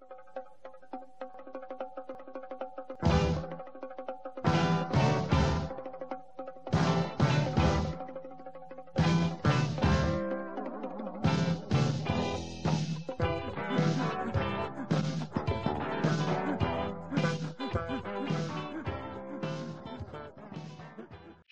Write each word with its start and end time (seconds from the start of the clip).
何? 0.00 0.59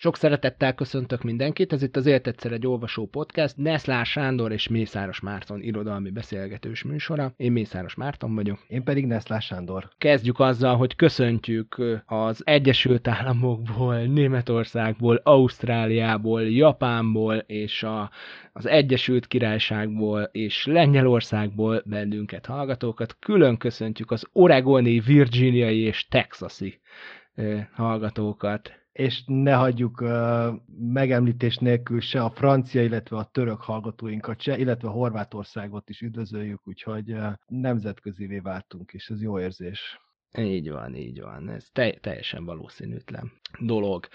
Sok 0.09 0.17
szeretettel 0.17 0.75
köszöntök 0.75 1.23
mindenkit, 1.23 1.73
ez 1.73 1.83
itt 1.83 1.95
az 1.95 2.05
Élt 2.05 2.27
egyszer 2.27 2.51
egy 2.51 2.67
olvasó 2.67 3.07
podcast, 3.07 3.57
Neszlár 3.57 4.05
Sándor 4.05 4.51
és 4.51 4.67
Mészáros 4.67 5.19
Márton 5.19 5.61
irodalmi 5.61 6.09
beszélgetős 6.09 6.83
műsora. 6.83 7.33
Én 7.37 7.51
Mészáros 7.51 7.95
Márton 7.95 8.35
vagyok. 8.35 8.59
Én 8.67 8.83
pedig 8.83 9.05
Neszlár 9.05 9.41
Sándor. 9.41 9.89
Kezdjük 9.97 10.39
azzal, 10.39 10.75
hogy 10.75 10.95
köszöntjük 10.95 12.01
az 12.05 12.41
Egyesült 12.45 13.07
Államokból, 13.07 13.95
Németországból, 13.95 15.21
Ausztráliából, 15.23 16.43
Japánból 16.43 17.35
és 17.35 17.83
a, 17.83 18.09
az 18.53 18.65
Egyesült 18.65 19.27
Királyságból 19.27 20.29
és 20.31 20.65
Lengyelországból 20.65 21.83
bennünket 21.85 22.45
hallgatókat. 22.45 23.15
Külön 23.19 23.57
köszöntjük 23.57 24.11
az 24.11 24.27
oregoni, 24.31 24.99
virginiai 24.99 25.79
és 25.79 26.07
texasi 26.07 26.79
hallgatókat 27.75 28.78
és 28.99 29.23
ne 29.25 29.53
hagyjuk 29.53 30.01
uh, 30.01 30.53
megemlítés 30.77 31.57
nélkül 31.57 32.01
se 32.01 32.23
a 32.23 32.29
francia, 32.29 32.83
illetve 32.83 33.17
a 33.17 33.29
török 33.31 33.61
hallgatóinkat 33.61 34.41
se, 34.41 34.57
illetve 34.57 34.87
Horvátországot 34.87 35.89
is 35.89 36.01
üdvözöljük, 36.01 36.67
úgyhogy 36.67 37.11
uh, 37.11 37.33
nemzetközivé 37.47 38.39
váltunk, 38.39 38.91
és 38.91 39.09
ez 39.09 39.21
jó 39.21 39.39
érzés. 39.39 39.99
Így 40.37 40.69
van, 40.69 40.95
így 40.95 41.21
van. 41.21 41.49
Ez 41.49 41.67
te- 41.73 41.97
teljesen 42.01 42.45
valószínűtlen 42.45 43.31
dolog. 43.59 44.07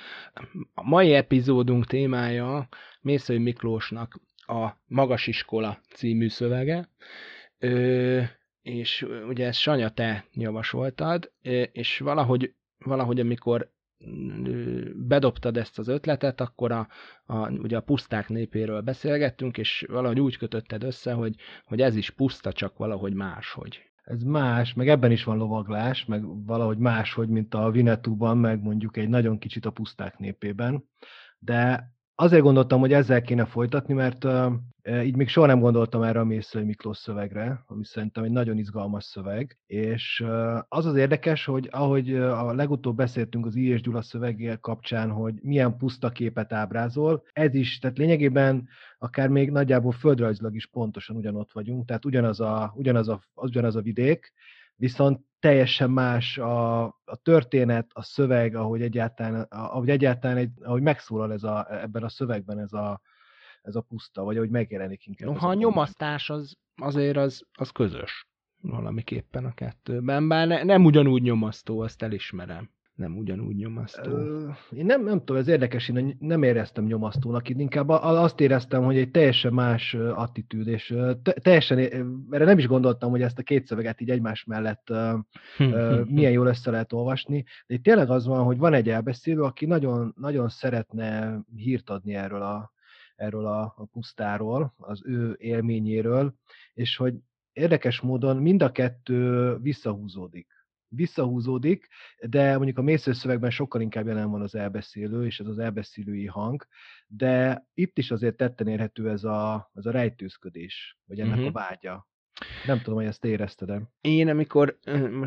A 0.74 0.88
mai 0.88 1.14
epizódunk 1.14 1.86
témája 1.86 2.68
Mészői 3.00 3.38
Miklósnak 3.38 4.20
a 4.36 4.70
Magas 4.86 5.26
Iskola 5.26 5.80
című 5.94 6.28
szövege, 6.28 6.88
Ö, 7.58 8.22
és 8.62 9.06
ugye 9.28 9.46
ezt 9.46 9.58
Sanya, 9.58 9.90
te 9.90 10.26
javasoltad, 10.32 11.32
és 11.72 11.98
valahogy, 11.98 12.54
valahogy 12.78 13.20
amikor 13.20 13.72
bedobtad 14.94 15.56
ezt 15.56 15.78
az 15.78 15.88
ötletet, 15.88 16.40
akkor 16.40 16.72
a, 16.72 16.88
a, 17.24 17.50
ugye 17.50 17.76
a 17.76 17.80
puszták 17.80 18.28
népéről 18.28 18.80
beszélgettünk, 18.80 19.58
és 19.58 19.84
valahogy 19.88 20.20
úgy 20.20 20.36
kötötted 20.36 20.82
össze, 20.82 21.12
hogy, 21.12 21.34
hogy 21.64 21.80
ez 21.80 21.96
is 21.96 22.10
puszta, 22.10 22.52
csak 22.52 22.76
valahogy 22.76 23.14
máshogy. 23.14 23.82
Ez 24.04 24.22
más, 24.22 24.74
meg 24.74 24.88
ebben 24.88 25.10
is 25.10 25.24
van 25.24 25.36
lovaglás, 25.36 26.04
meg 26.04 26.46
valahogy 26.46 26.78
máshogy, 26.78 27.28
mint 27.28 27.54
a 27.54 27.70
Vinetúban, 27.70 28.38
meg 28.38 28.62
mondjuk 28.62 28.96
egy 28.96 29.08
nagyon 29.08 29.38
kicsit 29.38 29.66
a 29.66 29.70
puszták 29.70 30.18
népében. 30.18 30.84
De 31.38 31.92
azért 32.14 32.42
gondoltam, 32.42 32.80
hogy 32.80 32.92
ezzel 32.92 33.22
kéne 33.22 33.44
folytatni, 33.44 33.94
mert 33.94 34.24
uh, 34.24 34.52
így 35.04 35.16
még 35.16 35.28
soha 35.28 35.46
nem 35.46 35.60
gondoltam 35.60 36.02
erre 36.02 36.20
a 36.20 36.24
Mészői 36.24 36.64
Miklós 36.64 36.96
szövegre, 36.96 37.62
ami 37.66 37.84
szerintem 37.84 38.24
egy 38.24 38.30
nagyon 38.30 38.58
izgalmas 38.58 39.04
szöveg, 39.04 39.58
és 39.66 40.22
uh, 40.24 40.58
az 40.68 40.86
az 40.86 40.96
érdekes, 40.96 41.44
hogy 41.44 41.68
ahogy 41.70 42.14
a 42.14 42.52
legutóbb 42.52 42.96
beszéltünk 42.96 43.46
az 43.46 43.54
I. 43.54 43.68
és 43.68 43.80
Gyula 43.80 44.02
szövegél 44.02 44.56
kapcsán, 44.56 45.10
hogy 45.10 45.34
milyen 45.42 45.76
puszta 45.76 46.10
képet 46.10 46.52
ábrázol, 46.52 47.22
ez 47.32 47.54
is, 47.54 47.78
tehát 47.78 47.98
lényegében 47.98 48.68
akár 48.98 49.28
még 49.28 49.50
nagyjából 49.50 49.92
földrajzilag 49.92 50.54
is 50.54 50.66
pontosan 50.66 51.16
ugyanott 51.16 51.52
vagyunk, 51.52 51.86
tehát 51.86 52.04
ugyanaz 52.04 52.40
a, 52.40 52.72
ugyanaz 52.76 53.08
a, 53.08 53.20
ugyanaz 53.34 53.76
a 53.76 53.82
vidék, 53.82 54.32
viszont 54.76 55.20
teljesen 55.38 55.90
más 55.90 56.38
a, 56.38 56.82
a 56.84 57.16
történet, 57.22 57.90
a 57.92 58.02
szöveg, 58.02 58.54
ahogy 58.54 58.82
egyáltalán, 58.82 59.46
ahogy 59.50 59.88
egyáltalán 59.88 60.36
egy, 60.36 60.50
ahogy 60.62 60.82
megszólal 60.82 61.32
ez 61.32 61.42
a, 61.42 61.82
ebben 61.82 62.02
a 62.02 62.08
szövegben 62.08 62.58
ez 62.58 62.72
a, 62.72 63.00
ez 63.62 63.74
a 63.74 63.80
puszta, 63.80 64.22
vagy 64.22 64.36
ahogy 64.36 64.50
megjelenik 64.50 65.06
inkább. 65.06 65.28
No, 65.28 65.38
ha 65.38 65.48
a 65.48 65.54
nyomasztás 65.54 66.30
az, 66.30 66.56
azért 66.76 67.16
az, 67.16 67.46
az 67.52 67.70
közös 67.70 68.28
valamiképpen 68.60 69.44
a 69.44 69.54
kettőben, 69.54 70.28
bár 70.28 70.46
ne, 70.46 70.62
nem 70.62 70.84
ugyanúgy 70.84 71.22
nyomasztó, 71.22 71.80
azt 71.80 72.02
elismerem 72.02 72.70
nem 72.94 73.16
ugyanúgy 73.16 73.56
nyomasztó? 73.56 74.18
Én 74.70 74.86
nem, 74.86 75.04
nem 75.04 75.18
tudom, 75.18 75.36
ez 75.36 75.48
érdekes, 75.48 75.88
én 75.88 76.16
nem 76.20 76.42
éreztem 76.42 76.84
nyomasztónak, 76.84 77.48
én 77.48 77.60
inkább 77.60 77.88
azt 77.88 78.40
éreztem, 78.40 78.84
hogy 78.84 78.96
egy 78.96 79.10
teljesen 79.10 79.52
más 79.52 79.94
attitűd, 79.94 80.66
és 80.66 80.94
teljesen, 81.22 81.78
erre 82.30 82.44
nem 82.44 82.58
is 82.58 82.66
gondoltam, 82.66 83.10
hogy 83.10 83.22
ezt 83.22 83.38
a 83.38 83.42
két 83.42 83.66
szöveget 83.66 84.00
így 84.00 84.10
egymás 84.10 84.44
mellett 84.44 84.92
milyen 86.04 86.32
jól 86.32 86.46
össze 86.46 86.70
lehet 86.70 86.92
olvasni, 86.92 87.44
de 87.66 87.74
itt 87.74 87.82
tényleg 87.82 88.10
az 88.10 88.26
van, 88.26 88.44
hogy 88.44 88.58
van 88.58 88.74
egy 88.74 88.88
elbeszélő, 88.88 89.42
aki 89.42 89.66
nagyon, 89.66 90.14
nagyon 90.16 90.48
szeretne 90.48 91.38
hírt 91.56 91.90
adni 91.90 92.14
erről 92.14 92.42
a, 92.42 92.72
erről 93.16 93.46
a, 93.46 93.74
a 93.76 93.84
pusztáról, 93.92 94.74
az 94.76 95.02
ő 95.04 95.36
élményéről, 95.38 96.34
és 96.74 96.96
hogy 96.96 97.14
érdekes 97.52 98.00
módon 98.00 98.36
mind 98.36 98.62
a 98.62 98.72
kettő 98.72 99.56
visszahúzódik 99.56 100.53
visszahúzódik, 100.94 101.88
de 102.28 102.56
mondjuk 102.56 102.78
a 102.78 102.82
mészőszövegben 102.82 103.50
sokkal 103.50 103.80
inkább 103.80 104.06
jelen 104.06 104.30
van 104.30 104.42
az 104.42 104.54
elbeszélő, 104.54 105.26
és 105.26 105.40
ez 105.40 105.46
az 105.46 105.58
elbeszélői 105.58 106.26
hang, 106.26 106.66
de 107.06 107.66
itt 107.74 107.98
is 107.98 108.10
azért 108.10 108.36
tetten 108.36 108.66
érhető 108.66 109.10
ez 109.10 109.24
a, 109.24 109.70
ez 109.74 109.86
a 109.86 109.90
rejtőzködés, 109.90 110.98
vagy 111.06 111.20
ennek 111.20 111.34
uh-huh. 111.34 111.48
a 111.48 111.52
vágya. 111.52 112.08
Nem 112.66 112.78
tudom, 112.78 112.94
hogy 112.94 113.06
ezt 113.06 113.24
érezted 113.24 113.70
-e. 113.70 113.82
Én, 114.00 114.28
amikor 114.28 114.78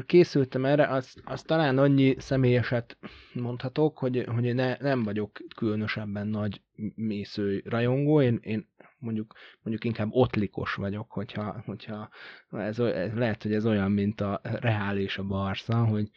készültem 0.06 0.66
erre, 0.66 0.88
az, 0.88 1.14
az 1.24 1.42
talán 1.42 1.78
annyi 1.78 2.16
személyeset 2.20 2.98
mondhatok, 3.34 3.98
hogy, 3.98 4.26
hogy 4.28 4.56
ne, 4.56 4.78
nem 4.78 5.04
vagyok 5.04 5.40
különösebben 5.56 6.28
nagy 6.28 6.62
mésző 6.96 7.64
rajongó. 7.66 8.22
Én, 8.22 8.40
én 8.42 8.68
mondjuk, 9.00 9.34
mondjuk 9.62 9.84
inkább 9.84 10.08
ottlikos 10.12 10.74
vagyok, 10.74 11.12
hogyha, 11.12 11.62
hogyha 11.66 12.10
ez, 12.50 12.80
ez, 12.80 13.14
lehet, 13.14 13.44
hogy 13.44 13.54
ez 13.54 13.66
olyan, 13.66 13.92
mint 13.92 14.22
a 14.22 14.42
Reál 14.44 14.98
és 14.98 15.18
a 15.18 15.24
Barca, 15.24 15.86
hogy, 15.86 16.10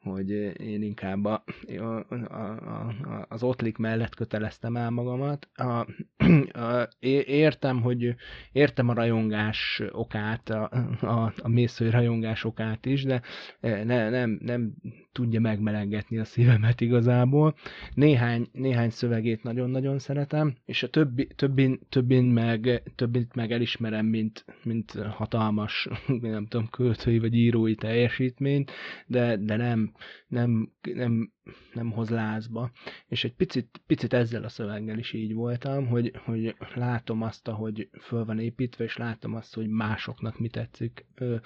hogy 0.00 0.30
én 0.60 0.82
inkább 0.82 1.24
a, 1.24 1.44
a, 1.78 1.82
a, 1.82 2.58
a, 2.88 3.26
az 3.28 3.42
ottlik 3.42 3.76
mellett 3.76 4.14
köteleztem 4.14 4.76
el 4.76 4.90
magamat. 4.90 5.48
A, 5.54 5.86
a, 6.58 6.88
értem, 7.26 7.82
hogy 7.82 8.14
értem 8.52 8.88
a 8.88 8.94
rajongás 8.94 9.82
okát, 9.90 10.31
a, 10.50 10.70
a, 11.00 11.32
a 11.42 11.48
mészői 11.48 11.90
rajongás 11.90 12.44
okát 12.44 12.86
is, 12.86 13.04
de 13.04 13.22
ne, 13.60 14.10
nem, 14.10 14.38
nem 14.42 14.74
tudja 15.12 15.40
megmelengetni 15.40 16.18
a 16.18 16.24
szívemet 16.24 16.80
igazából. 16.80 17.54
Néhány, 17.94 18.46
néhány 18.52 18.90
szövegét 18.90 19.42
nagyon-nagyon 19.42 19.98
szeretem, 19.98 20.54
és 20.64 20.82
a 20.82 20.88
többi, 20.88 21.26
többin, 21.36 21.78
többin 21.88 22.24
meg, 22.24 22.82
többit 22.94 23.34
meg 23.34 23.52
elismerem, 23.52 24.06
mint, 24.06 24.44
mint 24.62 24.92
hatalmas, 24.92 25.88
nem 26.20 26.46
tudom, 26.46 26.68
költői 26.68 27.18
vagy 27.18 27.34
írói 27.34 27.74
teljesítményt, 27.74 28.70
de, 29.06 29.36
de 29.36 29.56
nem, 29.56 29.92
nem, 30.28 30.72
nem, 30.94 31.32
nem 31.72 31.90
hoz 31.90 32.08
lázba. 32.08 32.70
És 33.08 33.24
egy 33.24 33.34
picit, 33.34 33.80
picit 33.86 34.12
ezzel 34.12 34.44
a 34.44 34.48
szöveggel 34.48 34.98
is 34.98 35.12
így 35.12 35.34
voltam, 35.34 35.86
hogy, 35.86 36.12
hogy 36.24 36.56
látom 36.74 37.22
azt, 37.22 37.48
hogy 37.48 37.88
föl 38.00 38.24
van 38.24 38.38
építve, 38.38 38.84
és 38.84 38.96
látom 38.96 39.34
azt, 39.34 39.54
hogy 39.54 39.68
másoknak 39.68 40.38
mi 40.38 40.48
tetszik 40.48 41.06
ö, 41.14 41.36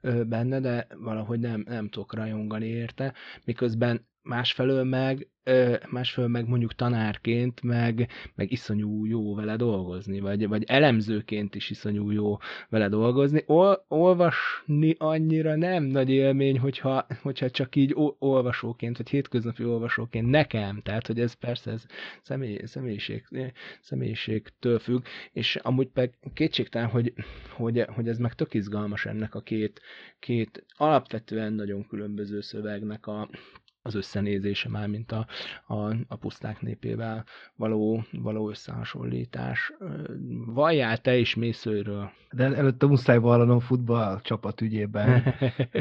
ö, 0.00 0.24
benne, 0.24 0.60
de 0.60 0.86
valahogy 0.98 1.40
nem, 1.40 1.64
nem 1.68 1.88
tudok 1.88 2.14
rajongani 2.14 2.66
érte, 2.66 3.14
miközben 3.44 4.06
másfelől 4.26 4.84
meg, 4.84 5.28
másfelől 5.90 6.30
meg 6.30 6.48
mondjuk 6.48 6.74
tanárként, 6.74 7.62
meg, 7.62 8.08
meg 8.34 8.52
iszonyú 8.52 9.04
jó 9.04 9.34
vele 9.34 9.56
dolgozni, 9.56 10.20
vagy, 10.20 10.48
vagy 10.48 10.64
elemzőként 10.66 11.54
is 11.54 11.70
iszonyú 11.70 12.10
jó 12.10 12.36
vele 12.68 12.88
dolgozni. 12.88 13.42
Ol, 13.46 13.84
olvasni 13.88 14.94
annyira 14.98 15.56
nem 15.56 15.84
nagy 15.84 16.10
élmény, 16.10 16.58
hogyha, 16.58 17.06
hogyha 17.22 17.50
csak 17.50 17.76
így 17.76 17.94
olvasóként, 18.18 18.96
vagy 18.96 19.08
hétköznapi 19.08 19.64
olvasóként 19.64 20.30
nekem, 20.30 20.80
tehát 20.82 21.06
hogy 21.06 21.20
ez 21.20 21.32
persze 21.32 21.70
ez 21.70 21.86
személy, 22.22 22.60
személyiség, 22.64 23.24
személyiségtől 23.80 24.78
függ, 24.78 25.04
és 25.32 25.56
amúgy 25.56 25.88
meg 25.94 26.18
kétségtelen, 26.34 26.88
hogy, 26.88 27.12
hogy, 27.50 27.84
hogy 27.88 28.08
ez 28.08 28.18
meg 28.18 28.34
tök 28.34 28.54
izgalmas 28.54 29.06
ennek 29.06 29.34
a 29.34 29.40
két, 29.40 29.80
két 30.18 30.64
alapvetően 30.76 31.52
nagyon 31.52 31.86
különböző 31.86 32.40
szövegnek 32.40 33.06
a, 33.06 33.28
az 33.86 33.94
összenézése 33.94 34.68
már, 34.68 34.88
mint 34.88 35.12
a, 35.12 35.26
a, 35.66 35.94
a 36.08 36.16
puszták 36.16 36.60
népével 36.60 37.24
való, 37.56 38.04
való 38.12 38.48
összehasonlítás. 38.48 39.72
Valljál 40.46 40.98
te 40.98 41.16
is 41.16 41.34
mészőről? 41.34 42.10
De 42.30 42.44
előtte 42.54 42.86
muszáj 42.86 43.18
vallanom 43.18 43.60
futball 43.60 44.20
csapat 44.20 44.60
ügyében, 44.60 45.34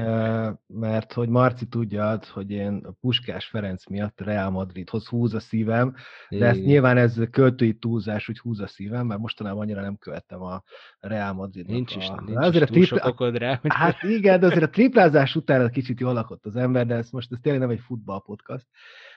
mert 0.68 1.14
hogy 1.14 1.30
Marci 1.30 1.68
tudja, 1.68 2.20
hogy 2.34 2.52
én 2.52 2.82
a 2.84 2.92
Puskás 2.92 3.46
Ferenc 3.46 3.86
miatt 3.88 4.22
Real 4.22 4.50
Madridhoz 4.50 5.08
húz 5.08 5.34
a 5.34 5.40
szívem, 5.40 5.96
de 6.30 6.46
ezt 6.46 6.66
nyilván 6.66 6.98
ez 6.98 7.20
költői 7.32 7.74
túlzás, 7.74 8.26
hogy 8.26 8.40
húz 8.40 8.60
a 8.60 8.68
szívem, 8.68 9.08
mert 9.08 9.20
mostanában 9.20 9.62
annyira 9.62 9.82
nem 9.82 9.98
követtem 9.98 10.42
a 10.42 10.64
Real 11.00 11.34
Madrid. 11.34 11.68
Nincs 11.68 11.96
is, 11.96 12.08
a... 12.08 12.22
nincs 12.26 12.46
azért 12.46 12.76
is 12.76 12.92
a 12.92 12.96
tripla... 12.96 13.10
okod 13.10 13.38
rá. 13.38 13.58
Hogy... 13.62 13.72
Hát 13.74 14.04
igen, 14.04 14.40
de 14.40 14.46
azért 14.46 14.64
a 14.64 14.70
triplázás 14.70 15.36
után 15.36 15.72
kicsit 15.72 16.00
jól 16.00 16.14
lakott 16.14 16.46
az 16.46 16.56
ember, 16.56 16.86
de 16.86 16.96
ez 16.96 17.10
most 17.10 17.32
ez 17.32 17.38
tényleg 17.42 17.62
nem 17.62 17.70
egy 17.70 17.82
futballpodcast. 17.96 18.68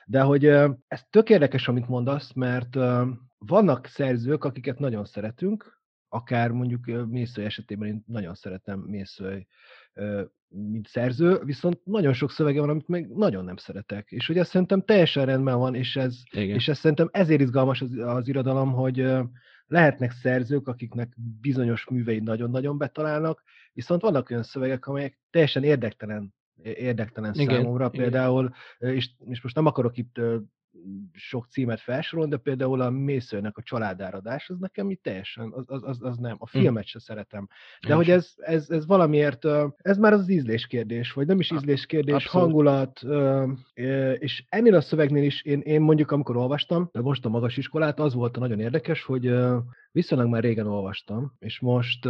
De 0.05 0.21
hogy 0.21 0.45
ez 0.87 1.03
tök 1.09 1.29
érdekes, 1.29 1.67
amit 1.67 1.87
mondasz, 1.87 2.33
mert 2.33 2.77
vannak 3.37 3.85
szerzők, 3.85 4.43
akiket 4.43 4.79
nagyon 4.79 5.05
szeretünk, 5.05 5.77
akár 6.09 6.51
mondjuk 6.51 7.07
Mészői 7.09 7.45
esetében 7.45 7.87
én 7.87 8.03
nagyon 8.07 8.35
szeretem 8.35 8.79
Mészői 8.79 9.47
mint 10.49 10.87
szerző, 10.87 11.39
viszont 11.43 11.85
nagyon 11.85 12.13
sok 12.13 12.31
szövege 12.31 12.59
van, 12.59 12.69
amit 12.69 12.87
meg 12.87 13.09
nagyon 13.09 13.45
nem 13.45 13.55
szeretek. 13.55 14.11
És 14.11 14.29
ugye 14.29 14.43
szerintem 14.43 14.81
teljesen 14.81 15.25
rendben 15.25 15.57
van, 15.57 15.75
és 15.75 15.95
ez, 15.95 16.15
Igen. 16.31 16.55
és 16.55 16.67
ez 16.67 16.77
szerintem 16.77 17.09
ezért 17.11 17.41
izgalmas 17.41 17.81
az, 17.81 17.97
az 17.97 18.27
irodalom, 18.27 18.71
hogy 18.71 19.07
lehetnek 19.67 20.11
szerzők, 20.11 20.67
akiknek 20.67 21.15
bizonyos 21.41 21.89
művei 21.89 22.19
nagyon-nagyon 22.19 22.77
betalálnak, 22.77 23.43
viszont 23.73 24.01
vannak 24.01 24.29
olyan 24.29 24.43
szövegek, 24.43 24.87
amelyek 24.87 25.19
teljesen 25.29 25.63
érdektelen 25.63 26.33
érdektelen 26.63 27.33
Igen, 27.33 27.55
számomra. 27.55 27.89
Például, 27.89 28.53
és, 28.77 29.09
és 29.25 29.41
most 29.41 29.55
nem 29.55 29.65
akarok 29.65 29.97
itt 29.97 30.19
sok 31.13 31.45
címet 31.49 31.79
felsorolni, 31.79 32.31
de 32.31 32.37
például 32.37 32.81
a 32.81 32.89
Mészőnek 32.89 33.57
a 33.57 33.61
családáradás, 33.61 34.49
az 34.49 34.59
nekem 34.59 34.89
itt 34.89 35.03
teljesen, 35.03 35.51
az, 35.53 35.63
az, 35.67 35.83
az, 35.83 35.97
az 36.01 36.17
nem. 36.17 36.35
A 36.39 36.49
hm. 36.49 36.59
filmet 36.59 36.85
se 36.85 36.99
szeretem. 36.99 37.47
De 37.87 37.93
hogy 37.93 38.09
ez, 38.09 38.33
ez, 38.37 38.69
ez 38.69 38.85
valamiért, 38.85 39.45
ez 39.77 39.97
már 39.97 40.13
az 40.13 40.29
ízlés 40.29 40.67
kérdés, 40.67 41.13
vagy 41.13 41.27
nem 41.27 41.39
is 41.39 41.51
ízlés 41.51 41.85
kérdés, 41.85 42.13
Abszolút. 42.13 42.47
hangulat, 42.47 43.01
és 44.19 44.45
ennél 44.49 44.75
a 44.75 44.81
szövegnél 44.81 45.23
is 45.23 45.43
én, 45.43 45.59
én 45.59 45.81
mondjuk, 45.81 46.11
amikor 46.11 46.37
olvastam, 46.37 46.89
de 46.91 47.01
most 47.01 47.25
a 47.25 47.29
magas 47.29 47.57
iskolát, 47.57 47.99
az 47.99 48.13
volt 48.13 48.37
a 48.37 48.39
nagyon 48.39 48.59
érdekes, 48.59 49.03
hogy 49.03 49.33
viszonylag 49.91 50.27
már 50.27 50.43
régen 50.43 50.67
olvastam, 50.67 51.33
és 51.39 51.59
most 51.59 52.07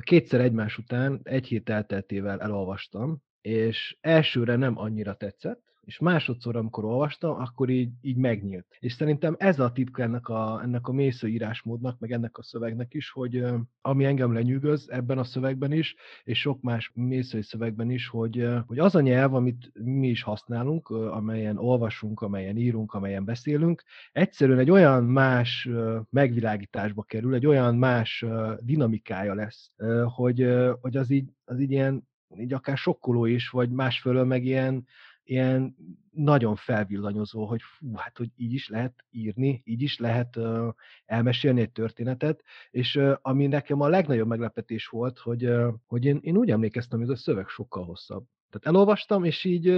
kétszer 0.00 0.40
egymás 0.40 0.78
után, 0.78 1.20
egy 1.22 1.46
hét 1.46 1.70
elteltével 1.70 2.40
elolvastam, 2.40 3.22
és 3.44 3.96
elsőre 4.00 4.56
nem 4.56 4.78
annyira 4.78 5.14
tetszett, 5.14 5.62
és 5.84 5.98
másodszor, 5.98 6.56
amikor 6.56 6.84
olvastam, 6.84 7.40
akkor 7.40 7.68
így, 7.68 7.90
így 8.00 8.16
megnyílt. 8.16 8.66
És 8.78 8.92
szerintem 8.92 9.34
ez 9.38 9.60
a 9.60 9.72
titka 9.72 10.02
ennek 10.02 10.28
a, 10.28 10.60
ennek 10.62 10.88
a 10.88 10.92
mésző 10.92 11.28
írásmódnak, 11.28 11.98
meg 11.98 12.12
ennek 12.12 12.38
a 12.38 12.42
szövegnek 12.42 12.94
is, 12.94 13.10
hogy 13.10 13.44
ami 13.80 14.04
engem 14.04 14.32
lenyűgöz 14.32 14.88
ebben 14.90 15.18
a 15.18 15.24
szövegben 15.24 15.72
is, 15.72 15.94
és 16.24 16.40
sok 16.40 16.62
más 16.62 16.90
mészői 16.94 17.42
szövegben 17.42 17.90
is, 17.90 18.08
hogy, 18.08 18.48
hogy 18.66 18.78
az 18.78 18.94
a 18.94 19.00
nyelv, 19.00 19.34
amit 19.34 19.72
mi 19.74 20.08
is 20.08 20.22
használunk, 20.22 20.88
amelyen 20.90 21.58
olvasunk, 21.58 22.20
amelyen 22.20 22.56
írunk, 22.56 22.94
amelyen 22.94 23.24
beszélünk, 23.24 23.82
egyszerűen 24.12 24.58
egy 24.58 24.70
olyan 24.70 25.04
más 25.04 25.68
megvilágításba 26.10 27.02
kerül, 27.02 27.34
egy 27.34 27.46
olyan 27.46 27.76
más 27.76 28.24
dinamikája 28.58 29.34
lesz, 29.34 29.70
hogy, 30.14 30.48
hogy 30.80 30.96
az 30.96 31.10
így, 31.10 31.28
az 31.44 31.60
így 31.60 31.70
ilyen 31.70 32.12
így 32.40 32.52
akár 32.52 32.76
sokkoló 32.76 33.24
is, 33.24 33.48
vagy 33.48 33.70
másfelől 33.70 34.24
meg 34.24 34.44
ilyen, 34.44 34.86
ilyen 35.24 35.76
nagyon 36.10 36.56
felvillanyozó, 36.56 37.44
hogy 37.44 37.62
fú, 37.62 37.94
hát 37.94 38.16
hogy 38.16 38.30
így 38.36 38.52
is 38.52 38.68
lehet 38.68 39.04
írni, 39.10 39.62
így 39.64 39.82
is 39.82 39.98
lehet 39.98 40.36
uh, 40.36 40.68
elmesélni 41.04 41.60
egy 41.60 41.72
történetet, 41.72 42.42
és 42.70 42.96
uh, 42.96 43.12
ami 43.22 43.46
nekem 43.46 43.80
a 43.80 43.88
legnagyobb 43.88 44.28
meglepetés 44.28 44.86
volt, 44.86 45.18
hogy, 45.18 45.46
uh, 45.46 45.74
hogy 45.86 46.04
én, 46.04 46.18
én 46.22 46.36
úgy 46.36 46.50
emlékeztem, 46.50 46.98
hogy 46.98 47.08
ez 47.08 47.18
a 47.18 47.22
szöveg 47.22 47.48
sokkal 47.48 47.84
hosszabb. 47.84 48.24
Tehát 48.54 48.76
elolvastam, 48.76 49.24
és 49.24 49.44
így 49.44 49.68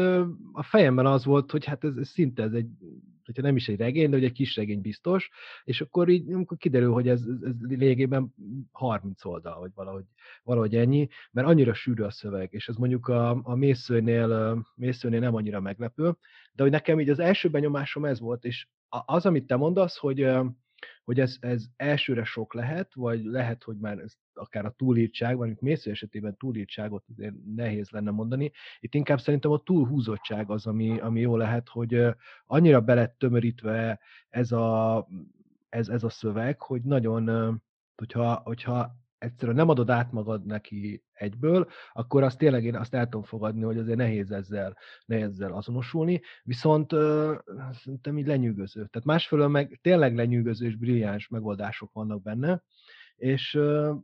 a 0.52 0.62
fejemben 0.62 1.06
az 1.06 1.24
volt, 1.24 1.50
hogy 1.50 1.64
hát 1.64 1.84
ez, 1.84 1.96
ez 1.96 2.08
szinte 2.08 2.42
ez 2.42 2.52
egy 2.52 2.68
hogyha 3.24 3.42
nem 3.42 3.56
is 3.56 3.68
egy 3.68 3.78
regény, 3.78 4.10
de 4.10 4.16
hogy 4.16 4.24
egy 4.24 4.32
kis 4.32 4.56
regény 4.56 4.80
biztos, 4.80 5.30
és 5.64 5.80
akkor 5.80 6.08
így 6.08 6.32
amikor 6.32 6.56
kiderül, 6.56 6.92
hogy 6.92 7.08
ez, 7.08 7.22
ez 7.42 7.54
lényegében 7.60 8.34
30 8.72 9.24
oldal, 9.24 9.58
vagy 9.58 9.70
valahogy, 9.74 10.04
valahogy 10.42 10.76
ennyi, 10.76 11.08
mert 11.30 11.46
annyira 11.46 11.74
sűrű 11.74 12.02
a 12.02 12.10
szöveg, 12.10 12.48
és 12.52 12.68
ez 12.68 12.76
mondjuk 12.76 13.08
a, 13.08 13.40
a 13.42 13.54
mészőnél, 13.54 14.58
mészőnél 14.74 15.20
nem 15.20 15.34
annyira 15.34 15.60
meglepő, 15.60 16.16
de 16.52 16.62
hogy 16.62 16.72
nekem 16.72 17.00
így 17.00 17.10
az 17.10 17.18
első 17.18 17.48
benyomásom 17.48 18.04
ez 18.04 18.20
volt, 18.20 18.44
és 18.44 18.66
az, 18.88 19.26
amit 19.26 19.46
te 19.46 19.56
mondasz, 19.56 19.96
hogy 19.96 20.28
hogy 21.06 21.20
ez, 21.20 21.36
ez 21.40 21.64
elsőre 21.76 22.24
sok 22.24 22.54
lehet, 22.54 22.94
vagy 22.94 23.24
lehet, 23.24 23.62
hogy 23.62 23.76
már 23.76 23.98
ez 23.98 24.12
akár 24.34 24.64
a 24.64 24.70
túlírtság, 24.70 25.36
vagy 25.36 25.56
Mésző 25.60 25.90
esetében 25.90 26.36
túlírtságot 26.36 27.04
azért 27.08 27.34
nehéz 27.54 27.90
lenne 27.90 28.10
mondani. 28.10 28.52
Itt 28.80 28.94
inkább 28.94 29.20
szerintem 29.20 29.50
a 29.50 29.62
túlhúzottság 29.62 30.50
az, 30.50 30.66
ami, 30.66 30.98
ami 30.98 31.20
jó 31.20 31.36
lehet, 31.36 31.68
hogy 31.68 32.06
annyira 32.46 32.80
be 32.80 32.94
lett 32.94 33.18
tömörítve 33.18 34.00
ez 34.28 34.52
a, 34.52 35.08
ez, 35.68 35.88
ez 35.88 36.02
a 36.02 36.08
szöveg, 36.08 36.60
hogy 36.60 36.82
nagyon, 36.82 37.26
hogyha, 37.94 38.40
hogyha 38.44 38.96
egyszerűen 39.18 39.56
nem 39.56 39.68
adod 39.68 39.90
át 39.90 40.12
magad 40.12 40.44
neki 40.46 41.02
egyből, 41.12 41.68
akkor 41.92 42.22
azt 42.22 42.38
tényleg 42.38 42.64
én 42.64 42.76
azt 42.76 42.94
el 42.94 43.04
tudom 43.04 43.22
fogadni, 43.22 43.62
hogy 43.62 43.78
azért 43.78 43.96
nehéz 43.96 44.30
ezzel, 44.30 44.76
nehéz 45.06 45.28
ezzel 45.28 45.52
azonosulni, 45.52 46.20
viszont 46.42 46.92
uh, 46.92 47.38
szerintem 47.72 48.18
így 48.18 48.26
lenyűgöző. 48.26 48.86
Tehát 48.86 49.04
másfelől 49.04 49.48
meg 49.48 49.78
tényleg 49.82 50.14
lenyűgöző 50.14 50.66
és 50.66 50.76
brilliáns 50.76 51.28
megoldások 51.28 51.92
vannak 51.92 52.22
benne, 52.22 52.62
és 53.16 53.54
uh, 53.54 53.96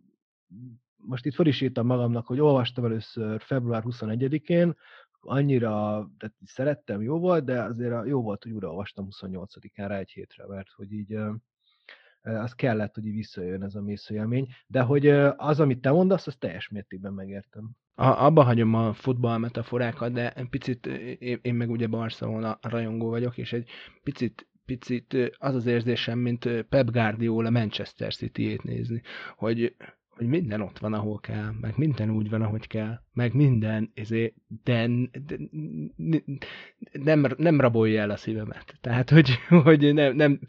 most 0.96 1.26
itt 1.26 1.34
fel 1.34 1.82
magamnak, 1.82 2.26
hogy 2.26 2.40
olvastam 2.40 2.84
először 2.84 3.40
február 3.40 3.82
21-én, 3.86 4.76
annyira 5.20 5.70
tehát 6.18 6.34
szerettem, 6.44 7.02
jó 7.02 7.18
volt, 7.18 7.44
de 7.44 7.62
azért 7.62 8.06
jó 8.06 8.22
volt, 8.22 8.42
hogy 8.42 8.52
újra 8.52 8.68
olvastam 8.68 9.08
28-án 9.10 9.84
rá 9.86 9.98
egy 9.98 10.10
hétre, 10.10 10.46
mert 10.46 10.70
hogy 10.70 10.92
így 10.92 11.18
az 12.22 12.52
kellett, 12.52 12.94
hogy 12.94 13.02
visszajön 13.04 13.62
ez 13.62 13.74
a 13.74 13.82
mészőjelmény, 13.82 14.48
de 14.66 14.80
hogy 14.80 15.06
az, 15.36 15.60
amit 15.60 15.80
te 15.80 15.90
mondasz, 15.90 16.26
az 16.26 16.36
teljes 16.36 16.69
mértékben 16.69 17.12
megértem. 17.12 17.70
A, 17.94 18.06
abba 18.06 18.42
hagyom 18.42 18.74
a 18.74 18.92
futball 18.92 19.38
metaforákat, 19.38 20.12
de 20.12 20.46
picit, 20.50 20.86
én, 20.86 21.38
én 21.42 21.54
meg 21.54 21.70
ugye 21.70 21.86
Barcelona 21.86 22.58
rajongó 22.60 23.08
vagyok, 23.08 23.38
és 23.38 23.52
egy 23.52 23.69
picit 24.02 24.46
picit 24.64 25.16
az 25.38 25.54
az 25.54 25.66
érzésem, 25.66 26.19
mint 26.19 26.64
Pep 26.69 26.90
Guardiola 26.90 27.50
Manchester 27.50 28.14
City-ét 28.14 28.62
nézni, 28.62 29.02
hogy 29.36 29.76
hogy 30.16 30.26
minden 30.26 30.60
ott 30.60 30.78
van, 30.78 30.92
ahol 30.92 31.20
kell, 31.20 31.50
meg 31.60 31.72
minden 31.76 32.10
úgy 32.10 32.30
van, 32.30 32.42
ahogy 32.42 32.66
kell, 32.66 33.00
meg 33.12 33.34
minden, 33.34 33.90
ezért, 33.94 34.34
de, 34.64 34.88
de 35.16 35.38
nem, 36.92 37.26
nem 37.36 37.60
rabolja 37.60 38.00
el 38.00 38.10
a 38.10 38.16
szívemet. 38.16 38.74
Tehát, 38.80 39.10
hogy, 39.10 39.30
hogy 39.64 39.94
nem, 39.94 40.16
nem 40.16 40.40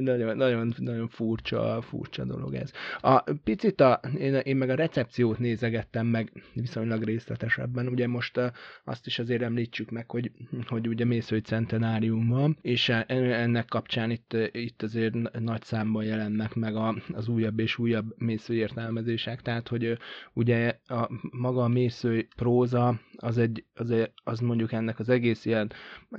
nagyon, 0.00 0.36
nagyon, 0.36 0.72
nagyon 0.76 1.08
furcsa, 1.08 1.82
furcsa 1.82 2.24
dolog 2.24 2.54
ez. 2.54 2.72
A 3.00 3.22
picit 3.44 3.80
a, 3.80 4.00
én, 4.18 4.34
én 4.34 4.56
meg 4.56 4.70
a 4.70 4.74
recepciót 4.74 5.38
nézegettem 5.38 6.06
meg 6.06 6.32
viszonylag 6.54 7.02
részletesebben. 7.02 7.88
Ugye 7.88 8.06
most 8.06 8.40
azt 8.84 9.06
is 9.06 9.18
azért 9.18 9.42
említsük 9.42 9.90
meg, 9.90 10.10
hogy, 10.10 10.30
hogy 10.66 10.88
ugye 10.88 11.04
Mészői 11.04 11.40
centenárium 11.40 12.28
van, 12.28 12.58
és 12.60 12.88
e, 12.88 13.04
ennek 13.06 13.66
kapcsán 13.66 14.10
itt, 14.10 14.36
itt 14.52 14.82
azért 14.82 15.38
nagy 15.40 15.62
számban 15.62 16.04
jelennek 16.04 16.54
meg 16.54 16.76
a, 16.76 16.96
az 17.12 17.28
újabb 17.28 17.58
és 17.58 17.78
újabb 17.78 18.14
Mészői 18.16 18.59
értelmezések. 18.60 19.42
Tehát, 19.42 19.68
hogy 19.68 19.98
ugye 20.32 20.78
a 20.86 21.10
maga 21.30 21.62
a 21.62 21.68
Mészői 21.68 22.28
próza 22.36 23.00
az, 23.16 23.38
egy, 23.38 23.64
az, 23.74 23.94
az 24.24 24.40
mondjuk 24.40 24.72
ennek 24.72 24.98
az 24.98 25.08
egész 25.08 25.44
ilyen, 25.44 25.72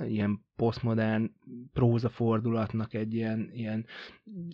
ilyen 0.06 0.44
posztmodern 0.56 1.30
próza 1.72 2.08
fordulatnak 2.08 2.94
egy 2.94 3.14
ilyen, 3.14 3.50
ilyen 3.52 3.86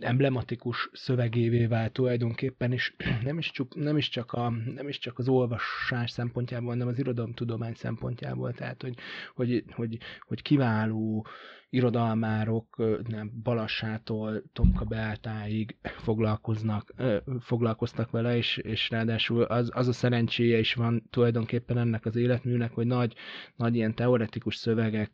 emblematikus 0.00 0.90
szövegévé 0.92 1.66
vált 1.66 1.92
tulajdonképpen, 1.92 2.72
és 2.72 2.94
nem 3.24 3.38
is, 3.38 3.50
csak, 3.50 3.74
nem, 3.74 3.96
is 3.96 4.08
csak 4.08 4.32
a, 4.32 4.50
nem 4.74 4.88
is 4.88 4.98
csak 4.98 5.18
az 5.18 5.28
olvasás 5.28 6.10
szempontjából, 6.10 6.68
hanem 6.68 6.88
az 6.88 6.98
irodalomtudomány 6.98 7.74
szempontjából, 7.74 8.52
tehát 8.52 8.82
hogy, 8.82 8.94
hogy, 9.34 9.64
hogy, 9.70 9.98
hogy 10.20 10.42
kiváló 10.42 11.26
irodalmárok 11.70 12.76
nem, 13.08 13.30
Balassától 13.42 14.42
Tomka 14.52 14.84
Beátáig 14.84 15.76
foglalkoznak, 15.82 16.94
foglalkoztak 17.40 18.10
vele, 18.10 18.36
és, 18.36 18.56
és 18.56 18.90
ráadásul 18.90 19.42
az, 19.42 19.70
az 19.74 19.88
a 19.88 19.92
szerencséje 19.92 20.58
is 20.58 20.74
van 20.74 21.02
tulajdonképpen 21.10 21.78
ennek 21.78 22.04
az 22.04 22.16
életműnek, 22.16 22.72
hogy 22.72 22.86
nagy, 22.86 23.14
nagy 23.56 23.74
ilyen 23.74 23.94
teoretikus 23.94 24.56
szövegek 24.56 25.12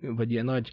vagy 0.00 0.30
ilyen 0.30 0.44
nagy 0.44 0.70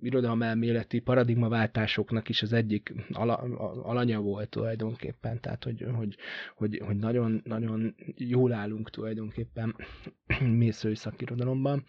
irodalmelméleti 0.00 0.98
paradigmaváltásoknak 0.98 2.28
is 2.28 2.42
az 2.42 2.52
egyik 2.52 2.94
ala, 3.12 3.34
alanya 3.82 4.20
volt 4.20 4.48
tulajdonképpen, 4.48 5.40
tehát 5.40 5.64
hogy, 5.64 5.86
hogy, 5.94 6.16
hogy, 6.56 6.82
hogy 6.84 6.96
nagyon, 6.96 7.42
nagyon 7.44 7.94
jól 8.16 8.52
állunk 8.52 8.90
tulajdonképpen 8.90 9.76
mészői 10.58 10.94
szakirodalomban. 10.94 11.84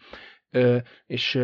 és 1.06 1.38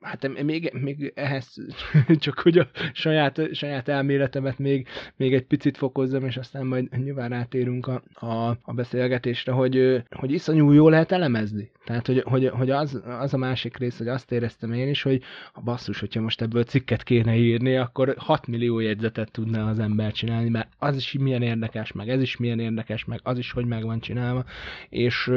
hát 0.00 0.42
még, 0.42 0.72
még 0.72 1.12
ehhez 1.14 1.54
csak 2.18 2.38
hogy 2.38 2.58
a 2.58 2.68
saját, 2.92 3.54
saját 3.54 3.88
elméletemet 3.88 4.58
még, 4.58 4.86
még 5.16 5.34
egy 5.34 5.46
picit 5.46 5.76
fokozzam, 5.76 6.24
és 6.24 6.36
aztán 6.36 6.66
majd 6.66 6.98
nyilván 6.98 7.28
rátérünk 7.28 7.86
a, 7.86 8.02
a, 8.14 8.48
a 8.62 8.72
beszélgetésre, 8.74 9.52
hogy, 9.52 10.02
hogy 10.10 10.32
iszonyú 10.32 10.72
jól 10.72 10.90
lehet 10.90 11.12
elemezni. 11.12 11.70
Tehát, 11.84 12.06
hogy, 12.06 12.22
hogy, 12.24 12.48
hogy 12.48 12.70
az, 12.70 13.02
az, 13.04 13.34
a 13.34 13.36
másik 13.36 13.76
rész, 13.76 13.98
hogy 13.98 14.08
azt 14.08 14.32
éreztem 14.32 14.72
én 14.72 14.88
is, 14.88 15.02
hogy 15.02 15.22
a 15.52 15.60
basszus, 15.60 16.00
hogyha 16.00 16.20
most 16.20 16.42
ebből 16.42 16.64
cikket 16.64 17.02
kéne 17.02 17.36
írni, 17.36 17.76
akkor 17.76 18.14
6 18.18 18.46
millió 18.46 18.78
jegyzetet 18.78 19.30
tudna 19.30 19.68
az 19.68 19.78
ember 19.78 20.12
csinálni, 20.12 20.48
mert 20.48 20.68
az 20.78 20.96
is 20.96 21.12
milyen 21.12 21.42
érdekes, 21.42 21.92
meg 21.92 22.08
ez 22.08 22.22
is 22.22 22.36
milyen 22.36 22.60
érdekes, 22.60 23.04
meg 23.04 23.20
az 23.22 23.38
is, 23.38 23.52
hogy 23.52 23.66
meg 23.66 23.84
van 23.84 24.00
csinálva, 24.00 24.44
és 24.88 25.30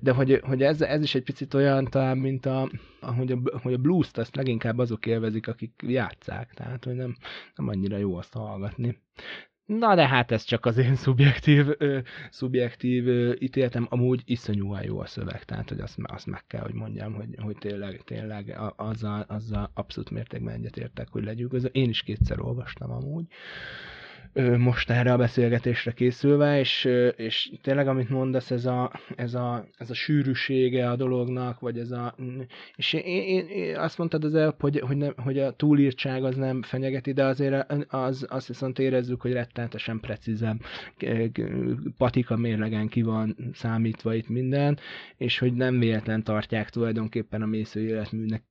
de 0.00 0.12
hogy, 0.12 0.40
hogy 0.42 0.62
ez, 0.62 0.80
ez 0.80 1.02
is 1.02 1.14
egy 1.14 1.22
picit 1.22 1.54
olyan 1.54 1.84
talán, 1.84 2.18
mint 2.18 2.46
a, 2.46 2.70
hogy 3.00 3.32
a, 3.32 3.58
hogy 3.62 3.69
a 3.72 3.78
blues-t 3.78 4.18
azt 4.18 4.36
leginkább 4.36 4.78
azok 4.78 5.06
élvezik, 5.06 5.48
akik 5.48 5.72
játszák, 5.86 6.54
tehát 6.54 6.84
hogy 6.84 6.94
nem, 6.94 7.16
nem 7.54 7.68
annyira 7.68 7.96
jó 7.96 8.16
azt 8.16 8.32
hallgatni. 8.32 8.98
Na 9.66 9.94
de 9.94 10.08
hát 10.08 10.30
ez 10.30 10.42
csak 10.42 10.66
az 10.66 10.76
én 10.76 10.94
szubjektív, 10.94 11.66
ö, 11.78 11.98
szubjektív 12.30 13.08
ö, 13.08 13.32
ítéletem, 13.38 13.86
amúgy 13.90 14.22
iszonyúan 14.24 14.82
jó 14.82 15.00
a 15.00 15.06
szöveg, 15.06 15.44
tehát 15.44 15.68
hogy 15.68 15.80
azt, 15.80 15.98
azt 16.02 16.26
meg 16.26 16.46
kell, 16.46 16.62
hogy 16.62 16.74
mondjam, 16.74 17.14
hogy, 17.14 17.34
hogy 17.42 17.56
tényleg, 17.58 18.02
tényleg 18.04 18.58
azzal, 18.76 19.24
azzal 19.28 19.70
abszolút 19.74 20.10
mértékben 20.10 20.54
egyetértek, 20.54 21.08
hogy 21.08 21.24
legyűgöző. 21.24 21.68
Én 21.72 21.88
is 21.88 22.02
kétszer 22.02 22.40
olvastam 22.40 22.90
amúgy. 22.90 23.26
Ö, 23.26 23.99
most 24.58 24.90
erre 24.90 25.12
a 25.12 25.16
beszélgetésre 25.16 25.92
készülve, 25.92 26.58
és, 26.58 26.88
és 27.16 27.52
tényleg, 27.62 27.88
amit 27.88 28.08
mondasz, 28.08 28.50
ez 28.50 28.66
a, 28.66 28.92
ez, 29.16 29.34
a, 29.34 29.66
ez 29.78 29.90
a 29.90 29.94
sűrűsége 29.94 30.90
a 30.90 30.96
dolognak, 30.96 31.60
vagy 31.60 31.78
ez 31.78 31.90
a... 31.90 32.14
És 32.76 32.92
én, 32.92 33.22
én, 33.22 33.46
én 33.46 33.76
azt 33.76 33.98
mondtad 33.98 34.24
az 34.24 34.34
előbb, 34.34 34.60
hogy, 34.60 34.78
hogy, 34.78 34.96
nem, 34.96 35.14
hogy 35.16 35.38
a 35.38 35.50
túlírtság 35.50 36.24
az 36.24 36.36
nem 36.36 36.62
fenyegeti, 36.62 37.12
de 37.12 37.24
azért 37.24 37.72
az, 37.88 38.26
azt 38.28 38.48
viszont 38.48 38.78
érezzük, 38.78 39.20
hogy 39.20 39.32
rettenetesen 39.32 40.00
precízem 40.00 40.58
patika 41.96 42.36
mérlegen 42.36 42.88
ki 42.88 43.02
van 43.02 43.36
számítva 43.52 44.14
itt 44.14 44.28
minden, 44.28 44.78
és 45.16 45.38
hogy 45.38 45.52
nem 45.52 45.78
véletlen 45.78 46.22
tartják 46.22 46.70
tulajdonképpen 46.70 47.42
a 47.42 47.46
mésző 47.46 47.80
életműnek 47.80 48.49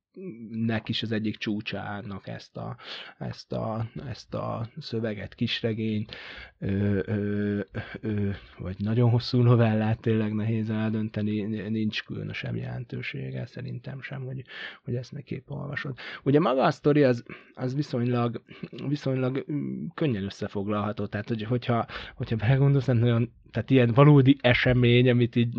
nek 0.50 0.88
is 0.88 1.02
az 1.02 1.12
egyik 1.12 1.36
csúcsának 1.36 2.26
ezt 2.28 2.56
a, 2.56 2.76
ezt 3.18 3.52
a, 3.52 3.86
ezt 4.08 4.34
a 4.34 4.68
szöveget, 4.78 5.34
kisregényt, 5.34 6.14
ö, 6.58 7.00
ö, 7.04 7.60
ö, 8.00 8.30
vagy 8.58 8.76
nagyon 8.78 9.10
hosszú 9.10 9.40
novellát 9.40 10.00
tényleg 10.00 10.34
nehéz 10.34 10.70
eldönteni, 10.70 11.42
nincs 11.68 12.02
különösebb 12.04 12.56
jelentősége, 12.56 13.46
szerintem 13.46 14.02
sem, 14.02 14.24
hogy, 14.24 14.44
hogy 14.84 14.94
ezt 14.94 15.12
meg 15.12 15.22
képp 15.22 15.50
olvasod. 15.50 15.96
Ugye 16.22 16.40
maga 16.40 16.62
a 16.62 16.70
sztori 16.70 17.04
az, 17.04 17.24
az 17.54 17.74
viszonylag, 17.74 18.42
viszonylag 18.88 19.44
mm, 19.52 19.86
könnyen 19.94 20.24
összefoglalható, 20.24 21.06
tehát 21.06 21.28
hogy, 21.28 21.42
hogyha, 21.42 21.86
hogyha 22.14 22.36
belegondolsz, 22.36 22.86
nagyon 22.86 23.32
tehát 23.50 23.70
ilyen 23.70 23.92
valódi 23.94 24.36
esemény, 24.40 25.10
amit 25.10 25.36
így, 25.36 25.54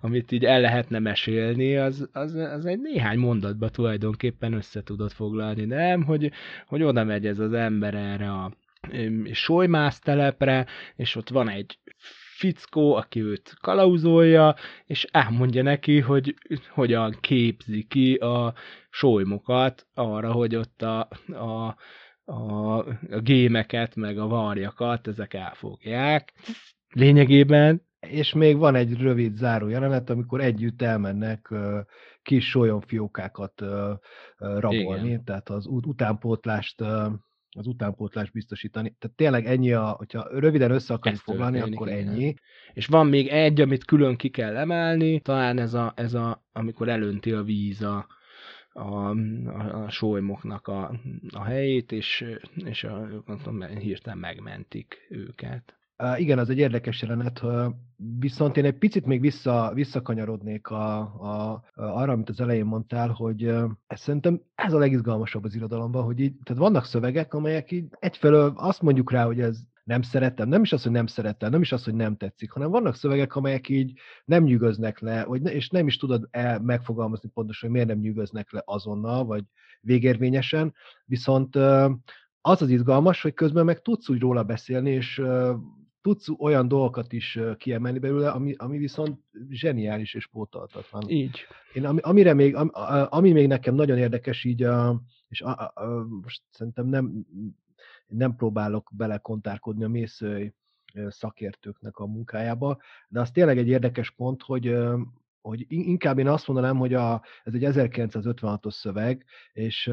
amit 0.00 0.32
így 0.32 0.44
el 0.44 0.60
lehetne 0.60 0.98
mesélni, 0.98 1.76
az, 1.76 2.08
az, 2.12 2.34
az 2.34 2.66
egy 2.66 2.80
néhány 2.80 3.18
mondatba 3.18 3.68
tulajdonképpen 3.68 4.52
össze 4.52 4.82
tudod 4.82 5.12
foglalni, 5.12 5.64
nem? 5.64 6.02
Hogy, 6.02 6.32
hogy 6.66 6.82
oda 6.82 7.04
megy 7.04 7.26
ez 7.26 7.38
az 7.38 7.52
ember 7.52 7.94
erre 7.94 8.32
a 8.32 8.52
solymász 9.32 9.98
telepre, 9.98 10.66
és 10.96 11.16
ott 11.16 11.28
van 11.28 11.48
egy 11.48 11.78
fickó, 12.36 12.94
aki 12.94 13.22
őt 13.22 13.54
kalauzolja, 13.60 14.54
és 14.84 15.06
elmondja 15.10 15.62
neki, 15.62 16.00
hogy 16.00 16.34
hogyan 16.70 17.16
képzi 17.20 17.86
ki 17.88 18.14
a 18.14 18.54
solymokat 18.90 19.86
arra, 19.94 20.32
hogy 20.32 20.56
ott 20.56 20.82
a, 20.82 21.08
a, 21.32 21.76
a, 22.24 22.78
a 23.10 23.20
gémeket, 23.20 23.96
meg 23.96 24.18
a 24.18 24.26
varjakat, 24.26 25.06
ezek 25.06 25.34
elfogják 25.34 26.32
lényegében. 26.96 27.84
És 28.00 28.32
még 28.32 28.56
van 28.56 28.74
egy 28.74 28.96
rövid 28.96 29.36
záró 29.36 29.68
jelenet, 29.68 30.10
amikor 30.10 30.40
együtt 30.40 30.82
elmennek 30.82 31.54
kis 32.22 32.48
solyomfiókákat 32.48 33.60
uh, 33.60 33.68
rabolni, 34.36 35.08
Igen. 35.08 35.24
tehát 35.24 35.48
az 35.48 35.66
utánpótlást 35.66 36.80
az 37.56 37.66
utánpótlást 37.66 38.32
biztosítani. 38.32 38.96
Tehát 38.98 39.16
tényleg 39.16 39.46
ennyi, 39.46 39.72
a, 39.72 39.88
hogyha 39.88 40.28
röviden 40.30 40.70
össze 40.70 40.94
akarjuk 40.94 41.20
foglalni, 41.20 41.60
akkor 41.60 41.88
igen. 41.88 42.08
ennyi. 42.08 42.34
És 42.72 42.86
van 42.86 43.06
még 43.06 43.28
egy, 43.28 43.60
amit 43.60 43.84
külön 43.84 44.16
ki 44.16 44.28
kell 44.28 44.56
emelni, 44.56 45.20
talán 45.20 45.58
ez 45.58 45.74
a, 45.74 45.92
ez 45.96 46.14
a 46.14 46.44
amikor 46.52 46.88
elönti 46.88 47.32
a 47.32 47.42
víz 47.42 47.82
a, 47.82 48.06
a, 48.72 49.10
a, 49.48 49.84
a 49.84 49.90
sólymoknak 49.90 50.68
a, 50.68 51.00
a 51.30 51.42
helyét, 51.42 51.92
és, 51.92 52.24
és 52.54 52.84
a, 52.84 53.08
tudom, 53.26 53.62
hirtelen 53.62 54.18
megmentik 54.18 55.06
őket. 55.08 55.76
Igen, 56.16 56.38
az 56.38 56.50
egy 56.50 56.58
érdekes 56.58 57.02
jelenet, 57.02 57.42
viszont 58.18 58.56
én 58.56 58.64
egy 58.64 58.78
picit 58.78 59.06
még 59.06 59.20
vissza, 59.20 59.70
visszakanyarodnék 59.74 60.68
a, 60.68 60.98
a, 61.00 61.64
arra, 61.74 62.12
amit 62.12 62.28
az 62.28 62.40
elején 62.40 62.64
mondtál, 62.64 63.08
hogy 63.08 63.44
ez 63.86 64.00
szerintem 64.00 64.40
ez 64.54 64.72
a 64.72 64.78
legizgalmasabb 64.78 65.44
az 65.44 65.54
irodalomban, 65.54 66.04
hogy 66.04 66.20
így, 66.20 66.34
tehát 66.44 66.62
vannak 66.62 66.84
szövegek, 66.84 67.34
amelyek 67.34 67.70
így 67.70 67.86
egyfelől 67.98 68.52
azt 68.56 68.82
mondjuk 68.82 69.10
rá, 69.10 69.24
hogy 69.24 69.40
ez 69.40 69.58
nem 69.84 70.02
szeretem, 70.02 70.48
nem 70.48 70.62
is 70.62 70.72
az, 70.72 70.82
hogy 70.82 70.92
nem 70.92 71.06
szeretem, 71.06 71.50
nem 71.50 71.60
is 71.60 71.72
az, 71.72 71.84
hogy 71.84 71.94
nem 71.94 72.16
tetszik, 72.16 72.50
hanem 72.50 72.70
vannak 72.70 72.94
szövegek, 72.94 73.36
amelyek 73.36 73.68
így 73.68 73.92
nem 74.24 74.44
nyűgöznek 74.44 75.00
le, 75.00 75.24
vagy 75.24 75.42
ne, 75.42 75.52
és 75.52 75.68
nem 75.68 75.86
is 75.86 75.96
tudod 75.96 76.28
el 76.30 76.60
megfogalmazni 76.60 77.28
pontosan, 77.28 77.68
hogy 77.68 77.78
miért 77.78 77.94
nem 77.94 78.04
nyűgöznek 78.04 78.52
le 78.52 78.62
azonnal, 78.64 79.24
vagy 79.24 79.44
végérvényesen, 79.80 80.74
viszont 81.04 81.56
az 82.40 82.62
az 82.62 82.68
izgalmas, 82.68 83.22
hogy 83.22 83.34
közben 83.34 83.64
meg 83.64 83.82
tudsz 83.82 84.08
úgy 84.08 84.20
róla 84.20 84.42
beszélni, 84.42 84.90
és 84.90 85.22
tudsz 86.06 86.28
olyan 86.38 86.68
dolgokat 86.68 87.12
is 87.12 87.38
kiemelni 87.56 87.98
belőle, 87.98 88.30
ami, 88.30 88.54
ami 88.56 88.78
viszont 88.78 89.20
zseniális 89.50 90.14
és 90.14 90.26
pótoltatlan. 90.26 91.08
Így. 91.08 91.46
Én, 91.72 91.84
ami, 91.84 92.00
amire 92.00 92.34
még, 92.34 92.54
ami, 92.54 92.70
ami 93.08 93.32
még 93.32 93.46
nekem 93.46 93.74
nagyon 93.74 93.98
érdekes 93.98 94.44
így, 94.44 94.62
a, 94.62 95.02
és 95.28 95.40
a, 95.40 95.72
a, 95.74 96.06
most 96.22 96.42
szerintem 96.50 96.86
nem, 96.86 97.26
nem 98.06 98.36
próbálok 98.36 98.90
belekontárkodni 98.96 99.84
a 99.84 99.88
mészői 99.88 100.54
szakértőknek 101.08 101.96
a 101.96 102.06
munkájába, 102.06 102.78
de 103.08 103.20
az 103.20 103.30
tényleg 103.30 103.58
egy 103.58 103.68
érdekes 103.68 104.10
pont, 104.10 104.42
hogy 104.42 104.76
hogy 105.40 105.64
inkább 105.68 106.18
én 106.18 106.28
azt 106.28 106.46
mondanám, 106.46 106.76
hogy 106.76 106.94
a, 106.94 107.22
ez 107.44 107.54
egy 107.54 107.62
1956-os 107.66 108.72
szöveg, 108.72 109.24
és 109.52 109.90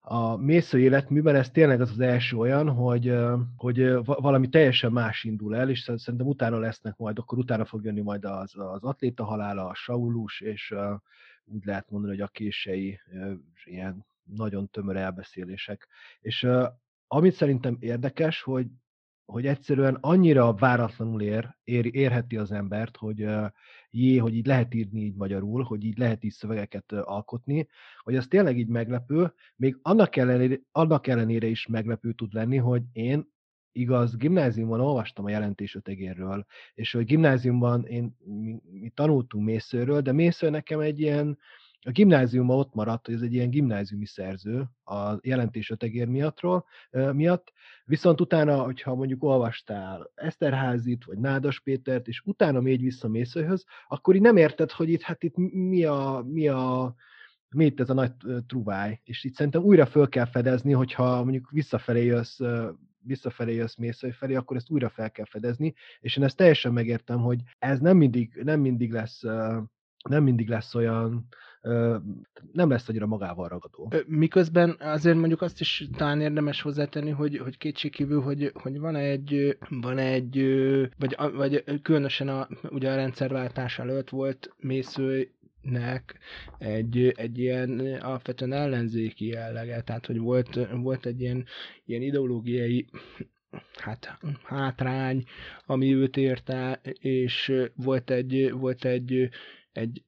a 0.00 0.36
mésző 0.36 0.78
életműben 0.80 1.34
ez 1.34 1.50
tényleg 1.50 1.80
az 1.80 1.90
az 1.90 2.00
első 2.00 2.36
olyan, 2.36 2.70
hogy, 2.70 3.14
hogy 3.56 4.04
valami 4.04 4.48
teljesen 4.48 4.92
más 4.92 5.24
indul 5.24 5.56
el, 5.56 5.70
és 5.70 5.80
szerintem 5.80 6.26
utána 6.26 6.58
lesznek 6.58 6.96
majd, 6.96 7.18
akkor 7.18 7.38
utána 7.38 7.64
fog 7.64 7.84
jönni 7.84 8.00
majd 8.00 8.24
az, 8.24 8.52
az 8.56 8.82
atléta 8.82 9.24
halála, 9.24 9.66
a 9.66 9.74
Saulus, 9.74 10.40
és 10.40 10.74
úgy 11.44 11.64
lehet 11.64 11.90
mondani, 11.90 12.12
hogy 12.12 12.22
a 12.22 12.28
kései 12.28 13.00
ilyen 13.64 14.06
nagyon 14.22 14.68
tömör 14.68 14.96
elbeszélések. 14.96 15.88
És 16.20 16.46
amit 17.06 17.34
szerintem 17.34 17.76
érdekes, 17.80 18.42
hogy 18.42 18.66
hogy 19.30 19.46
egyszerűen 19.46 19.98
annyira 20.00 20.54
váratlanul 20.54 21.22
ér, 21.22 21.56
ér, 21.64 21.94
érheti 21.94 22.36
az 22.36 22.52
embert, 22.52 22.96
hogy 22.96 23.26
jé, 23.90 24.16
hogy 24.16 24.34
így 24.34 24.46
lehet 24.46 24.74
írni 24.74 25.00
így 25.00 25.14
magyarul, 25.14 25.62
hogy 25.62 25.84
így 25.84 25.98
lehet 25.98 26.24
így 26.24 26.32
szövegeket 26.32 26.92
alkotni, 26.92 27.68
hogy 27.98 28.14
ez 28.14 28.26
tényleg 28.26 28.58
így 28.58 28.68
meglepő, 28.68 29.32
még 29.56 29.78
annak 29.82 30.16
ellenére, 30.16 30.60
annak 30.72 31.06
ellenére 31.06 31.46
is 31.46 31.66
meglepő 31.66 32.12
tud 32.12 32.32
lenni, 32.32 32.56
hogy 32.56 32.82
én 32.92 33.28
igaz, 33.72 34.16
gimnáziumban 34.16 34.80
olvastam 34.80 35.24
a 35.24 35.30
jelentés 35.30 35.74
ötegérről, 35.74 36.46
és 36.74 36.92
hogy 36.92 37.04
gimnáziumban 37.04 37.86
én, 37.86 38.16
mi, 38.24 38.60
mi 38.70 38.88
tanultunk 38.88 39.44
mészőről, 39.44 40.00
de 40.00 40.12
mésző 40.12 40.50
nekem 40.50 40.80
egy 40.80 41.00
ilyen, 41.00 41.38
a 41.86 41.90
gimnáziumban 41.90 42.58
ott 42.58 42.74
maradt, 42.74 43.06
hogy 43.06 43.14
ez 43.14 43.22
egy 43.22 43.34
ilyen 43.34 43.50
gimnáziumi 43.50 44.06
szerző 44.06 44.64
a 44.84 45.18
jelentés 45.22 45.70
ötegér 45.70 46.08
miattról, 46.08 46.64
miatt, 47.12 47.52
viszont 47.84 48.20
utána, 48.20 48.62
hogyha 48.62 48.94
mondjuk 48.94 49.22
olvastál 49.22 50.10
Eszterházit, 50.14 51.04
vagy 51.04 51.18
Nádas 51.18 51.60
Pétert, 51.60 52.08
és 52.08 52.22
utána 52.24 52.60
még 52.60 52.80
vissza 52.80 53.08
Mészőhöz, 53.08 53.64
akkor 53.88 54.14
így 54.14 54.20
nem 54.20 54.36
érted, 54.36 54.70
hogy 54.70 54.90
itt, 54.90 55.02
hát 55.02 55.22
itt 55.22 55.36
mi 55.52 55.84
a, 55.84 56.24
mi 56.26 56.48
a, 56.48 56.94
mi 57.48 57.64
itt 57.64 57.80
ez 57.80 57.90
a 57.90 57.94
nagy 57.94 58.12
truváj, 58.46 59.00
és 59.04 59.24
itt 59.24 59.34
szerintem 59.34 59.62
újra 59.62 59.86
föl 59.86 60.08
kell 60.08 60.26
fedezni, 60.26 60.72
hogyha 60.72 61.22
mondjuk 61.22 61.50
visszafelé 61.50 62.04
jössz, 62.04 62.40
visszafelé 63.02 63.54
jössz 63.54 63.76
mészői 63.76 64.12
felé, 64.12 64.34
akkor 64.34 64.56
ezt 64.56 64.70
újra 64.70 64.88
fel 64.88 65.10
kell 65.10 65.24
fedezni, 65.24 65.74
és 66.00 66.16
én 66.16 66.24
ezt 66.24 66.36
teljesen 66.36 66.72
megértem, 66.72 67.20
hogy 67.20 67.40
ez 67.58 67.78
nem 67.78 67.96
mindig, 67.96 68.40
nem 68.42 68.60
mindig 68.60 68.92
lesz 68.92 69.22
nem 70.08 70.22
mindig 70.22 70.48
lesz 70.48 70.74
olyan, 70.74 71.26
nem 72.52 72.70
lesz 72.70 72.88
annyira 72.88 73.06
magával 73.06 73.48
ragadó. 73.48 73.92
Miközben 74.06 74.76
azért 74.78 75.16
mondjuk 75.16 75.42
azt 75.42 75.60
is 75.60 75.88
talán 75.96 76.20
érdemes 76.20 76.62
hozzátenni, 76.62 77.10
hogy, 77.10 77.38
hogy 77.38 77.58
kétségkívül, 77.58 78.20
hogy, 78.20 78.52
hogy 78.54 78.78
van 78.78 78.96
egy, 78.96 79.58
van 79.68 79.98
egy 79.98 80.44
vagy, 80.98 81.16
vagy 81.34 81.64
különösen 81.82 82.28
a, 82.28 82.48
ugye 82.68 82.90
a 82.90 82.94
rendszerváltás 82.94 83.78
előtt 83.78 84.08
volt 84.08 84.54
mésző 84.58 85.30
nek 85.62 86.18
egy, 86.58 87.08
egy 87.16 87.38
ilyen 87.38 87.80
alapvetően 88.00 88.52
ellenzéki 88.52 89.26
jellege, 89.26 89.82
tehát 89.82 90.06
hogy 90.06 90.18
volt, 90.18 90.58
volt 90.72 91.06
egy 91.06 91.20
ilyen, 91.20 91.44
ilyen 91.84 92.02
ideológiai 92.02 92.86
hát, 93.76 94.18
hátrány, 94.42 95.24
ami 95.66 95.94
őt 95.94 96.16
érte, 96.16 96.80
és 97.00 97.52
volt 97.74 98.10
egy, 98.10 98.52
volt 98.52 98.84
egy, 98.84 99.28
egy 99.72 100.04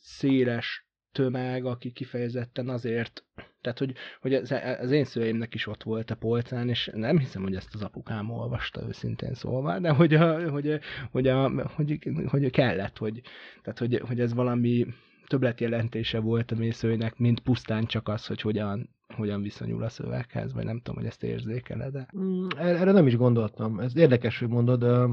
széles 0.00 0.85
tömeg, 1.16 1.64
aki 1.64 1.92
kifejezetten 1.92 2.68
azért, 2.68 3.24
tehát 3.60 3.78
hogy, 3.78 3.94
hogy 4.20 4.34
az, 4.34 4.54
az 4.80 4.90
én 4.90 5.04
szüleimnek 5.04 5.54
is 5.54 5.66
ott 5.66 5.82
volt 5.82 6.10
a 6.10 6.16
polcán, 6.16 6.68
és 6.68 6.90
nem 6.94 7.18
hiszem, 7.18 7.42
hogy 7.42 7.54
ezt 7.54 7.74
az 7.74 7.82
apukám 7.82 8.30
olvasta 8.30 8.86
őszintén 8.88 9.34
szólva, 9.34 9.78
de 9.78 9.90
hogy, 9.90 10.14
a, 10.14 10.50
hogy, 10.50 10.78
hogy, 11.10 11.26
a, 11.26 11.68
hogy, 11.74 11.98
hogy 12.26 12.50
kellett, 12.50 12.98
hogy, 12.98 13.20
tehát 13.62 13.78
hogy, 13.78 14.00
hogy 14.06 14.20
ez 14.20 14.34
valami 14.34 14.86
többletjelentése 15.26 16.18
volt 16.18 16.50
a 16.50 16.56
mészőjnek, 16.56 17.18
mint 17.18 17.40
pusztán 17.40 17.86
csak 17.86 18.08
az, 18.08 18.26
hogy 18.26 18.40
hogyan, 18.40 18.90
hogyan 19.14 19.42
viszonyul 19.42 19.82
a 19.82 19.88
szöveghez, 19.88 20.52
vagy 20.52 20.64
nem 20.64 20.76
tudom, 20.76 20.94
hogy 20.94 21.06
ezt 21.06 21.22
érzékeled 21.22 21.92
de... 21.92 22.08
Mm, 22.18 22.46
erre 22.56 22.92
nem 22.92 23.06
is 23.06 23.16
gondoltam. 23.16 23.80
Ez 23.80 23.96
érdekes, 23.96 24.38
hogy 24.38 24.48
mondod. 24.48 25.10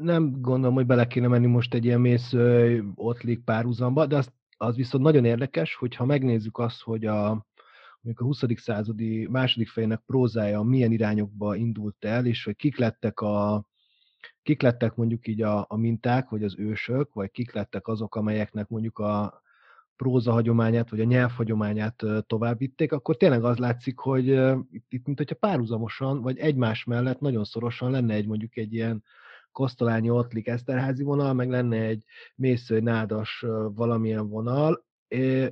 Nem 0.00 0.40
gondolom, 0.40 0.74
hogy 0.74 0.86
bele 0.86 1.06
kéne 1.06 1.28
menni 1.28 1.46
most 1.46 1.74
egy 1.74 1.84
ilyen 1.84 2.00
mész 2.00 2.32
ottlik 2.94 3.44
párhuzamba, 3.44 4.06
de 4.06 4.16
az, 4.16 4.32
az 4.56 4.76
viszont 4.76 5.04
nagyon 5.04 5.24
érdekes, 5.24 5.74
hogyha 5.74 6.04
megnézzük 6.04 6.58
azt, 6.58 6.82
hogy 6.82 7.06
a, 7.06 7.46
mondjuk 8.00 8.20
a 8.20 8.24
20. 8.24 8.42
századi 8.56 9.26
második 9.30 9.68
fejének 9.68 10.02
prózája 10.06 10.62
milyen 10.62 10.92
irányokba 10.92 11.54
indult 11.54 12.04
el, 12.04 12.26
és 12.26 12.44
hogy 12.44 12.56
kik 12.56 12.78
lettek 12.78 13.20
a, 13.20 13.66
kik 14.42 14.62
lettek 14.62 14.94
mondjuk 14.94 15.26
így 15.26 15.42
a, 15.42 15.64
a 15.68 15.76
minták, 15.76 16.28
vagy 16.28 16.44
az 16.44 16.54
ősök, 16.58 17.12
vagy 17.12 17.30
kik 17.30 17.52
lettek 17.52 17.86
azok, 17.88 18.14
amelyeknek 18.14 18.68
mondjuk 18.68 18.98
a 18.98 19.42
próza 19.96 20.32
hagyományát, 20.32 20.90
vagy 20.90 21.00
a 21.00 21.04
nyelvhagyományát 21.04 22.02
tovább 22.26 22.58
vitték, 22.58 22.92
akkor 22.92 23.16
tényleg 23.16 23.44
az 23.44 23.56
látszik, 23.56 23.98
hogy 23.98 24.26
itt, 24.70 24.92
itt 24.92 25.06
mint 25.06 25.18
hogyha 25.18 25.34
párhuzamosan, 25.34 26.20
vagy 26.20 26.38
egymás 26.38 26.84
mellett 26.84 27.20
nagyon 27.20 27.44
szorosan 27.44 27.90
lenne 27.90 28.14
egy 28.14 28.26
mondjuk 28.26 28.56
egy 28.56 28.74
ilyen 28.74 29.04
Kosztolányi 29.56 30.10
Ottlik 30.10 30.46
Eszterházi 30.46 31.02
vonal, 31.02 31.32
meg 31.32 31.50
lenne 31.50 31.76
egy 31.76 32.02
Mészői 32.34 32.80
Nádas 32.80 33.44
valamilyen 33.74 34.28
vonal, 34.28 34.84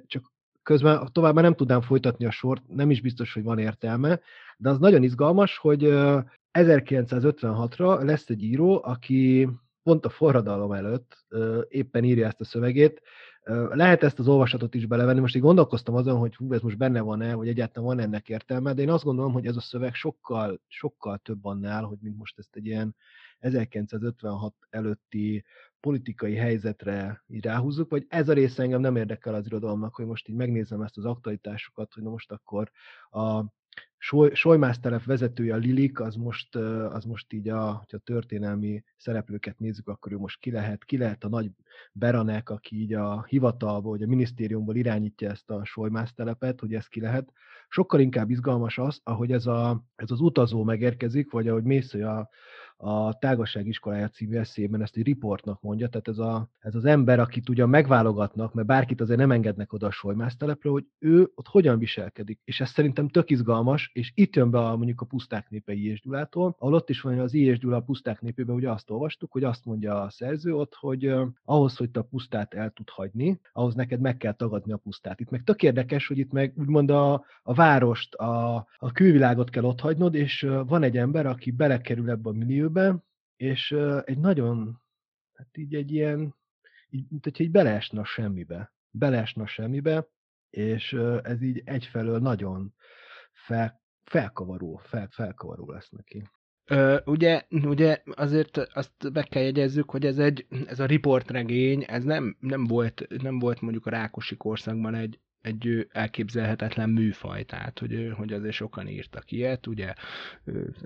csak 0.07 0.33
közben 0.63 1.09
tovább 1.13 1.35
már 1.35 1.45
nem 1.45 1.55
tudnám 1.55 1.81
folytatni 1.81 2.25
a 2.25 2.31
sort, 2.31 2.63
nem 2.69 2.91
is 2.91 3.01
biztos, 3.01 3.33
hogy 3.33 3.43
van 3.43 3.59
értelme, 3.59 4.21
de 4.57 4.69
az 4.69 4.79
nagyon 4.79 5.03
izgalmas, 5.03 5.59
hogy 5.59 5.83
1956-ra 6.53 8.05
lesz 8.05 8.29
egy 8.29 8.43
író, 8.43 8.81
aki 8.85 9.49
pont 9.83 10.07
a 10.07 10.11
forradalom 10.11 10.73
előtt 10.73 11.27
éppen 11.69 12.05
írja 12.05 12.27
ezt 12.27 12.41
a 12.41 12.45
szövegét. 12.45 13.03
Lehet 13.71 14.03
ezt 14.03 14.19
az 14.19 14.29
olvasatot 14.29 14.75
is 14.75 14.87
belevenni, 14.87 15.21
most 15.21 15.37
így 15.37 15.43
gondolkoztam 15.43 15.95
azon, 15.95 16.19
hogy 16.19 16.37
hú, 16.37 16.53
ez 16.53 16.61
most 16.61 16.79
benne 16.79 17.01
van-e, 17.01 17.35
vagy 17.35 17.49
egyáltalán 17.49 17.89
van 17.89 17.99
ennek 18.05 18.29
értelme, 18.29 18.73
de 18.73 18.83
én 18.83 18.91
azt 18.91 19.05
gondolom, 19.05 19.33
hogy 19.33 19.47
ez 19.47 19.57
a 19.57 19.61
szöveg 19.61 19.95
sokkal, 19.95 20.61
sokkal 20.67 21.19
több 21.19 21.45
annál, 21.45 21.83
hogy 21.83 21.99
mint 22.01 22.19
most 22.19 22.39
ezt 22.39 22.57
egy 22.57 22.67
ilyen 22.67 22.97
1956 23.45 24.55
előtti 24.71 25.45
politikai 25.81 26.35
helyzetre 26.35 27.25
így 27.27 27.45
ráhúzzuk, 27.45 27.91
vagy 27.91 28.07
ez 28.09 28.29
a 28.29 28.33
része 28.33 28.63
engem 28.63 28.81
nem 28.81 28.97
érdekel 28.97 29.35
az 29.35 29.47
irodalomnak, 29.47 29.95
hogy 29.95 30.07
most 30.07 30.29
így 30.29 30.37
megnézem 30.37 30.81
ezt 30.81 30.97
az 30.97 31.05
aktualitásokat, 31.05 31.93
hogy 31.93 32.03
na 32.03 32.11
most 32.11 32.31
akkor 32.31 32.71
a 33.11 33.45
Solymásztelep 34.33 35.05
vezetője 35.05 35.55
a 35.55 35.57
Lilik, 35.57 36.01
az 36.01 36.15
most, 36.15 36.57
az 36.57 37.05
most 37.05 37.33
így 37.33 37.49
a, 37.49 37.69
a 37.69 37.87
történelmi 38.05 38.83
szereplőket 38.97 39.59
nézzük, 39.59 39.89
akkor 39.89 40.13
ő 40.13 40.19
most 40.19 40.39
ki 40.41 40.51
lehet, 40.51 40.85
ki 40.85 40.97
lehet 40.97 41.25
a 41.25 41.29
nagy 41.29 41.51
Beranek, 41.93 42.51
aki 42.51 42.81
így 42.81 42.95
a 42.95 43.25
hivatalból, 43.25 43.91
vagy 43.91 44.03
a 44.03 44.07
minisztériumból 44.07 44.77
irányítja 44.77 45.31
ezt 45.31 45.51
a 45.51 45.65
Solymásztelepet, 45.65 46.61
hogy 46.61 46.75
ez 46.75 46.87
ki 46.87 47.01
lehet. 47.01 47.33
Sokkal 47.69 48.01
inkább 48.01 48.31
izgalmas 48.31 48.79
az, 48.79 49.01
ahogy 49.03 49.33
ez, 49.33 49.47
a, 49.47 49.85
ez 49.95 50.11
az 50.11 50.21
utazó 50.21 50.65
megérkezik, 50.65 51.31
vagy 51.31 51.49
ahogy 51.49 51.65
Mésző 51.65 52.05
a, 52.05 52.29
a 52.77 53.19
Tágasság 53.19 53.67
iskolája 53.67 54.09
című 54.09 54.37
eszében 54.37 54.83
ezt 54.83 54.97
egy 54.97 55.05
riportnak 55.05 55.63
mondja, 55.63 55.89
tehát 55.89 56.09
ez, 56.09 56.19
a, 56.19 56.49
ez 56.59 56.75
az 56.75 56.85
ember, 56.85 57.19
akit 57.21 57.49
ugyan 57.49 57.69
megválogatnak, 57.69 58.55
mert 58.55 58.67
bárkit 58.67 59.01
azért 59.01 59.19
nem 59.19 59.31
engednek 59.31 59.73
oda 59.73 59.87
a 59.87 59.91
solymásztelepre, 59.91 60.71
hogy 60.71 60.87
ő 60.99 61.31
ott 61.35 61.49
hogyan 61.49 61.79
viselkedik. 61.79 62.41
És 62.45 62.61
ez 62.61 62.71
szerintem 62.71 63.09
tök 63.09 63.31
izgalmas, 63.31 63.91
és 63.93 64.13
itt 64.15 64.37
jön 64.37 64.51
be 64.51 64.59
a, 64.59 64.77
mondjuk 64.77 65.01
a 65.01 65.05
puszták 65.05 65.51
népe 65.51 65.73
I. 65.73 66.01
Gyulától, 66.03 66.57
ahol 66.59 66.75
ott 66.75 66.91
is 66.91 67.01
van 67.01 67.19
az 67.19 67.35
I. 67.35 67.53
Gyula 67.53 67.77
a 67.77 67.81
puszták 67.81 68.21
népében, 68.21 68.55
ugye 68.55 68.71
azt 68.71 68.91
olvastuk, 68.91 69.33
hogy 69.33 69.45
azt 69.45 69.65
mondja 69.65 70.03
a 70.03 70.11
szerző 70.11 70.55
ott, 70.55 70.75
hogy 70.75 71.15
ahhoz, 71.45 71.77
hogy 71.77 71.91
te 71.91 72.01
a 72.01 72.03
pusztát 72.03 72.55
el 72.55 72.71
tud 72.71 72.91
hagyni, 72.91 73.41
ahhoz 73.53 73.75
neked 73.75 74.01
meg 74.01 74.17
kell 74.17 74.33
tagadni 74.33 74.73
a 74.73 74.77
pusztát. 74.77 75.21
Itt 75.21 75.31
meg 75.31 75.45
tök 75.45 75.63
érdekes, 75.63 76.07
hogy 76.07 76.19
itt 76.19 76.33
meg 76.33 76.53
úgymond 76.57 76.91
a, 76.91 77.25
a 77.43 77.55
várost, 77.55 78.15
a, 78.15 78.55
a 78.79 78.93
külvilágot 78.93 79.51
kell 79.51 79.65
ott 79.65 79.81
hagynod, 79.81 80.15
és 80.15 80.47
van 80.67 80.83
egy 80.83 80.97
ember, 80.97 81.27
aki 81.27 81.51
belekerül 81.51 82.11
ebbe 82.11 82.29
a 82.29 82.33
millióba, 82.33 82.64
időbe, 82.65 83.05
és 83.37 83.73
egy 84.05 84.19
nagyon, 84.19 84.81
hát 85.35 85.57
így 85.57 85.75
egy 85.75 85.93
ilyen, 85.93 86.35
így, 86.91 87.07
mint 87.09 87.25
hogyha 87.25 87.45
így 87.45 87.51
beleesne 87.51 88.01
a 88.01 88.05
semmibe. 88.05 88.73
Beleesne 88.91 89.43
a 89.43 89.47
semmibe, 89.47 90.09
és 90.51 90.93
ez 91.23 91.43
így 91.43 91.63
egyfelől 91.65 92.19
nagyon 92.19 92.75
fel, 93.33 93.83
felkavaró, 94.05 94.77
fel, 94.77 95.09
felkavaró 95.11 95.71
lesz 95.71 95.91
neki. 95.91 96.29
Ö, 96.67 96.99
ugye, 97.05 97.47
ugye 97.51 98.03
azért 98.05 98.57
azt 98.57 99.13
be 99.13 99.23
kell 99.23 99.43
jegyezzük, 99.43 99.91
hogy 99.91 100.07
ez 100.07 100.19
egy, 100.19 100.47
ez 100.67 100.81
a 100.81 100.87
riportregény, 100.87 101.85
ez 101.87 102.05
nem, 102.05 102.37
nem, 102.41 102.65
volt, 102.65 103.07
nem 103.23 103.39
volt 103.39 103.61
mondjuk 103.61 103.87
a 103.87 103.91
Rákosi 103.91 104.37
korszakban 104.37 104.95
egy, 104.95 105.21
egy 105.45 105.87
elképzelhetetlen 105.93 106.91
műfaj, 106.91 107.43
tehát 107.43 107.79
hogy, 107.79 108.13
hogy 108.17 108.33
azért 108.33 108.55
sokan 108.55 108.89
írtak 108.89 109.33
ilyet, 109.33 109.67
ugye 109.67 109.95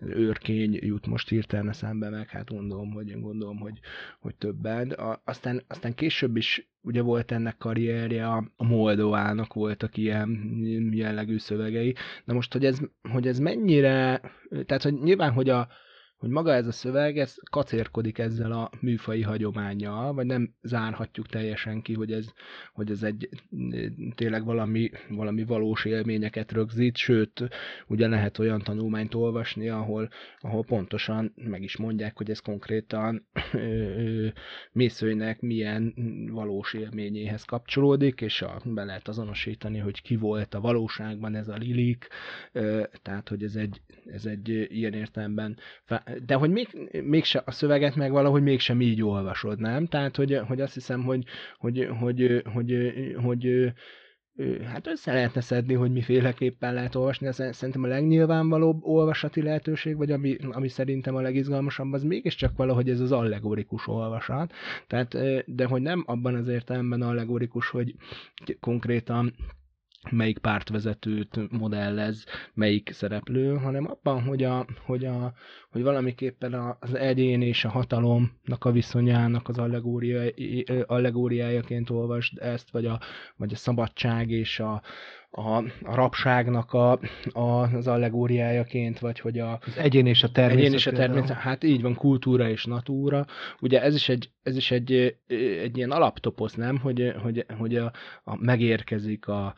őrkény 0.01 0.79
jut 0.81 1.07
most 1.07 1.29
hirtelen 1.29 1.73
szembe 1.73 2.09
meg, 2.09 2.29
hát 2.29 2.51
gondolom, 2.51 2.91
hogy 2.91 3.21
gondolom, 3.21 3.59
hogy, 3.59 3.79
hogy 4.21 4.35
többen. 4.35 4.97
Aztán, 5.25 5.63
aztán 5.69 5.95
később 5.95 6.37
is 6.37 6.69
ugye 6.81 7.03
volt 7.03 7.33
ennek 7.33 7.57
karrierje, 7.57 8.27
a, 8.27 8.51
Moldovának 8.57 9.53
voltak 9.55 9.97
ilyen 9.97 10.61
jellegű 10.93 11.39
szövegei. 11.39 11.95
Na 12.25 12.35
most, 12.35 12.53
hogy 12.53 12.65
ez, 12.65 12.79
hogy 13.11 13.27
ez 13.27 13.39
mennyire, 13.39 14.21
tehát 14.67 14.83
hogy 14.83 14.95
nyilván, 14.95 15.33
hogy 15.33 15.49
a, 15.49 15.69
hogy 16.19 16.31
maga 16.31 16.53
ez 16.55 16.67
a 16.67 16.73
szöveg, 16.73 17.19
ez 17.19 17.35
kacérkodik 17.51 18.19
ezzel 18.19 18.53
a 18.53 18.71
műfai 18.81 19.23
hagyományjal, 19.23 20.15
vagy 20.15 20.27
nem 20.27 20.55
zárhatjuk 20.63 21.27
teljesen 21.27 21.83
ki, 21.83 21.95
hogy 21.95 22.13
ez, 22.13 22.33
hogy 22.73 22.91
ez 22.91 23.03
egy 23.03 23.29
tényleg 24.15 24.45
valami, 24.45 24.91
valami 25.09 25.45
valós 25.45 25.85
élményeket 25.85 26.53
rögzít, 26.53 26.97
sőt, 26.97 27.49
ugye 27.87 28.09
lehet 28.09 28.39
olyan 28.39 28.61
tanulmányt 28.61 29.15
olvasni, 29.15 29.69
ahol, 29.69 30.09
ahol 30.39 30.65
pontosan 30.65 31.33
meg 31.37 31.63
is 31.63 31.77
mondják, 31.77 32.17
hogy 32.17 32.31
ez 32.31 32.39
konkrétan 32.39 33.27
Mészőjnek 34.73 35.41
milyen 35.41 35.95
valós 36.31 36.75
élményéhez 36.75 37.45
kapcsolódik, 37.45 38.21
és 38.21 38.43
a, 38.43 38.61
be 38.65 38.85
lehet 38.85 39.09
azonosítani, 39.09 39.79
hogy 39.79 40.03
ki 40.03 40.17
volt 40.17 40.55
a 40.55 40.61
valóságban 40.61 41.35
ez 41.35 41.49
a 41.49 41.57
Lilik, 41.57 42.09
ö, 42.53 42.83
tehát, 43.03 43.29
hogy 43.29 43.43
ez 43.43 43.57
egy, 43.57 43.81
ez 44.07 44.27
egy 44.27 44.49
ilyen 44.49 44.93
értelemben 44.93 45.57
de 46.27 46.35
hogy 46.35 46.51
még, 46.51 46.69
mégse 47.05 47.43
a 47.45 47.51
szöveget 47.51 47.97
meg 47.97 48.11
valahogy 48.11 48.43
mégsem 48.43 48.81
így 48.81 49.03
olvasod, 49.03 49.61
nem? 49.61 49.87
Tehát, 49.87 50.17
hogy, 50.17 50.41
hogy 50.47 50.61
azt 50.61 50.75
hiszem, 50.75 51.03
hogy, 51.05 51.25
hogy, 51.59 51.89
hogy, 52.01 52.43
hogy, 52.53 52.93
hogy, 53.15 53.15
hogy 53.23 53.73
hát 54.65 54.87
össze 54.87 55.13
lehetne 55.13 55.41
szedni, 55.41 55.75
hogy 55.75 55.93
miféleképpen 55.93 56.75
lehet 56.75 56.95
olvasni, 56.95 57.27
ez 57.27 57.35
szerintem 57.51 57.83
a 57.85 57.87
legnyilvánvalóbb 57.87 58.83
olvasati 58.83 59.43
lehetőség, 59.43 59.97
vagy 59.97 60.11
ami, 60.11 60.37
ami 60.51 60.69
szerintem 60.69 61.17
a 61.17 61.21
legizgalmasabb, 61.21 61.93
az 61.93 62.03
mégiscsak 62.03 62.57
valahogy 62.57 62.89
ez 62.91 63.01
az 63.01 63.13
allegorikus 63.13 63.89
olvasat. 63.89 64.53
Tehát, 64.87 65.17
de 65.47 65.65
hogy 65.65 65.83
nem 65.83 66.03
abban 66.07 66.35
az 66.35 66.49
értelemben 66.49 67.03
allegorikus, 67.03 67.69
hogy 67.69 67.95
konkrétan 68.61 69.35
melyik 70.11 70.39
pártvezetőt 70.39 71.51
modellez, 71.51 72.25
melyik 72.55 72.91
szereplő, 72.93 73.57
hanem 73.57 73.91
abban, 73.91 74.23
hogy, 74.23 74.45
a, 74.45 74.67
hogy, 74.85 75.05
a, 75.05 75.33
hogy 75.71 75.83
valamiképpen 75.83 76.77
az 76.81 76.95
egyén 76.95 77.43
és 77.43 77.65
a 77.65 77.69
hatalomnak 77.69 78.65
a 78.65 78.71
viszonyának 78.73 79.49
az 79.49 79.59
allegória, 79.59 80.23
allegóriájaként 80.87 81.91
olvasd 81.91 82.39
ezt, 82.39 82.71
vagy 82.71 82.87
a, 82.87 83.01
vagy 83.37 83.53
a 83.53 83.57
szabadság 83.57 84.31
és 84.31 84.61
a, 84.61 84.83
a, 85.31 85.57
a 85.83 85.95
rabságnak 85.95 86.73
a, 86.73 87.01
a, 87.33 87.75
az 87.77 87.87
allegóriájaként, 87.87 88.99
vagy 88.99 89.21
hogy 89.21 89.39
a... 89.39 89.59
Az 89.67 89.77
egyén 89.77 90.07
és 90.07 90.23
a 90.23 90.31
természet. 90.31 90.61
Egyén 90.65 90.75
és 90.75 90.87
a 90.87 90.93
természet, 90.93 91.37
hát 91.37 91.65
így 91.65 91.83
van, 91.83 91.95
kultúra 91.95 92.49
és 92.49 92.65
natúra. 92.65 93.27
Ugye 93.61 93.83
ez 93.83 93.95
is 93.95 94.09
egy, 94.09 94.31
ez 94.43 94.57
is 94.57 94.71
egy, 94.71 95.17
egy 95.63 95.77
ilyen 95.77 95.91
alaptoposz, 95.91 96.55
nem? 96.55 96.79
Hogy, 96.79 97.13
hogy, 97.23 97.47
hogy 97.59 97.77
a, 97.77 97.93
a 98.25 98.37
megérkezik 98.37 99.27
a, 99.29 99.55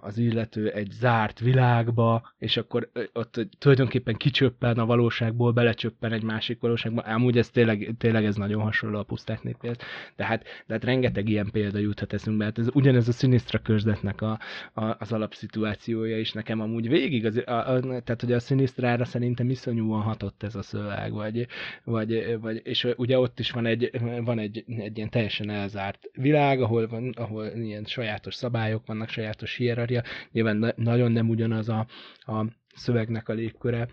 az 0.00 0.18
illető 0.18 0.70
egy 0.70 0.90
zárt 0.90 1.40
világba, 1.40 2.32
és 2.38 2.56
akkor 2.56 2.90
ott 3.12 3.40
tulajdonképpen 3.58 4.14
kicsöppen 4.14 4.78
a 4.78 4.86
valóságból, 4.86 5.52
belecsöppen 5.52 6.12
egy 6.12 6.22
másik 6.22 6.60
valóságba. 6.60 7.00
Amúgy 7.00 7.38
ez 7.38 7.50
tényleg, 7.50 7.94
tényleg 7.98 8.24
ez 8.24 8.36
nagyon 8.36 8.62
hasonló 8.62 8.98
a 8.98 9.02
puszták 9.02 9.42
népéhez. 9.42 9.76
De 10.16 10.24
hát, 10.24 10.42
de 10.66 10.74
hát 10.74 10.84
rengeteg 10.84 11.28
ilyen 11.28 11.50
példa 11.50 11.78
juthat 11.78 12.12
eszünkbe. 12.12 12.44
Hát 12.44 12.58
ez 12.58 12.68
ugyanez 12.72 13.08
a 13.08 13.12
Sinistra 13.12 13.58
körzletnek 13.58 14.20
a, 14.20 14.38
a, 14.72 14.84
az 14.98 15.12
alapszituációja 15.12 16.18
is 16.18 16.32
nekem 16.32 16.60
amúgy 16.60 16.88
végig, 16.88 17.26
az, 17.26 17.42
a, 17.46 17.72
a, 17.72 17.80
tehát 17.80 18.20
hogy 18.20 18.32
a 18.32 18.38
Sinistrára 18.38 19.04
szerintem 19.04 19.50
iszonyúan 19.50 20.02
hatott 20.02 20.42
ez 20.42 20.54
a 20.54 20.62
szöveg, 20.62 21.12
vagy, 21.12 21.46
vagy, 21.84 22.38
vagy 22.40 22.60
és 22.64 22.88
ugye 22.96 23.18
ott 23.18 23.38
is 23.38 23.50
van 23.50 23.66
egy, 23.66 23.90
van 24.24 24.38
egy, 24.38 24.64
egy 24.66 24.96
ilyen 24.96 25.10
teljesen 25.10 25.50
elzárt 25.50 26.10
világ, 26.12 26.60
ahol 26.60 26.86
van, 26.86 27.10
ahol 27.16 27.46
ilyen 27.46 27.84
sajátos 27.84 28.34
szabályok 28.34 28.86
vannak, 28.86 29.08
sajátos 29.08 29.53
hierarchia. 29.56 30.02
Nyilván 30.32 30.56
na- 30.56 30.74
nagyon 30.76 31.12
nem 31.12 31.28
ugyanaz 31.28 31.68
a, 31.68 31.86
a 32.18 32.46
szövegnek 32.74 33.28
a 33.28 33.32
légköre, 33.32 33.88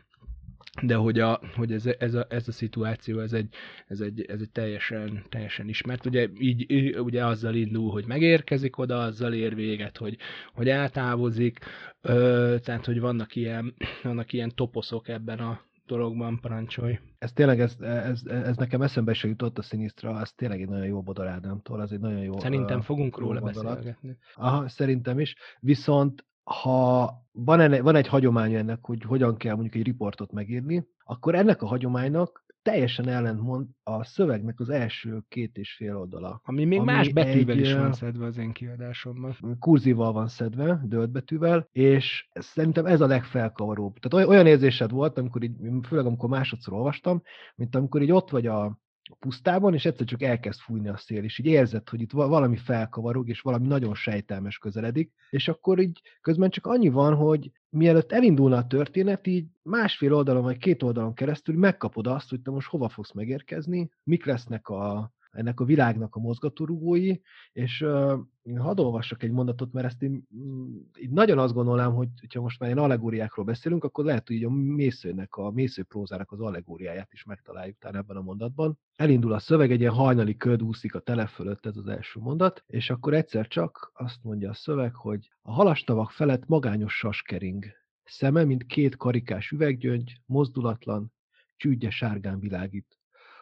de 0.82 0.96
hogy, 0.96 1.20
a, 1.20 1.42
hogy 1.56 1.72
ez, 1.72 1.86
ez, 2.00 2.14
a, 2.14 2.26
ez 2.30 2.48
a 2.48 2.52
szituáció, 2.52 3.20
ez 3.20 3.34
egy, 3.34 3.54
ez 3.88 4.00
egy, 4.00 4.22
ez 4.22 4.42
egy 4.42 4.50
teljesen, 4.52 5.24
teljesen 5.30 5.70
ismert. 5.70 6.06
Ugye 6.06 6.28
így 6.40 6.98
ugye 7.00 7.26
azzal 7.26 7.56
indul, 7.56 7.92
hogy 7.92 8.06
megérkezik 8.06 8.78
oda, 8.78 9.02
azzal 9.02 9.34
ér 9.34 9.56
véget, 9.56 9.98
hogy, 9.98 10.18
hogy 10.54 10.70
eltávozik, 10.70 11.60
ö, 12.02 12.56
tehát 12.64 12.86
hogy 12.86 13.00
vannak 13.00 13.36
ilyen, 13.36 13.76
vannak 14.04 14.34
ilyen 14.34 14.52
toposzok 14.56 15.08
ebben 15.08 15.40
a 15.40 15.62
dologban, 15.96 16.40
parancsolj. 16.40 17.00
Ez 17.18 17.32
tényleg, 17.34 17.60
ez, 17.60 17.76
ez, 17.80 18.22
ez 18.26 18.58
nekem 18.58 18.82
eszembe 18.82 19.14
se 19.14 19.28
jutott 19.28 19.58
a 19.58 19.62
Sinistra, 19.62 20.10
az 20.12 20.32
tényleg 20.32 20.62
egy 20.62 20.70
nagyon 20.70 20.86
jó 20.86 21.02
Bodor 21.02 21.28
Ádámtól, 21.28 21.80
az 21.80 21.92
egy 21.92 22.00
nagyon 22.00 22.20
jó 22.20 22.40
Szerintem 22.40 22.82
fogunk 22.82 23.18
róla 23.18 23.40
gondolat. 23.40 23.76
beszélgetni. 23.76 24.18
Aha, 24.36 24.68
szerintem 24.68 25.20
is. 25.20 25.36
Viszont 25.60 26.26
ha 26.44 27.14
van, 27.32 27.60
enne, 27.60 27.82
van 27.82 27.96
egy 27.96 28.08
hagyomány 28.08 28.54
ennek, 28.54 28.80
hogy 28.82 29.04
hogyan 29.04 29.38
kell 29.38 29.54
mondjuk 29.54 29.76
egy 29.76 29.84
riportot 29.84 30.32
megírni, 30.32 30.88
akkor 31.04 31.36
ennek 31.36 31.62
a 31.62 31.68
hagyománynak 31.68 32.46
teljesen 32.62 33.08
ellentmond 33.08 33.68
a 33.84 34.04
szövegnek 34.04 34.60
az 34.60 34.70
első 34.70 35.24
két 35.28 35.58
és 35.58 35.74
fél 35.74 35.98
oldala. 35.98 36.42
Ami 36.44 36.66
még 36.66 36.80
ami 36.80 36.92
más 36.92 37.10
betűvel 37.10 37.56
egy, 37.56 37.62
is 37.62 37.74
van 37.74 37.94
szedve 37.94 38.26
az 38.26 38.38
én 38.38 38.52
kiadásomban. 38.52 39.36
Kurzival 39.60 40.12
van 40.12 40.28
szedve, 40.28 40.82
dölt 40.86 41.12
betűvel, 41.12 41.68
és 41.72 42.28
szerintem 42.34 42.86
ez 42.86 43.02
a 43.02 43.08
legfelkavaróbb. 43.08 44.00
Tehát 44.00 44.28
olyan 44.28 44.48
érzésed 44.48 44.92
volt, 44.92 45.18
amikor 45.18 45.44
így, 45.44 45.56
főleg 45.88 46.06
amikor 46.06 46.30
másodszor 46.30 46.74
olvastam, 46.74 47.22
mint 47.56 47.76
amikor 47.76 48.02
így 48.02 48.12
ott 48.12 48.30
vagy 48.30 48.48
a 48.48 48.80
pusztában, 49.20 49.74
és 49.74 49.86
egyszer 49.86 50.06
csak 50.06 50.22
elkezd 50.22 50.60
fújni 50.60 50.88
a 50.88 50.98
szél, 50.98 51.24
és 51.24 51.40
így 51.40 51.46
érzed, 51.46 51.90
hogy 51.90 52.02
itt 52.02 52.12
valami 52.12 52.58
felkavarog, 52.58 53.30
és 53.30 53.42
valami 53.42 53.68
nagyon 53.68 53.96
sejtelmes 53.96 54.58
közeledik, 54.58 55.12
és 55.30 55.48
akkor 55.48 55.80
így 55.80 56.02
közben 56.22 56.50
csak 56.50 56.66
annyi 56.66 56.90
van, 56.90 57.16
hogy 57.16 57.52
mielőtt 57.72 58.12
elindulna 58.12 58.58
a 58.58 58.68
történet, 58.68 59.28
így 59.28 59.46
másfél 59.62 60.14
oldalon 60.14 60.44
vagy 60.44 60.58
két 60.58 60.84
oldalon 60.84 61.14
keresztül 61.14 61.58
megkapod 61.58 62.08
azt, 62.08 62.30
hogy 62.30 62.42
te 62.42 62.52
most 62.52 62.68
hova 62.68 62.90
fogsz 62.90 63.12
megérkezni, 63.12 63.90
mik 64.04 64.26
lesznek 64.26 64.70
a, 64.70 65.14
ennek 65.32 65.60
a 65.60 65.66
világnak 65.66 66.16
a 66.16 66.20
mozgatórugói, 66.20 67.16
és 67.54 67.82
uh, 67.82 68.20
hadd 68.58 68.80
olvassak 68.80 69.24
egy 69.24 69.32
mondatot, 69.32 69.74
mert 69.74 69.86
ezt 69.86 70.02
én 70.02 70.28
mm, 70.36 70.78
így 71.00 71.10
nagyon 71.10 71.40
azt 71.40 71.54
gondolnám, 71.54 71.94
hogy 71.94 72.10
ha 72.34 72.42
most 72.42 72.60
már 72.60 72.70
ilyen 72.70 72.84
allegóriákról 72.84 73.46
beszélünk, 73.46 73.84
akkor 73.84 74.06
lehet, 74.06 74.28
hogy 74.28 74.44
a 74.44 74.50
mészőnek, 74.50 75.36
a 75.36 75.52
mészőprózának 75.52 76.32
az 76.32 76.40
allegóriáját 76.40 77.14
is 77.14 77.24
megtaláljuk 77.24 77.78
talán 77.80 78.02
ebben 78.02 78.18
a 78.18 78.22
mondatban. 78.22 78.80
Elindul 78.96 79.34
a 79.34 79.40
szöveg, 79.40 79.72
egy 79.72 79.80
ilyen 79.80 79.94
hajnali 79.94 80.38
köd 80.38 80.64
úszik 80.64 80.96
a 80.96 81.00
tele 81.00 81.26
fölött, 81.26 81.66
ez 81.66 81.78
az 81.78 81.88
első 81.88 82.20
mondat, 82.20 82.64
és 82.68 82.90
akkor 82.90 83.14
egyszer 83.14 83.48
csak 83.48 83.92
azt 83.94 84.24
mondja 84.24 84.50
a 84.50 84.54
szöveg, 84.54 84.96
hogy 84.96 85.30
a 85.42 85.52
halastavak 85.52 86.12
felett 86.12 86.48
magányos 86.48 86.98
saskering, 86.98 87.66
szeme, 88.04 88.44
mint 88.44 88.66
két 88.66 88.96
karikás 88.96 89.52
üveggyöngy, 89.52 90.22
mozdulatlan, 90.26 91.14
csügye 91.58 91.90
sárgán 91.90 92.40
világít. 92.40 93.01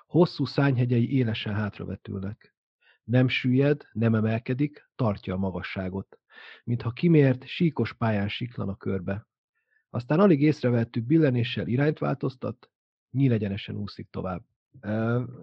Hosszú 0.10 0.45
szányhegyei 0.45 1.13
élesen 1.13 1.54
hátravetülnek. 1.54 2.56
Nem 3.04 3.28
süllyed, 3.28 3.88
nem 3.91 4.15
emelkedik, 4.15 4.89
tartja 4.95 5.34
a 5.34 5.38
magasságot. 5.38 6.19
Mintha 6.63 6.91
kimért, 6.91 7.48
síkos 7.48 7.93
pályán 7.93 8.28
siklan 8.28 8.69
a 8.69 8.76
körbe. 8.76 9.28
Aztán 9.89 10.19
alig 10.19 10.41
észrevettük 10.41 11.06
billenéssel 11.06 11.67
irányt 11.67 12.00
változtat, 12.00 12.69
nyílegyenesen 13.12 13.76
úszik 13.76 14.08
tovább. 14.10 14.43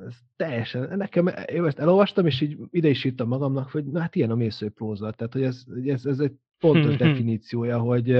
Ez 0.07 0.17
teljesen, 0.37 0.97
nekem, 0.97 1.27
én 1.27 1.65
ezt 1.65 1.79
elolvastam, 1.79 2.27
és 2.27 2.41
így 2.41 2.59
ide 2.71 2.89
is 2.89 3.05
írtam 3.05 3.29
magamnak, 3.29 3.71
hogy 3.71 3.85
na 3.85 4.01
hát 4.01 4.15
ilyen 4.17 4.31
a 4.31 4.35
mésző 4.35 4.69
próza, 4.71 5.11
tehát 5.11 5.33
hogy 5.33 5.43
ez, 5.43 5.65
ez, 5.85 6.05
ez 6.07 6.19
egy 6.19 6.35
pontos 6.59 6.97
definíciója, 7.07 7.79
hogy 7.79 8.11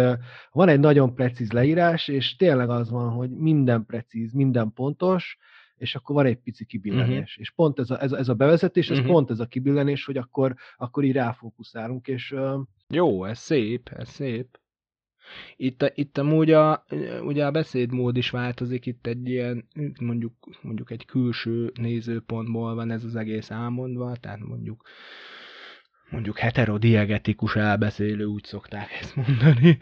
van 0.51 0.69
egy 0.69 0.81
nagyon 0.81 1.15
precíz 1.15 1.53
leírás, 1.53 2.09
és 2.09 2.37
tényleg 2.37 2.69
az 2.69 2.91
van, 2.91 3.11
hogy 3.11 3.31
minden 3.31 3.87
precíz, 3.87 4.33
minden 4.33 4.73
pontos, 4.73 5.39
és 5.79 5.95
akkor 5.95 6.15
van 6.15 6.27
egy 6.27 6.39
pici 6.39 6.65
kibillenés. 6.65 7.31
Uh-huh. 7.31 7.41
És 7.41 7.51
pont 7.51 7.79
ez 7.79 7.91
a, 7.91 8.03
ez 8.03 8.13
a, 8.13 8.19
ez 8.19 8.29
a 8.29 8.35
bevezetés, 8.35 8.91
ez 8.91 8.99
uh-huh. 8.99 9.13
pont 9.13 9.31
ez 9.31 9.41
a 9.41 9.47
kibillenés, 9.47 10.05
hogy 10.05 10.17
akkor, 10.17 10.55
akkor 10.77 11.05
így 11.05 11.13
ráfókuszálunk, 11.13 12.09
és... 12.09 12.33
Uh... 12.33 12.61
Jó, 12.89 13.25
ez 13.25 13.39
szép, 13.39 13.89
ez 13.89 14.09
szép. 14.09 14.59
Itt, 15.57 15.83
a, 15.83 15.91
itt 15.95 16.19
amúgy 16.19 16.51
a, 16.51 16.85
ugye 17.23 17.47
a 17.47 17.51
beszédmód 17.51 18.17
is 18.17 18.31
változik, 18.31 18.87
itt 18.87 19.07
egy 19.07 19.29
ilyen, 19.29 19.69
mondjuk, 20.01 20.33
mondjuk 20.63 20.91
egy 20.91 21.05
külső 21.05 21.73
nézőpontból 21.81 22.75
van 22.75 22.91
ez 22.91 23.05
az 23.05 23.17
egész 23.17 23.51
elmondva, 23.51 24.17
tehát 24.17 24.41
mondjuk 24.41 24.83
mondjuk 26.11 26.39
heterodiegetikus 26.39 27.57
elbeszélő, 27.57 28.25
úgy 28.25 28.45
szokták 28.45 28.89
ezt 29.01 29.17
mondani, 29.17 29.79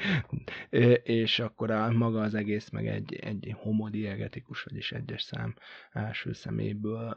és 1.22 1.38
akkor 1.38 1.70
a, 1.70 1.92
maga 1.92 2.20
az 2.20 2.34
egész 2.34 2.70
meg 2.70 2.86
egy, 2.86 3.14
egy 3.14 3.54
homodiegetikus, 3.58 4.62
vagyis 4.62 4.92
egyes 4.92 5.22
szám 5.22 5.54
első 5.92 6.32
szeméből 6.32 7.16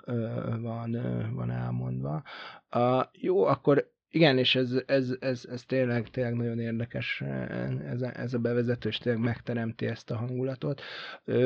van, 0.62 0.92
van 1.34 1.52
elmondva. 1.52 2.24
A, 2.70 3.10
jó, 3.12 3.44
akkor 3.46 3.96
igen, 4.10 4.38
és 4.38 4.56
ez, 4.56 4.84
ez, 4.86 5.16
ez, 5.20 5.46
ez 5.52 5.64
tényleg, 5.64 6.10
tényleg 6.10 6.34
nagyon 6.34 6.60
érdekes 6.60 7.22
ez 7.86 8.02
a, 8.02 8.20
ez 8.20 8.34
a 8.34 8.40
bevezető, 8.40 8.90
és 8.90 8.98
tényleg 8.98 9.24
megteremti 9.24 9.86
ezt 9.86 10.12
a 10.12 10.18
hangulatot. 10.18 10.82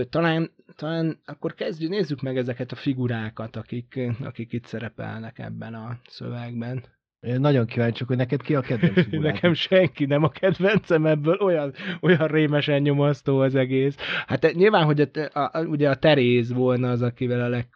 Talán, 0.10 0.52
talán 0.76 1.22
akkor 1.26 1.54
kezdjük, 1.54 1.90
nézzük 1.90 2.22
meg 2.22 2.38
ezeket 2.38 2.72
a 2.72 2.76
figurákat, 2.76 3.56
akik, 3.56 4.00
akik 4.24 4.54
itt 4.54 4.66
szerepelnek 4.66 5.40
ebben 5.40 5.74
a 5.74 6.00
szövegben. 6.08 6.84
Én 7.28 7.40
nagyon 7.40 7.66
kíváncsi, 7.66 8.04
hogy 8.04 8.18
neked 8.18 8.42
ki 8.42 8.56
a 8.56 8.62
kedvenc 8.62 9.08
Nekem 9.30 9.54
senki 9.54 10.06
nem 10.06 10.24
a 10.24 10.30
kedvencem 10.30 11.06
ebből, 11.06 11.38
olyan, 11.40 11.74
olyan 12.02 12.28
rémesen 12.28 12.82
nyomasztó 12.82 13.40
az 13.40 13.56
egész. 13.56 13.96
Hát 14.26 14.54
nyilván, 14.54 14.86
hogy 14.86 15.02
a, 15.02 15.40
a, 15.40 15.64
ugye 15.66 15.90
a 15.90 15.96
Teréz 15.96 16.54
volna 16.54 16.90
az, 16.90 17.02
akivel 17.02 17.42
a 17.42 17.48
leg, 17.48 17.68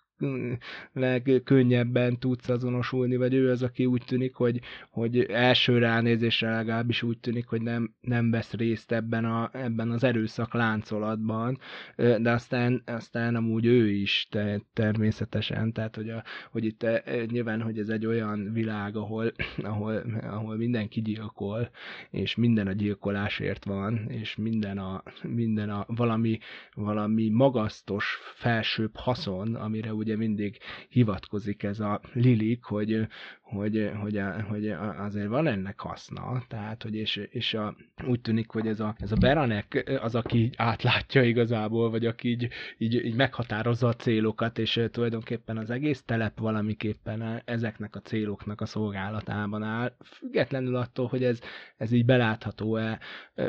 legkönnyebben 0.94 2.20
tudsz 2.20 2.50
azonosulni, 2.50 3.16
vagy 3.16 3.34
ő 3.34 3.50
az, 3.50 3.64
aki 3.64 3.86
úgy 3.86 4.04
tűnik, 4.06 4.36
hogy, 4.36 4.62
hogy 4.90 5.20
első 5.20 5.78
ránézésre 5.78 6.50
legalábbis 6.56 7.04
úgy 7.04 7.18
tűnik, 7.20 7.48
hogy 7.48 7.62
nem, 7.62 7.94
nem 8.02 8.32
vesz 8.32 8.54
részt 8.54 8.92
ebben, 8.92 9.26
a, 9.26 9.50
ebben 9.54 9.92
az 9.92 10.04
erőszak 10.04 10.54
láncolatban, 10.54 11.58
de 11.96 12.32
aztán, 12.32 12.82
aztán 12.86 13.36
amúgy 13.36 13.66
ő 13.66 13.92
is 13.92 14.28
te, 14.32 14.62
természetesen, 14.74 15.74
tehát 15.74 15.96
hogy, 15.96 16.10
a, 16.10 16.24
hogy 16.52 16.66
itt 16.66 16.86
nyilván, 17.28 17.62
hogy 17.62 17.80
ez 17.80 17.90
egy 17.90 18.06
olyan 18.06 18.54
világ, 18.54 18.96
ahol, 18.96 19.32
ahol, 19.64 20.04
ahol 20.22 20.56
mindenki 20.56 21.02
gyilkol, 21.02 21.70
és 22.10 22.36
minden 22.36 22.68
a 22.68 22.72
gyilkolásért 22.72 23.66
van, 23.66 24.10
és 24.10 24.36
minden 24.36 24.78
a, 24.78 25.04
minden 25.22 25.70
a 25.70 25.86
valami, 25.88 26.40
valami 26.74 27.30
magasztos, 27.30 28.20
felsőbb 28.36 28.96
haszon, 28.96 29.56
amire 29.56 29.94
úgy 29.94 30.05
ugye 30.06 30.16
mindig 30.16 30.58
hivatkozik 30.90 31.64
ez 31.64 31.80
a 31.80 32.02
Lilik, 32.14 32.64
hogy, 32.64 33.08
hogy, 33.56 33.92
hogy, 34.02 34.22
hogy 34.48 34.70
azért 34.98 35.28
van 35.28 35.48
ennek 35.48 35.80
haszna, 35.80 36.44
tehát, 36.48 36.84
hogy 36.84 36.96
és, 36.96 37.16
és 37.16 37.54
a, 37.54 37.76
úgy 38.08 38.22
tűnik, 38.22 38.50
hogy 38.50 38.68
ez 38.68 38.80
a, 38.80 38.96
ez 39.00 39.12
a 39.12 39.16
Beranek 39.16 39.98
az, 40.02 40.16
aki 40.16 40.50
átlátja 40.58 41.24
igazából, 41.24 41.90
vagy 41.90 42.06
aki 42.06 42.30
így, 42.30 42.50
így, 42.78 43.06
így 43.06 43.16
meghatározza 43.16 43.88
a 43.88 43.94
célokat, 43.94 44.58
és 44.58 44.82
tulajdonképpen 44.92 45.58
az 45.58 45.70
egész 45.70 46.04
telep 46.06 46.40
valamiképpen 46.40 47.42
ezeknek 47.46 47.96
a 47.96 48.02
céloknak 48.02 48.62
a 48.62 48.66
szolgálatában 48.66 49.64
áll, 49.64 49.96
függetlenül 50.04 50.76
attól, 50.76 51.08
hogy 51.08 51.24
ez, 51.24 51.40
ez 51.78 51.92
így 51.92 52.06
belátható-e 52.06 53.00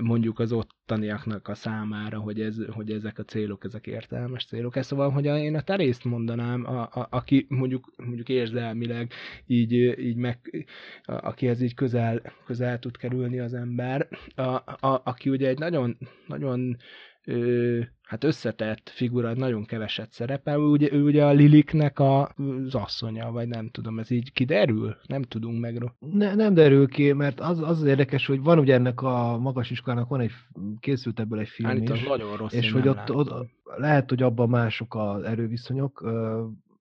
mondjuk 0.00 0.38
az 0.38 0.52
ottaniaknak 0.52 1.48
a 1.48 1.54
számára, 1.54 2.18
hogy, 2.18 2.40
ez, 2.40 2.56
hogy 2.70 2.90
ezek 2.90 3.18
a 3.18 3.22
célok, 3.22 3.64
ezek 3.64 3.86
értelmes 3.86 4.44
célok. 4.44 4.76
Ez 4.76 4.86
szóval, 4.86 5.10
hogy 5.10 5.24
én 5.24 5.54
a 5.54 5.60
terészt 5.60 6.04
mondanám, 6.04 6.66
a, 6.66 6.80
a, 6.80 7.06
aki 7.10 7.46
mondjuk, 7.48 7.92
mondjuk 7.96 8.28
érzelmileg 8.28 9.12
így 9.46 9.94
így 9.98 10.16
meg, 10.16 10.66
akihez 11.04 11.60
így 11.60 11.74
közel, 11.74 12.22
közel 12.46 12.78
tud 12.78 12.96
kerülni 12.96 13.38
az 13.38 13.54
ember, 13.54 14.08
a, 14.34 14.42
a, 14.42 15.00
aki 15.04 15.30
ugye 15.30 15.48
egy 15.48 15.58
nagyon, 15.58 15.98
nagyon 16.26 16.76
ö, 17.24 17.80
hát 18.02 18.24
összetett 18.24 18.88
figura, 18.94 19.34
nagyon 19.34 19.64
keveset 19.64 20.12
szerepel. 20.12 20.58
Ő 20.58 20.62
ugye, 20.62 20.92
ő 20.92 21.02
ugye 21.02 21.24
a 21.24 21.32
Liliknek 21.32 21.98
a, 21.98 22.22
az 22.64 22.74
asszonya, 22.74 23.30
vagy 23.30 23.48
nem 23.48 23.68
tudom, 23.68 23.98
ez 23.98 24.10
így 24.10 24.32
kiderül? 24.32 24.96
Nem 25.06 25.22
tudunk 25.22 25.60
meg. 25.60 25.92
Ne, 25.98 26.34
nem 26.34 26.54
derül 26.54 26.88
ki, 26.88 27.12
mert 27.12 27.40
az, 27.40 27.60
az 27.60 27.84
érdekes, 27.84 28.26
hogy 28.26 28.42
van 28.42 28.58
ugye 28.58 28.74
ennek 28.74 29.02
a 29.02 29.38
magas 29.38 29.70
iskolának 29.70 30.08
van 30.08 30.20
egy, 30.20 30.32
készült 30.80 31.20
ebből 31.20 31.38
egy 31.38 31.48
film 31.48 31.68
Állítom, 31.68 31.96
is, 31.96 32.02
nagyon 32.02 32.36
rossz, 32.36 32.52
és 32.52 32.72
hogy 32.72 32.88
ott, 32.88 33.10
ott, 33.10 33.46
lehet, 33.76 34.08
hogy 34.08 34.22
abban 34.22 34.48
mások 34.48 34.94
az 34.94 35.22
erőviszonyok. 35.22 36.04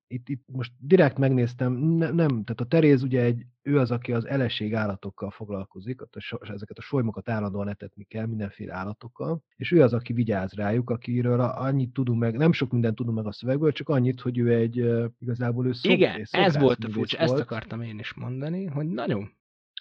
Itt, 0.08 0.30
itt 0.30 0.44
most 0.46 0.72
direkt 0.80 1.18
megnéztem, 1.18 1.74
ne, 1.74 2.10
nem, 2.10 2.28
tehát 2.28 2.62
a 2.62 2.66
Teréz 2.66 3.04
ugye 3.04 3.22
egy, 3.22 3.46
ő 3.62 3.80
az, 3.80 3.92
aki 3.92 4.12
az 4.12 4.26
eleség 4.26 4.76
állatokkal 4.76 5.32
foglalkozik, 5.32 6.02
a, 6.02 6.08
ezeket 6.40 6.78
a 6.78 6.82
solymokat 6.82 7.30
állandóan 7.30 7.70
etetni 7.70 8.04
kell 8.04 8.26
mindenféle 8.26 8.74
állatokkal, 8.74 9.44
és 9.56 9.72
ő 9.72 9.82
az, 9.82 9.94
aki 9.94 10.14
vigyáz 10.14 10.54
rájuk, 10.54 10.90
akiről 10.90 11.40
annyit 11.40 11.94
tudunk 11.94 12.20
meg, 12.20 12.38
nem 12.38 12.52
sok 12.52 12.72
mindent 12.72 12.96
tudunk 12.96 13.18
meg 13.18 13.26
a 13.26 13.32
szövegből, 13.32 13.72
csak 13.72 13.90
annyit, 13.90 14.22
hogy 14.22 14.38
ő 14.38 14.54
egy, 14.54 14.76
igazából 15.20 15.68
ő 15.68 15.74
szob, 15.74 15.92
Igen, 15.92 16.26
ez 16.32 16.58
volt 16.58 16.84
a 16.84 16.90
furcsa, 16.90 17.18
ezt 17.18 17.40
akartam 17.40 17.82
én 17.82 18.00
is 18.00 18.14
mondani, 18.14 18.66
hogy 18.66 18.88
nagyon 18.88 19.30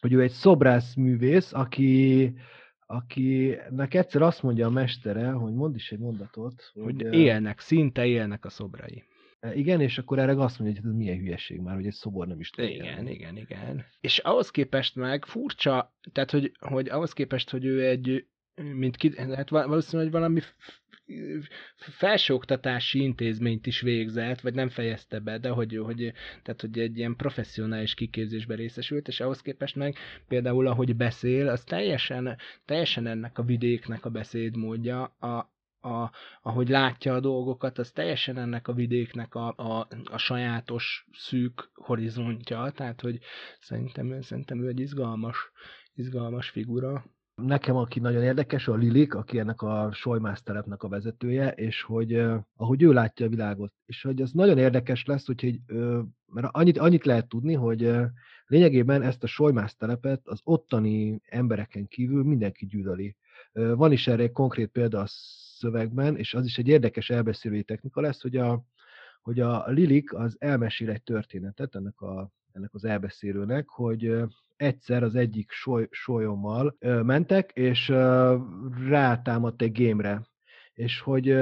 hogy 0.04 0.12
ő 0.12 0.22
egy 0.22 0.30
szobrászművész, 0.30 1.52
aki, 1.52 2.32
akinek 2.86 3.94
egyszer 3.94 4.22
azt 4.22 4.42
mondja 4.42 4.66
a 4.66 4.70
mestere, 4.70 5.30
hogy 5.30 5.52
mond 5.52 5.74
is 5.74 5.92
egy 5.92 5.98
mondatot, 5.98 6.70
hogy 6.74 7.02
hogy, 7.02 7.14
élnek, 7.14 7.60
szinte 7.60 8.06
élnek 8.06 8.44
a 8.44 8.50
szobrai. 8.50 9.04
Igen, 9.54 9.80
és 9.80 9.98
akkor 9.98 10.18
erre 10.18 10.32
azt 10.32 10.58
mondja, 10.58 10.80
hogy 10.80 10.90
ez 10.90 10.96
milyen 10.96 11.18
hülyeség 11.18 11.60
már, 11.60 11.74
hogy 11.74 11.86
egy 11.86 11.92
szobor 11.92 12.26
nem 12.26 12.40
is 12.40 12.50
tud 12.50 12.64
Igen, 12.64 12.84
élni. 12.84 13.12
igen, 13.12 13.36
igen. 13.36 13.84
És 14.00 14.18
ahhoz 14.18 14.50
képest 14.50 14.94
meg 14.94 15.24
furcsa, 15.24 15.94
tehát 16.12 16.30
hogy, 16.30 16.52
hogy 16.58 16.88
ahhoz 16.88 17.12
képest, 17.12 17.50
hogy 17.50 17.64
ő 17.64 17.86
egy, 17.88 18.26
mint 18.54 18.96
ki, 18.96 19.12
hát 19.16 19.48
val- 19.48 19.66
valószínűleg 19.66 20.12
valami 20.12 20.40
felsőoktatási 21.76 23.02
intézményt 23.02 23.66
is 23.66 23.80
végzett, 23.80 24.40
vagy 24.40 24.54
nem 24.54 24.68
fejezte 24.68 25.18
be, 25.18 25.38
de 25.38 25.48
hogy, 25.48 25.76
hogy, 25.76 26.12
tehát, 26.42 26.60
hogy 26.60 26.78
egy 26.78 26.98
ilyen 26.98 27.16
professzionális 27.16 27.94
kiképzésben 27.94 28.56
részesült, 28.56 29.08
és 29.08 29.20
ahhoz 29.20 29.40
képest 29.40 29.76
meg 29.76 29.96
például 30.28 30.66
ahogy 30.66 30.96
beszél, 30.96 31.48
az 31.48 31.64
teljesen, 31.64 32.36
teljesen 32.64 33.06
ennek 33.06 33.38
a 33.38 33.42
vidéknek 33.42 34.04
a 34.04 34.10
beszédmódja, 34.10 35.02
a, 35.02 35.53
a, 35.84 36.10
ahogy 36.42 36.68
látja 36.68 37.14
a 37.14 37.20
dolgokat, 37.20 37.78
az 37.78 37.90
teljesen 37.90 38.38
ennek 38.38 38.68
a 38.68 38.72
vidéknek 38.72 39.34
a, 39.34 39.54
a, 39.56 39.88
a 40.04 40.18
sajátos 40.18 41.06
szűk 41.12 41.70
horizontja, 41.74 42.70
tehát 42.70 43.00
hogy 43.00 43.18
szerintem, 43.60 44.20
szerintem 44.22 44.62
ő 44.62 44.68
egy 44.68 44.80
izgalmas, 44.80 45.50
izgalmas 45.94 46.48
figura. 46.48 47.04
Nekem, 47.34 47.76
aki 47.76 48.00
nagyon 48.00 48.22
érdekes, 48.22 48.68
a 48.68 48.74
Lilik, 48.74 49.14
aki 49.14 49.38
ennek 49.38 49.62
a 49.62 49.90
Solymász 49.92 50.42
telepnek 50.42 50.82
a 50.82 50.88
vezetője, 50.88 51.50
és 51.50 51.82
hogy 51.82 52.14
uh, 52.14 52.36
ahogy 52.56 52.82
ő 52.82 52.92
látja 52.92 53.26
a 53.26 53.28
világot, 53.28 53.72
és 53.86 54.02
hogy 54.02 54.20
ez 54.20 54.30
nagyon 54.30 54.58
érdekes 54.58 55.04
lesz, 55.04 55.26
hogy, 55.26 55.60
uh, 55.68 56.00
mert 56.26 56.48
annyit, 56.50 56.78
annyit 56.78 57.04
lehet 57.04 57.28
tudni, 57.28 57.54
hogy 57.54 57.84
uh, 57.84 58.04
lényegében 58.46 59.02
ezt 59.02 59.22
a 59.22 59.26
Solymász 59.26 59.76
telepet 59.76 60.20
az 60.24 60.40
ottani 60.44 61.20
embereken 61.24 61.86
kívül 61.86 62.24
mindenki 62.24 62.66
gyűlöli. 62.66 63.16
Van 63.52 63.92
is 63.92 64.06
erre 64.06 64.22
egy 64.22 64.32
konkrét 64.32 64.68
példa 64.68 65.00
a 65.00 65.06
szövegben, 65.64 66.16
és 66.16 66.34
az 66.34 66.44
is 66.44 66.58
egy 66.58 66.68
érdekes 66.68 67.10
elbeszélői 67.10 67.62
technika 67.62 68.00
lesz, 68.00 68.22
hogy 68.22 68.36
a, 68.36 68.64
hogy 69.22 69.40
a 69.40 69.64
Lilik 69.66 70.12
az 70.12 70.36
elmesél 70.38 70.90
egy 70.90 71.02
történetet 71.02 71.74
ennek, 71.74 72.00
a, 72.00 72.30
ennek 72.52 72.74
az 72.74 72.84
elbeszélőnek, 72.84 73.68
hogy 73.68 74.16
egyszer 74.56 75.02
az 75.02 75.14
egyik 75.14 75.50
soly, 75.50 75.88
mentek, 77.02 77.50
és 77.52 77.88
rátámadt 78.88 79.62
egy 79.62 79.72
gémre, 79.72 80.26
és 80.72 81.00
hogy 81.00 81.36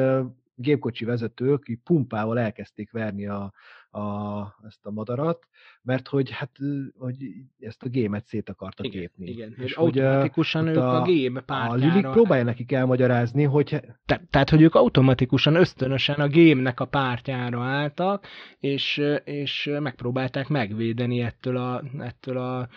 gépkocsi 0.54 1.04
vezetők 1.04 1.68
így 1.68 1.80
pumpával 1.84 2.38
elkezdték 2.38 2.90
verni 2.90 3.26
a, 3.26 3.52
a, 3.92 4.40
ezt 4.66 4.86
a 4.86 4.90
madarat, 4.90 5.46
mert 5.82 6.08
hogy 6.08 6.30
hát 6.30 6.50
hogy 6.98 7.16
ezt 7.58 7.82
a 7.82 7.88
gémet 7.88 8.26
szét 8.26 8.48
akarta 8.48 8.84
Igen, 8.84 9.00
gépni. 9.00 9.26
igen. 9.30 9.54
És 9.58 9.74
hogy, 9.74 9.98
automatikusan 9.98 10.66
ők 10.66 10.76
a, 10.76 11.00
a- 11.00 11.02
gém 11.02 11.36
A 11.46 11.74
Lilik 11.74 11.90
pártjára... 11.90 12.10
próbálja 12.10 12.44
nekik 12.44 12.72
elmagyarázni, 12.72 13.42
hogy 13.42 13.80
Te, 14.06 14.24
tehát, 14.30 14.50
hogy 14.50 14.62
ők 14.62 14.74
automatikusan, 14.74 15.54
ösztönösen 15.54 16.20
a 16.20 16.26
gémnek 16.28 16.80
a 16.80 16.84
pártjára 16.84 17.62
álltak, 17.62 18.26
és, 18.58 19.02
és 19.24 19.70
megpróbálták 19.78 20.48
megvédeni 20.48 21.20
ettől, 21.20 21.56
a, 21.56 21.82
ettől 21.98 22.38
a, 22.38 22.68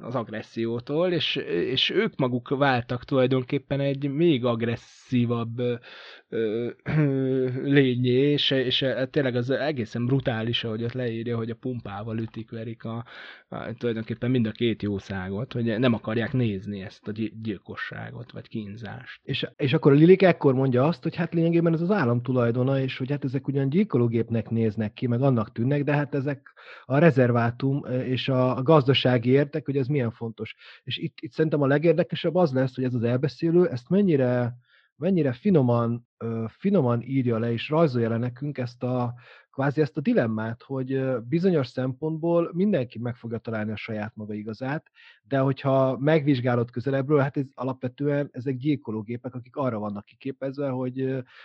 az 0.00 0.14
agressziótól, 0.14 1.12
és, 1.12 1.36
és 1.46 1.90
ők 1.90 2.16
maguk 2.16 2.48
váltak 2.48 3.04
tulajdonképpen 3.04 3.80
egy 3.80 4.10
még 4.10 4.44
agresszívabb 4.44 5.58
ö, 6.28 6.68
lényé, 7.64 8.32
és, 8.32 8.50
és 8.50 8.84
tényleg 9.10 9.36
az 9.36 9.50
egészen 9.50 10.06
brutális, 10.06 10.64
ahogy 10.64 10.82
ott 10.82 10.92
leírja, 10.92 11.36
hogy 11.36 11.50
a 11.50 11.54
pumpával 11.54 12.18
ütik, 12.18 12.50
verik 12.50 12.84
a, 12.84 13.04
a, 13.48 13.72
tulajdonképpen 13.78 14.30
mind 14.30 14.46
a 14.46 14.50
két 14.50 14.82
jószágot, 14.82 15.52
hogy 15.52 15.78
nem 15.78 15.94
akarják 15.94 16.32
nézni 16.32 16.80
ezt 16.80 17.08
a 17.08 17.12
gy- 17.12 17.40
gyilkosságot, 17.42 18.32
vagy 18.32 18.48
kínzást. 18.48 19.20
És, 19.22 19.46
és 19.56 19.72
akkor 19.72 19.92
a 19.92 19.94
Lilik 19.94 20.22
ekkor 20.22 20.54
mondja 20.54 20.84
azt, 20.84 21.02
hogy 21.02 21.16
hát 21.16 21.34
lényegében 21.34 21.72
ez 21.72 21.80
az 21.80 21.90
állam 21.90 22.22
tulajdona, 22.22 22.80
és 22.80 22.98
hogy 22.98 23.10
hát 23.10 23.24
ezek 23.24 23.48
ugyan 23.48 23.68
gyilkológépnek 23.68 24.50
néznek 24.50 24.92
ki, 24.92 25.06
meg 25.06 25.22
annak 25.22 25.52
tűnnek, 25.52 25.84
de 25.84 25.92
hát 25.92 26.14
ezek 26.14 26.52
a 26.84 26.98
rezervátum 26.98 27.84
és 28.04 28.28
a, 28.28 28.56
a 28.56 28.62
gazdasági 29.02 29.30
értek, 29.30 29.64
hogy 29.64 29.76
ez 29.76 29.86
milyen 29.86 30.10
fontos. 30.10 30.54
És 30.82 30.96
itt, 30.96 31.18
itt 31.20 31.32
szerintem 31.32 31.62
a 31.62 31.66
legérdekesebb 31.66 32.34
az 32.34 32.52
lesz, 32.52 32.74
hogy 32.74 32.84
ez 32.84 32.94
az 32.94 33.02
elbeszélő 33.02 33.68
ezt 33.68 33.88
mennyire, 33.88 34.56
mennyire 34.96 35.32
finoman, 35.32 36.08
finoman 36.48 37.02
írja 37.02 37.38
le 37.38 37.52
és 37.52 37.68
rajzolja 37.68 38.08
le 38.08 38.16
nekünk 38.16 38.58
ezt 38.58 38.82
a 38.82 39.14
kvázi 39.50 39.80
ezt 39.80 39.96
a 39.96 40.00
dilemmát, 40.00 40.62
hogy 40.62 41.16
bizonyos 41.28 41.66
szempontból 41.66 42.50
mindenki 42.52 42.98
meg 42.98 43.16
fogja 43.16 43.38
találni 43.38 43.72
a 43.72 43.76
saját 43.76 44.16
maga 44.16 44.34
igazát, 44.34 44.90
de 45.22 45.38
hogyha 45.38 45.98
megvizsgálod 45.98 46.70
közelebbről, 46.70 47.18
hát 47.18 47.36
ez 47.36 47.46
alapvetően 47.54 48.28
ezek 48.32 48.56
gyilkológépek, 48.56 49.34
akik 49.34 49.56
arra 49.56 49.78
vannak 49.78 50.04
kiképezve, 50.04 50.68
hogy 50.68 51.00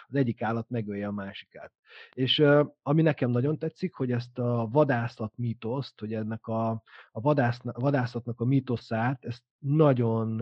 az 0.08 0.15
egyik 0.15 0.41
állat 0.41 0.70
megölje 0.70 1.08
a 1.08 1.12
másikát. 1.12 1.72
És 2.13 2.44
ami 2.82 3.02
nekem 3.02 3.30
nagyon 3.30 3.58
tetszik, 3.58 3.94
hogy 3.94 4.12
ezt 4.12 4.39
a 4.39 4.68
vadászat 4.72 5.34
mítoszt, 5.36 6.00
hogy 6.00 6.13
ennek 6.13 6.48
a, 6.48 6.70
a 7.12 7.22
vadász, 7.22 7.60
vadászatnak 7.63 8.39
a 8.39 8.46
mítoszát, 8.46 9.26
ezt 9.26 9.44
nagyon 9.60 10.41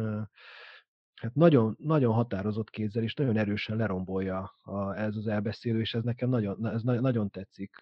hát 1.23 1.35
nagyon, 1.35 1.75
nagyon 1.79 2.13
határozott 2.13 2.69
kézzel 2.69 3.03
és 3.03 3.13
nagyon 3.13 3.37
erősen 3.37 3.77
lerombolja 3.77 4.57
a, 4.61 4.93
ez 4.97 5.15
az 5.15 5.27
elbeszélő, 5.27 5.79
és 5.79 5.93
ez 5.93 6.03
nekem 6.03 6.29
nagyon, 6.29 6.67
ez 6.67 6.81
na- 6.83 6.99
nagyon 6.99 7.29
tetszik. 7.29 7.75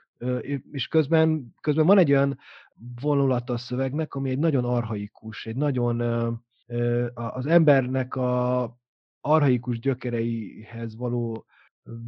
És 0.71 0.87
közben, 0.87 1.55
közben 1.61 1.85
van 1.85 1.97
egy 1.97 2.11
olyan 2.11 2.37
vonulata 3.01 3.53
a 3.53 3.57
szövegnek, 3.57 4.13
ami 4.13 4.29
egy 4.29 4.39
nagyon 4.39 4.65
arhaikus, 4.65 5.45
egy 5.45 5.55
nagyon 5.55 5.99
az 7.13 7.45
embernek 7.45 8.15
a 8.15 8.63
arhaikus 9.21 9.79
gyökereihez 9.79 10.95
való 10.95 11.45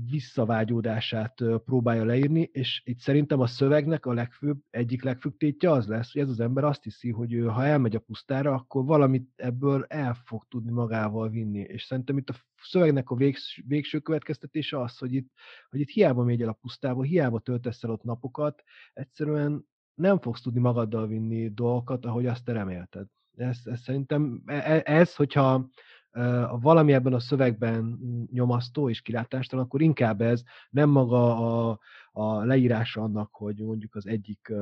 visszavágyódását 0.10 1.44
próbálja 1.66 2.04
leírni, 2.04 2.50
és 2.52 2.82
itt 2.86 3.00
szerintem 3.00 3.40
a 3.40 3.48
szövegnek 3.48 4.06
a 4.06 4.14
legfőbb, 4.14 4.58
egyik 4.70 5.04
legfőbb 5.04 5.38
tétje 5.38 5.72
az 5.72 5.88
lesz, 5.88 6.14
hogy 6.14 6.22
ez 6.22 6.30
az 6.30 6.40
ember 6.40 6.64
azt 6.64 6.84
hiszi, 6.84 7.12
hogy 7.12 7.44
ha 7.48 7.66
elmegy 7.66 7.96
a 7.96 8.00
pusztára, 8.00 8.54
akkor 8.54 8.86
valamit 8.86 9.30
ebből 9.36 9.86
el 9.88 10.14
fog 10.14 10.44
tudni 10.48 10.72
magával 10.72 11.30
vinni. 11.30 11.60
És 11.60 11.84
szerintem 11.84 12.18
itt 12.18 12.30
a 12.30 12.36
szövegnek 12.62 13.10
a 13.10 13.16
végs, 13.16 13.64
végső 13.68 14.00
következtetése 14.00 14.82
az, 14.82 14.98
hogy 14.98 15.14
itt, 15.14 15.32
hogy 15.70 15.80
itt 15.80 15.90
hiába 15.90 16.24
mégy 16.24 16.42
el 16.42 16.50
a 16.50 16.58
pusztába, 16.62 17.02
hiába 17.02 17.40
töltesz 17.40 17.84
el 17.84 17.92
ott 17.92 18.04
napokat, 18.04 18.64
egyszerűen 18.94 19.66
nem 19.94 20.20
fogsz 20.20 20.42
tudni 20.42 20.60
magaddal 20.60 21.08
vinni 21.08 21.54
dolgokat, 21.54 22.06
ahogy 22.06 22.26
azt 22.26 22.44
te 22.44 22.52
remélted. 22.52 23.08
Ez, 23.38 23.60
ez 23.64 23.80
szerintem, 23.80 24.42
e- 24.46 24.72
e- 24.74 24.82
ez, 24.86 25.16
hogyha 25.16 25.70
valami 26.60 26.94
ebben 26.94 27.14
a 27.14 27.20
szövegben 27.20 28.00
nyomasztó 28.32 28.90
és 28.90 29.02
kilátástalan, 29.02 29.66
akkor 29.66 29.82
inkább 29.82 30.22
ez 30.22 30.44
nem 30.70 30.90
maga 30.90 31.38
a, 31.70 31.80
a 32.12 32.44
leírása 32.44 33.02
annak, 33.02 33.30
hogy 33.34 33.60
mondjuk 33.60 33.96
az 33.96 34.08
egyik, 34.08 34.54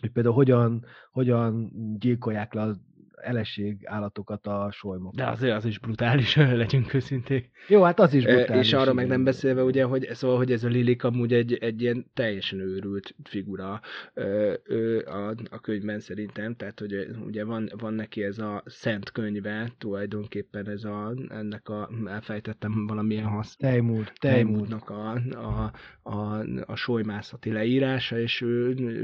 hogy 0.00 0.10
például 0.12 0.34
hogyan, 0.34 0.84
hogyan 1.10 1.70
gyilkolják 1.98 2.52
le 2.52 2.62
az 2.62 2.80
eleség 3.22 3.76
állatokat 3.84 4.46
a 4.46 4.68
solymok. 4.72 5.14
De 5.14 5.26
azért 5.26 5.56
az 5.56 5.64
is 5.64 5.78
brutális, 5.78 6.36
legyünk 6.62 6.94
őszinték. 6.94 7.50
Jó, 7.68 7.82
hát 7.82 8.00
az 8.00 8.14
is 8.14 8.24
brutális. 8.24 8.66
És 8.66 8.72
arra 8.72 8.92
meg 8.92 9.06
nem 9.06 9.24
beszélve, 9.24 9.62
ugye, 9.62 9.84
hogy, 9.84 10.08
szóval, 10.12 10.36
hogy 10.36 10.52
ez 10.52 10.64
a 10.64 10.68
Lilik 10.68 11.04
amúgy 11.04 11.32
egy, 11.32 11.54
egy 11.54 11.82
ilyen 11.82 12.06
teljesen 12.14 12.60
őrült 12.60 13.14
figura 13.24 13.80
ö, 14.14 14.54
ö, 14.64 15.06
a, 15.06 15.34
a 15.50 15.60
könyvben 15.60 16.00
szerintem, 16.00 16.56
tehát 16.56 16.80
hogy 16.80 17.06
ugye 17.26 17.44
van, 17.44 17.70
van 17.78 17.94
neki 17.94 18.22
ez 18.22 18.38
a 18.38 18.62
szent 18.66 19.10
könyve, 19.10 19.72
tulajdonképpen 19.78 20.68
ez 20.68 20.84
a, 20.84 21.14
ennek 21.28 21.68
a, 21.68 21.90
elfejtettem 22.06 22.86
valamilyen 22.86 23.24
hasz, 23.26 23.56
Tejmúr, 23.56 24.12
Tejmúr. 24.18 24.68
Tejmúdnak 24.70 24.90
a, 24.90 25.10
a, 25.30 25.72
a, 26.02 26.44
a 26.66 26.76
solymászati 26.76 27.52
leírása, 27.52 28.18
és 28.18 28.40
ő, 28.40 28.74
ő, 28.78 28.94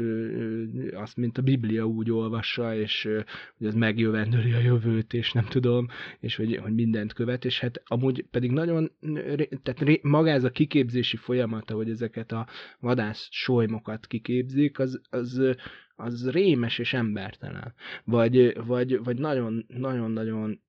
ő 0.75 0.95
azt, 0.97 1.17
mint 1.17 1.39
a 1.39 1.43
Biblia 1.43 1.85
úgy 1.85 2.11
olvassa, 2.11 2.75
és 2.75 3.05
ő, 3.05 3.25
hogy 3.59 3.67
ez 3.67 3.75
megjön 3.75 4.06
megjövendőli 4.11 4.53
a 4.53 4.59
jövőt, 4.59 5.15
és 5.15 5.33
nem 5.33 5.45
tudom, 5.45 5.87
és 6.21 6.37
hogy, 6.37 6.57
hogy 6.57 6.75
mindent 6.75 7.13
követ, 7.13 7.45
és 7.45 7.61
hát 7.61 7.83
amúgy 7.85 8.25
pedig 8.31 8.51
nagyon, 8.51 8.91
tehát 9.63 10.03
maga 10.03 10.31
ez 10.31 10.45
a 10.45 10.51
kiképzési 10.51 11.17
folyamata, 11.17 11.75
hogy 11.75 11.91
ezeket 11.91 12.33
a 12.33 12.47
vadász 12.81 13.29
solymokat 13.31 14.07
kiképzik, 14.07 14.79
az, 14.79 15.01
az, 15.11 15.41
az 15.97 16.31
rémes 16.31 16.79
és 16.79 16.93
embertelen. 16.93 17.75
Vagy, 18.05 18.65
vagy, 18.67 19.05
vagy 19.05 19.19
nagyon, 19.19 19.65
nagyon, 19.69 20.11
nagyon 20.11 20.61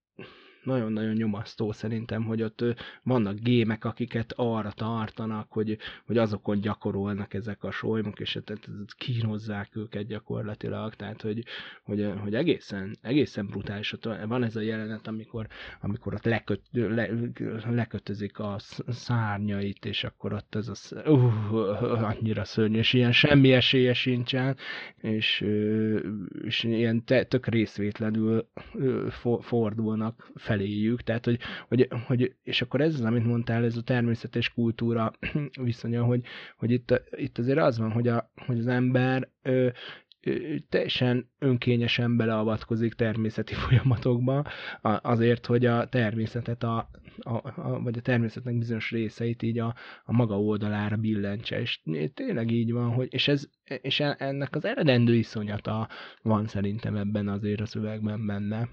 nagyon-nagyon 0.67 1.13
nyomasztó 1.13 1.71
szerintem, 1.71 2.23
hogy 2.23 2.41
ott 2.41 2.63
vannak 3.03 3.39
gémek, 3.39 3.85
akiket 3.85 4.33
arra 4.35 4.71
tartanak, 4.71 5.51
hogy, 5.51 5.77
hogy 6.05 6.17
azokon 6.17 6.59
gyakorolnak 6.59 7.33
ezek 7.33 7.63
a 7.63 7.71
solymok, 7.71 8.19
és 8.19 8.39
tehát 8.45 8.69
kínozzák 8.97 9.75
őket 9.75 10.07
gyakorlatilag, 10.07 10.95
tehát 10.95 11.21
hogy, 11.21 11.43
hogy, 11.83 12.11
hogy 12.21 12.35
egészen, 12.35 12.97
egészen 13.01 13.47
brutális. 13.47 13.93
Ott 13.93 14.09
van 14.27 14.43
ez 14.43 14.55
a 14.55 14.61
jelenet, 14.61 15.07
amikor, 15.07 15.47
amikor 15.81 16.13
ott 16.13 16.25
leköt, 16.25 16.61
le, 16.71 17.09
lekötözik 17.69 18.39
a 18.39 18.55
szárnyait, 18.87 19.85
és 19.85 20.03
akkor 20.03 20.33
ott 20.33 20.55
ez 20.55 20.67
az 20.67 20.95
uh, 21.05 22.03
annyira 22.03 22.43
szörnyű, 22.43 22.77
és 22.77 22.93
ilyen 22.93 23.11
semmi 23.11 23.53
esélye 23.53 23.93
sincsen, 23.93 24.57
és, 24.97 25.45
és 26.43 26.63
ilyen 26.63 27.03
tök 27.03 27.47
részvétlenül 27.47 28.47
fordulnak 29.41 30.31
fel 30.35 30.56
feléjük, 30.57 31.01
tehát 31.01 31.25
hogy, 31.25 31.39
hogy, 31.67 31.87
hogy, 32.05 32.35
és 32.43 32.61
akkor 32.61 32.81
ez 32.81 32.93
az, 32.93 33.01
amit 33.01 33.25
mondtál, 33.25 33.63
ez 33.63 33.77
a 33.77 33.81
természetes 33.81 34.53
kultúra 34.53 35.11
viszonya, 35.61 36.03
hogy, 36.03 36.21
hogy 36.57 36.71
itt, 36.71 37.01
itt 37.11 37.37
azért 37.37 37.57
az 37.57 37.77
van, 37.77 37.91
hogy, 37.91 38.07
a, 38.07 38.31
hogy 38.45 38.59
az 38.59 38.67
ember 38.67 39.29
ö, 39.41 39.67
teljesen 40.69 41.29
önkényesen 41.39 42.17
beleavatkozik 42.17 42.93
természeti 42.93 43.53
folyamatokba, 43.67 44.45
azért, 44.81 45.45
hogy 45.45 45.65
a 45.65 45.87
természetet, 45.89 46.63
a, 46.63 46.89
a, 47.19 47.61
a, 47.61 47.81
vagy 47.83 47.97
a 47.97 48.01
természetnek 48.01 48.57
bizonyos 48.57 48.91
részeit 48.91 49.41
így 49.41 49.59
a, 49.59 49.75
a 50.03 50.11
maga 50.11 50.39
oldalára 50.39 50.95
billentse. 50.95 51.59
És 51.59 51.81
tényleg 52.13 52.51
így 52.51 52.71
van, 52.71 52.89
hogy, 52.89 53.07
és, 53.11 53.27
ez, 53.27 53.49
és 53.81 53.99
ennek 53.99 54.55
az 54.55 54.65
eredendő 54.65 55.15
iszonyata 55.15 55.89
van 56.21 56.47
szerintem 56.47 56.95
ebben 56.95 57.27
azért 57.27 57.61
a 57.61 57.65
szövegben 57.65 58.25
benne. 58.25 58.69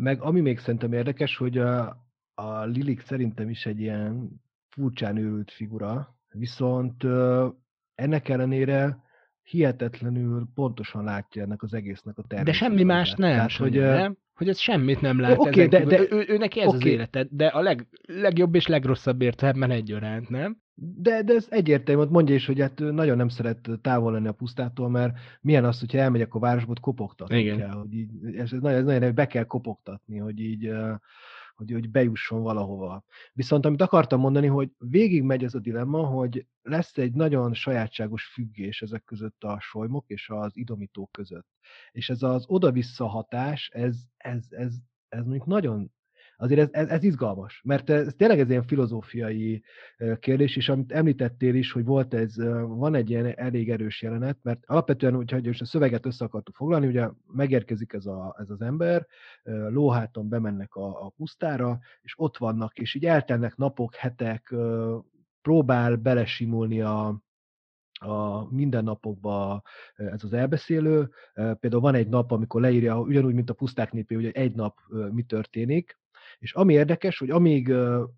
Meg 0.00 0.22
ami 0.22 0.40
még 0.40 0.58
szerintem 0.58 0.92
érdekes, 0.92 1.36
hogy 1.36 1.58
a, 1.58 1.96
a 2.34 2.64
Lilik 2.64 3.00
szerintem 3.00 3.48
is 3.48 3.66
egy 3.66 3.80
ilyen 3.80 4.28
furcsán 4.68 5.16
őrült 5.16 5.50
figura, 5.50 6.16
viszont 6.30 7.04
ennek 7.94 8.28
ellenére 8.28 9.02
hihetetlenül 9.42 10.48
pontosan 10.54 11.04
látja 11.04 11.42
ennek 11.42 11.62
az 11.62 11.74
egésznek 11.74 12.18
a 12.18 12.22
természetét. 12.22 12.60
De 12.60 12.66
semmi 12.66 12.82
más 12.82 13.14
nem, 13.14 13.30
Tehát, 13.30 13.52
hogy, 13.52 13.78
nem? 13.78 14.16
Hogy 14.38 14.48
ez 14.48 14.58
semmit 14.58 15.00
nem 15.00 15.20
lát. 15.20 15.38
Oké, 15.38 15.48
okay, 15.48 15.66
de, 15.66 15.84
de, 15.84 16.00
ő, 16.10 16.24
ő, 16.28 16.36
neki 16.36 16.60
ez 16.60 16.66
okay. 16.66 16.78
az 16.78 16.86
életed, 16.86 17.28
de 17.30 17.46
a 17.46 17.60
leg, 17.60 17.86
legjobb 18.06 18.54
és 18.54 18.66
legrosszabb 18.66 19.22
értelemben 19.22 19.70
egyaránt, 19.70 20.28
nem? 20.28 20.56
De, 20.74 21.22
de 21.22 21.34
ez 21.34 21.46
egyértelmű, 21.50 22.04
mondja 22.08 22.34
is, 22.34 22.46
hogy 22.46 22.60
hát 22.60 22.78
nagyon 22.78 23.16
nem 23.16 23.28
szeret 23.28 23.68
távol 23.82 24.12
lenni 24.12 24.28
a 24.28 24.32
pusztától, 24.32 24.88
mert 24.88 25.18
milyen 25.40 25.64
az, 25.64 25.80
hogyha 25.80 25.98
elmegyek 25.98 26.34
a 26.34 26.38
városba, 26.38 26.72
kopogtatni 26.80 27.38
Igen. 27.38 27.56
kell. 27.56 27.70
Hogy 27.70 27.94
így, 27.94 28.10
ez, 28.36 28.52
ez, 28.52 28.60
nagyon, 28.60 28.78
ez 28.78 28.84
nagyon, 28.84 29.14
be 29.14 29.26
kell 29.26 29.44
kopogtatni, 29.44 30.18
hogy 30.18 30.40
így 30.40 30.70
hogy, 31.58 31.72
hogy 31.72 31.90
bejusson 31.90 32.42
valahova. 32.42 33.04
Viszont 33.32 33.66
amit 33.66 33.82
akartam 33.82 34.20
mondani, 34.20 34.46
hogy 34.46 34.70
végig 34.78 35.22
megy 35.22 35.44
ez 35.44 35.54
a 35.54 35.58
dilemma, 35.58 36.06
hogy 36.06 36.46
lesz 36.62 36.98
egy 36.98 37.12
nagyon 37.12 37.54
sajátságos 37.54 38.24
függés 38.24 38.82
ezek 38.82 39.04
között 39.04 39.44
a 39.44 39.60
solymok 39.60 40.04
és 40.08 40.28
az 40.28 40.56
idomítók 40.56 41.12
között. 41.12 41.46
És 41.90 42.08
ez 42.08 42.22
az 42.22 42.44
oda-vissza 42.48 43.06
hatás, 43.06 43.68
ez, 43.72 43.96
ez, 44.16 44.46
ez, 44.50 44.74
ez 45.08 45.22
mondjuk 45.22 45.46
nagyon 45.46 45.92
azért 46.40 46.60
ez, 46.60 46.68
ez, 46.82 46.88
ez 46.88 47.02
izgalmas, 47.02 47.60
mert 47.64 47.90
ez 47.90 48.14
tényleg 48.16 48.40
ez 48.40 48.50
ilyen 48.50 48.62
filozófiai 48.62 49.62
kérdés, 50.18 50.56
és 50.56 50.68
amit 50.68 50.92
említettél 50.92 51.54
is, 51.54 51.72
hogy 51.72 51.84
volt 51.84 52.14
ez, 52.14 52.36
van 52.66 52.94
egy 52.94 53.10
ilyen 53.10 53.38
elég 53.38 53.70
erős 53.70 54.02
jelenet, 54.02 54.38
mert 54.42 54.64
alapvetően, 54.66 55.14
hogyha 55.14 55.36
a 55.36 55.64
szöveget 55.64 56.06
össze 56.06 56.24
akartuk 56.24 56.54
foglalni, 56.54 56.86
ugye 56.86 57.08
megérkezik 57.32 57.92
ez, 57.92 58.06
a, 58.06 58.36
ez 58.38 58.50
az 58.50 58.60
ember, 58.60 59.06
lóháton 59.68 60.28
bemennek 60.28 60.74
a, 60.74 61.04
a 61.06 61.12
pusztára, 61.16 61.78
és 62.00 62.14
ott 62.16 62.36
vannak, 62.36 62.78
és 62.78 62.94
így 62.94 63.06
eltelnek 63.06 63.56
napok, 63.56 63.94
hetek, 63.94 64.54
próbál 65.42 65.96
belesimulni 65.96 66.80
a, 66.80 67.22
a 68.00 68.46
mindennapokba 68.54 69.62
ez 69.94 70.24
az 70.24 70.32
elbeszélő. 70.32 71.10
Például 71.34 71.82
van 71.82 71.94
egy 71.94 72.08
nap, 72.08 72.32
amikor 72.32 72.60
leírja, 72.60 73.00
ugyanúgy, 73.00 73.34
mint 73.34 73.50
a 73.50 73.54
puszták 73.54 73.92
népé, 73.92 74.14
hogy 74.14 74.26
egy 74.26 74.54
nap 74.54 74.78
mi 75.10 75.22
történik, 75.22 75.98
és 76.38 76.52
ami 76.52 76.72
érdekes, 76.72 77.18
hogy 77.18 77.30
amíg 77.30 77.72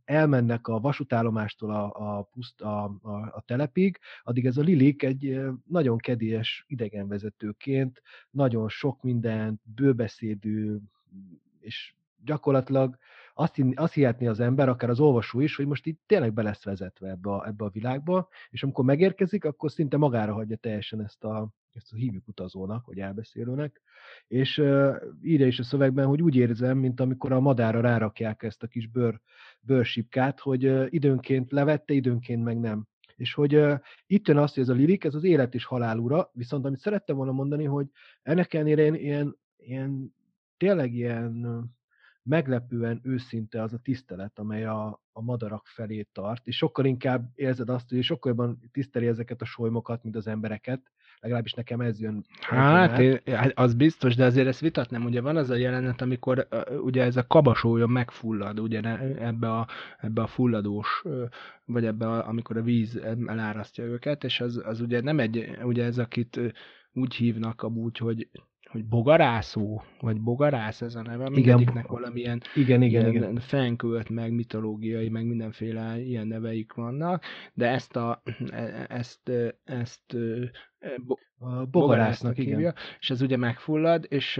elmennek 0.05 0.69
a 0.69 0.81
vasútállomástól 0.81 1.71
a, 1.71 1.85
a, 1.85 2.23
puszt, 2.23 2.61
a, 2.61 2.85
a, 2.85 3.11
a 3.13 3.43
telepig, 3.47 3.99
addig 4.23 4.47
ez 4.47 4.57
a 4.57 4.63
Lilik 4.63 5.03
egy 5.03 5.41
nagyon 5.67 5.99
kedélyes 5.99 6.65
idegenvezetőként, 6.69 8.03
nagyon 8.31 8.69
sok 8.69 9.03
mindent, 9.03 9.61
bőbeszédű, 9.75 10.77
és 11.61 11.95
gyakorlatilag 12.25 12.97
azt, 13.35 13.55
hinni, 13.55 13.75
azt 13.75 13.93
hihetni 13.93 14.27
az 14.27 14.41
ember, 14.41 14.69
akár 14.69 14.91
az 14.91 15.01
olvasó 15.01 15.41
is, 15.41 15.57
hogy 15.57 15.67
most 15.67 15.87
itt 15.87 16.01
tényleg 16.07 16.33
be 16.33 16.43
lesz 16.43 16.65
vezetve 16.65 17.11
ebbe 17.11 17.31
a, 17.31 17.47
ebbe 17.47 17.65
a 17.65 17.71
világba, 17.71 18.29
és 18.51 18.63
amikor 18.63 18.85
megérkezik, 18.85 19.45
akkor 19.45 19.71
szinte 19.71 19.97
magára 19.97 20.33
hagyja 20.33 20.57
teljesen 20.57 21.03
ezt 21.03 21.25
a, 21.25 21.49
ezt 21.75 21.93
hívjuk 21.95 22.29
utazónak, 22.29 22.87
vagy 22.87 22.99
elbeszélőnek, 22.99 23.83
és 24.27 24.59
uh, 24.59 24.97
írja 25.23 25.47
is 25.47 25.59
a 25.59 25.63
szövegben, 25.63 26.07
hogy 26.07 26.23
úgy 26.23 26.37
érzem, 26.37 26.79
mint 26.79 27.01
amikor 27.01 27.33
a 27.33 27.41
madára 27.41 27.81
rárakják 27.81 28.43
ezt 28.43 28.63
a 28.63 28.67
kis 28.67 28.87
bőr, 28.87 29.21
bőrsipkát, 29.61 30.41
hogy 30.41 30.93
időnként 30.95 31.53
levette, 31.53 31.95
időnként 31.95 32.45
meg 32.45 32.61
nem. 32.61 32.87
És 33.17 33.35
hogy 33.35 33.57
uh, 33.57 33.79
itt 34.07 34.29
jön 34.29 34.37
azt, 34.37 34.55
hogy 34.55 34.63
ez 34.63 34.69
a 34.69 34.75
lirik, 34.75 35.05
ez 35.05 35.15
az 35.15 35.25
élet 35.25 35.55
és 35.55 35.65
halál 35.65 35.99
ura, 35.99 36.31
viszont 36.33 36.65
amit 36.65 36.81
szerettem 36.81 37.17
volna 37.17 37.33
mondani, 37.33 37.65
hogy 37.65 37.87
ennek 38.23 38.55
ellenére 38.55 38.83
ilyen, 38.83 38.95
ilyen, 38.95 39.37
ilyen 39.57 40.15
tényleg 40.57 40.95
ilyen 40.95 41.47
meglepően 42.23 43.01
őszinte 43.03 43.63
az 43.63 43.73
a 43.73 43.79
tisztelet, 43.83 44.39
amely 44.39 44.65
a, 44.65 45.01
a 45.13 45.23
madarak 45.23 45.67
felé 45.67 46.09
tart, 46.13 46.47
és 46.47 46.57
sokkal 46.57 46.85
inkább 46.85 47.31
érzed 47.35 47.69
azt, 47.69 47.89
hogy 47.89 48.03
sokkal 48.03 48.33
jobban 48.37 48.71
tiszteli 48.73 49.07
ezeket 49.07 49.43
a 49.43 49.45
solymokat, 49.45 50.03
mint 50.03 50.17
az 50.17 50.27
embereket, 50.27 50.91
legalábbis 51.21 51.53
nekem 51.53 51.81
ez 51.81 52.01
jön. 52.01 52.25
Hát, 52.41 52.99
én, 52.99 53.21
hát 53.25 53.53
az 53.59 53.75
biztos, 53.75 54.15
de 54.15 54.25
azért 54.25 54.47
ezt 54.47 54.61
vitatnám, 54.61 55.05
ugye 55.05 55.21
van 55.21 55.37
az 55.37 55.51
a 55.51 55.55
jelenet, 55.55 56.01
amikor 56.01 56.49
ugye 56.83 57.03
ez 57.03 57.17
a 57.17 57.27
kabasója 57.27 57.87
megfullad, 57.87 58.61
ugye 58.61 58.81
ebbe 59.19 59.53
a, 59.53 59.67
ebbe 59.99 60.23
a 60.23 60.27
fulladós, 60.27 61.03
vagy 61.65 61.85
ebbe, 61.85 62.09
a, 62.09 62.29
amikor 62.29 62.57
a 62.57 62.63
víz 62.63 62.97
elárasztja 63.27 63.85
őket, 63.85 64.25
és 64.25 64.41
az, 64.41 64.61
az 64.65 64.81
ugye 64.81 65.01
nem 65.01 65.19
egy, 65.19 65.59
ugye 65.63 65.85
ez, 65.85 65.99
akit 65.99 66.41
úgy 66.93 67.15
hívnak 67.15 67.63
amúgy, 67.63 67.99
hogy 67.99 68.29
hogy 68.71 68.85
bogarászó, 68.85 69.83
vagy 70.01 70.21
bogarász 70.21 70.83
ez 70.83 70.95
a 70.95 71.03
neve, 71.03 71.29
mindegyiknek 71.29 71.87
valamilyen 71.87 72.41
igen, 72.55 72.83
igen, 72.83 73.01
ilyen 73.01 73.15
igen. 73.15 73.37
fenkölt, 73.41 74.09
meg 74.09 74.33
mitológiai, 74.33 75.09
meg 75.09 75.27
mindenféle 75.27 76.01
ilyen 76.01 76.27
neveik 76.27 76.73
vannak, 76.73 77.25
de 77.55 77.69
ezt 77.69 77.97
a, 77.97 78.23
e, 78.51 78.87
ezt, 78.89 79.31
ezt 79.65 80.17
a 81.39 81.67
bogarásznak 81.71 82.37
hívja, 82.37 82.75
és 83.01 83.11
ez 83.11 83.23
ugye 83.23 83.37
megfullad, 83.37 84.07
és 84.09 84.39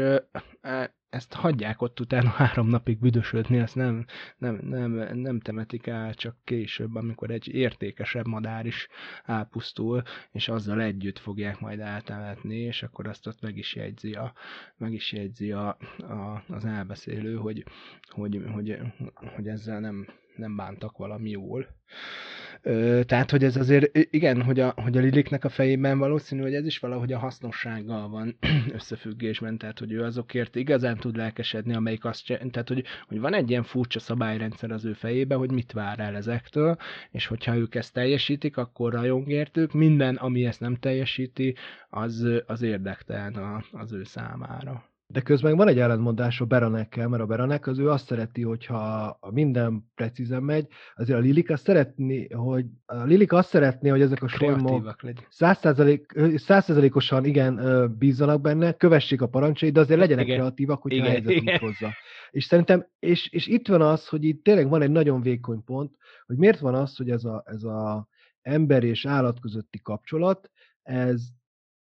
e, 0.61 0.95
ezt 1.11 1.33
hagyják 1.35 1.83
ott 1.83 2.01
utána 2.01 2.29
három 2.29 2.69
napig 2.69 2.99
büdösödni, 2.99 3.59
ezt 3.59 3.75
nem, 3.75 4.05
nem, 4.39 4.59
nem, 4.63 5.19
nem 5.19 5.41
temetik 5.41 5.87
el, 5.87 6.15
csak 6.15 6.37
később, 6.45 6.95
amikor 6.95 7.31
egy 7.31 7.49
értékesebb 7.49 8.27
madár 8.27 8.67
is 8.67 8.89
elpusztul, 9.25 10.03
és 10.33 10.49
azzal 10.49 10.81
együtt 10.81 11.19
fogják 11.19 11.61
majd 11.61 11.81
eltemetni, 11.81 12.57
és 12.57 12.83
akkor 12.83 13.09
azt 13.09 13.27
ott 13.27 13.41
meg 13.41 13.57
is 13.57 13.75
jegyzi, 13.75 14.13
a, 14.13 14.33
meg 14.77 14.93
is 14.93 15.13
jegyzi 15.13 15.53
a, 15.53 15.69
a, 15.99 16.45
az 16.49 16.65
elbeszélő, 16.65 17.37
hogy, 17.37 17.65
hogy, 18.09 18.43
hogy, 18.53 18.79
hogy 19.35 19.49
ezzel 19.49 19.81
nem, 19.81 20.07
nem 20.37 20.57
bántak 20.57 20.97
valami 20.97 21.31
jól. 21.31 21.67
Ö, 22.63 23.01
tehát, 23.07 23.31
hogy 23.31 23.45
ez 23.45 23.57
azért, 23.57 23.97
igen, 24.11 24.43
hogy 24.43 24.61
a, 24.61 24.73
hogy 24.77 24.97
a 24.97 25.01
Liliknek 25.01 25.45
a 25.45 25.49
fejében 25.49 25.99
valószínű, 25.99 26.43
hogy 26.43 26.55
ez 26.55 26.67
is 26.67 26.79
valahogy 26.79 27.13
a 27.13 27.19
hasznossággal 27.19 28.09
van 28.09 28.37
összefüggésben, 28.79 29.59
tehát, 29.59 29.79
hogy 29.79 29.93
ő 29.93 30.03
azokért 30.03 30.57
igazán 30.57 30.97
tud 30.97 31.17
lelkesedni, 31.17 31.75
amelyik 31.75 32.05
azt, 32.05 32.27
tehát, 32.27 32.69
hogy, 32.69 32.85
hogy 33.09 33.21
van 33.21 33.35
egy 33.35 33.51
ilyen 33.51 33.63
furcsa 33.63 33.99
szabályrendszer 33.99 34.71
az 34.71 34.85
ő 34.85 34.93
fejében, 34.93 35.39
hogy 35.39 35.51
mit 35.51 35.73
vár 35.73 36.01
el 36.01 36.17
ezektől, 36.17 36.77
és 37.11 37.27
hogyha 37.27 37.57
ők 37.57 37.75
ezt 37.75 37.93
teljesítik, 37.93 38.57
akkor 38.57 38.93
rajong 38.93 39.29
értük, 39.29 39.73
minden, 39.73 40.17
ami 40.17 40.45
ezt 40.45 40.61
nem 40.61 40.77
teljesíti, 40.77 41.55
az, 41.91 42.27
az 42.47 42.63
érdektelen 42.63 43.65
az 43.73 43.93
ő 43.93 44.05
számára. 44.05 44.90
De 45.13 45.21
közben 45.21 45.57
van 45.57 45.69
egy 45.69 45.79
ellentmondás 45.79 46.41
a 46.41 46.45
Beranekkel, 46.45 47.09
mert 47.09 47.23
a 47.23 47.27
Beranek 47.27 47.67
az 47.67 47.79
ő 47.79 47.91
azt 47.91 48.07
szereti, 48.07 48.43
hogyha 48.43 49.19
minden 49.31 49.91
precízen 49.95 50.43
megy, 50.43 50.67
azért 50.95 51.19
a 51.19 51.21
Lilik 51.21 51.51
azt 51.51 51.65
szeretni, 51.65 52.33
hogy 52.33 52.67
a 52.87 53.03
Lilik 53.03 53.33
azt 53.33 53.49
szeretné, 53.49 53.89
hogy 53.89 54.01
ezek 54.01 54.23
a 54.23 54.29
solymok 54.29 55.05
százszerzalékosan 56.37 57.25
igen 57.25 57.61
bízzanak 57.99 58.41
benne, 58.41 58.73
kövessék 58.73 59.23
a 59.23 59.29
parancsait, 59.29 59.73
de 59.73 59.81
azért 59.81 60.01
legyenek 60.01 60.25
igen. 60.25 60.37
kreatívak, 60.37 60.83
hogyha 60.83 60.99
igen. 60.99 61.11
helyzet 61.11 61.33
igen. 61.33 61.59
hozzá. 61.59 61.91
És 62.31 62.45
szerintem, 62.45 62.87
és, 62.99 63.29
és 63.29 63.47
itt 63.47 63.69
van 63.69 63.83
az, 63.83 64.09
hogy 64.09 64.25
itt 64.25 64.45
tényleg 64.45 64.69
van 64.69 64.83
egy 64.83 64.91
nagyon 64.91 65.21
vékony 65.21 65.65
pont, 65.65 65.97
hogy 66.27 66.37
miért 66.37 66.59
van 66.59 66.75
az, 66.75 66.97
hogy 66.97 67.11
ez 67.11 67.25
a, 67.25 67.43
ez 67.47 67.63
a 67.63 68.09
ember 68.43 68.85
és 68.85 69.07
állat 69.07 69.41
közötti 69.41 69.81
kapcsolat, 69.83 70.51
ez, 70.83 71.23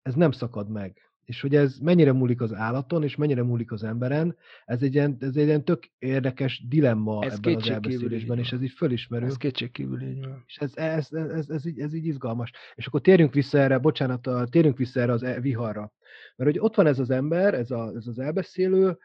ez 0.02 0.14
nem 0.14 0.30
szakad 0.30 0.70
meg 0.70 1.03
és 1.24 1.40
hogy 1.40 1.54
ez 1.54 1.78
mennyire 1.78 2.12
múlik 2.12 2.40
az 2.40 2.54
állaton, 2.54 3.02
és 3.02 3.16
mennyire 3.16 3.42
múlik 3.42 3.72
az 3.72 3.82
emberen, 3.82 4.36
ez 4.64 4.82
egy 4.82 4.94
ilyen, 4.94 5.16
ez 5.20 5.36
egy 5.36 5.46
ilyen 5.46 5.64
tök 5.64 5.90
érdekes 5.98 6.64
dilemma 6.68 7.24
ez 7.24 7.32
ebben 7.32 7.54
az 7.54 7.70
elbeszélésben, 7.70 8.38
és 8.38 8.52
ez 8.52 8.62
így 8.62 8.70
fölismerő. 8.70 9.26
Ez 9.26 9.36
kétségkívül 9.36 10.02
így 10.02 10.26
van. 10.26 10.42
És 10.46 10.56
ez, 10.56 10.76
ez, 10.76 11.08
ez, 11.10 11.30
ez, 11.30 11.48
ez, 11.48 11.66
így, 11.66 11.78
ez 11.78 11.94
így 11.94 12.06
izgalmas. 12.06 12.52
És 12.74 12.86
akkor 12.86 13.00
térjünk 13.00 13.34
vissza 13.34 13.58
erre, 13.58 13.78
bocsánat, 13.78 14.28
térjünk 14.50 14.76
vissza 14.76 15.00
erre 15.00 15.12
az 15.12 15.22
e, 15.22 15.40
viharra. 15.40 15.92
Mert 16.36 16.50
hogy 16.50 16.60
ott 16.60 16.74
van 16.74 16.86
ez 16.86 16.98
az 16.98 17.10
ember, 17.10 17.54
ez, 17.54 17.70
a, 17.70 17.92
ez 17.96 18.06
az 18.06 18.18
elbeszélő, 18.18 18.98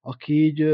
aki 0.00 0.44
így 0.44 0.64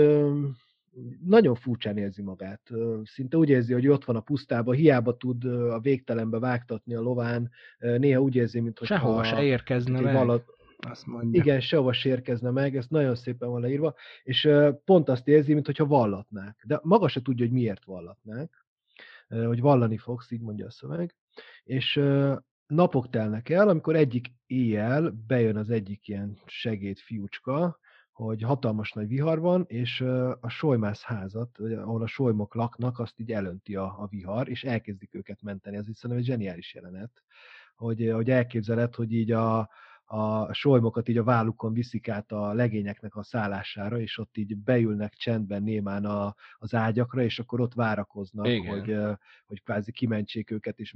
nagyon 1.24 1.54
furcsán 1.54 1.96
érzi 1.96 2.22
magát. 2.22 2.70
Szinte 3.04 3.36
úgy 3.36 3.48
érzi, 3.48 3.72
hogy 3.72 3.88
ott 3.88 4.04
van 4.04 4.16
a 4.16 4.20
pusztában, 4.20 4.74
hiába 4.74 5.16
tud 5.16 5.44
a 5.44 5.80
végtelenbe 5.80 6.38
vágtatni 6.38 6.94
a 6.94 7.00
lován, 7.00 7.50
néha 7.78 8.20
úgy 8.20 8.34
érzi, 8.34 8.60
mint 8.60 8.78
hogy 8.78 8.86
Sehova 8.86 9.24
se 9.24 9.42
érkezne 9.42 10.00
meg. 10.00 10.14
Valad, 10.14 10.44
azt 10.78 11.06
mondja. 11.06 11.40
Igen, 11.40 11.60
sehova 11.60 11.92
sérkezne 11.92 12.50
meg, 12.50 12.76
ez 12.76 12.86
nagyon 12.88 13.14
szépen 13.14 13.48
van 13.48 13.60
leírva, 13.60 13.94
és 14.22 14.48
pont 14.84 15.08
azt 15.08 15.28
érzi, 15.28 15.54
mintha 15.54 15.86
vallatnák. 15.86 16.62
De 16.66 16.80
maga 16.82 17.08
se 17.08 17.22
tudja, 17.22 17.44
hogy 17.44 17.54
miért 17.54 17.84
vallatnák, 17.84 18.66
hogy 19.28 19.60
vallani 19.60 19.96
fogsz, 19.96 20.30
így 20.30 20.40
mondja 20.40 20.66
a 20.66 20.70
szöveg. 20.70 21.14
És 21.64 22.00
napok 22.66 23.10
telnek 23.10 23.48
el, 23.48 23.68
amikor 23.68 23.96
egyik 23.96 24.32
éjjel 24.46 25.10
bejön 25.26 25.56
az 25.56 25.70
egyik 25.70 26.08
ilyen 26.08 26.38
segéd 26.46 26.98
fiúcska, 26.98 27.78
hogy 28.12 28.42
hatalmas 28.42 28.92
nagy 28.92 29.08
vihar 29.08 29.38
van, 29.38 29.64
és 29.68 30.00
a 30.40 30.48
solymász 30.48 31.02
házat, 31.02 31.58
ahol 31.58 32.02
a 32.02 32.06
solymok 32.06 32.54
laknak, 32.54 32.98
azt 32.98 33.20
így 33.20 33.32
elönti 33.32 33.76
a, 33.76 33.84
a 33.84 34.06
vihar, 34.10 34.48
és 34.48 34.64
elkezdik 34.64 35.14
őket 35.14 35.42
menteni. 35.42 35.76
Ez 35.76 35.88
itt 35.88 35.94
szerintem 35.94 36.18
egy 36.18 36.24
zseniális 36.30 36.74
jelenet, 36.74 37.22
hogy, 37.74 38.10
hogy 38.14 38.30
elképzeled, 38.30 38.94
hogy 38.94 39.12
így 39.12 39.32
a, 39.32 39.70
a 40.06 40.52
solymokat 40.52 41.08
így 41.08 41.18
a 41.18 41.24
vállukon 41.24 41.72
viszik 41.72 42.08
át 42.08 42.32
a 42.32 42.52
legényeknek 42.52 43.16
a 43.16 43.22
szállására, 43.22 44.00
és 44.00 44.18
ott 44.18 44.36
így 44.36 44.56
beülnek 44.56 45.14
csendben 45.14 45.62
némán 45.62 46.04
a, 46.04 46.34
az 46.58 46.74
ágyakra, 46.74 47.22
és 47.22 47.38
akkor 47.38 47.60
ott 47.60 47.74
várakoznak, 47.74 48.46
hogy, 48.46 48.96
hogy 49.46 49.62
kvázi 49.62 49.92
kimentsék 49.92 50.50
őket 50.50 50.78
és 50.78 50.92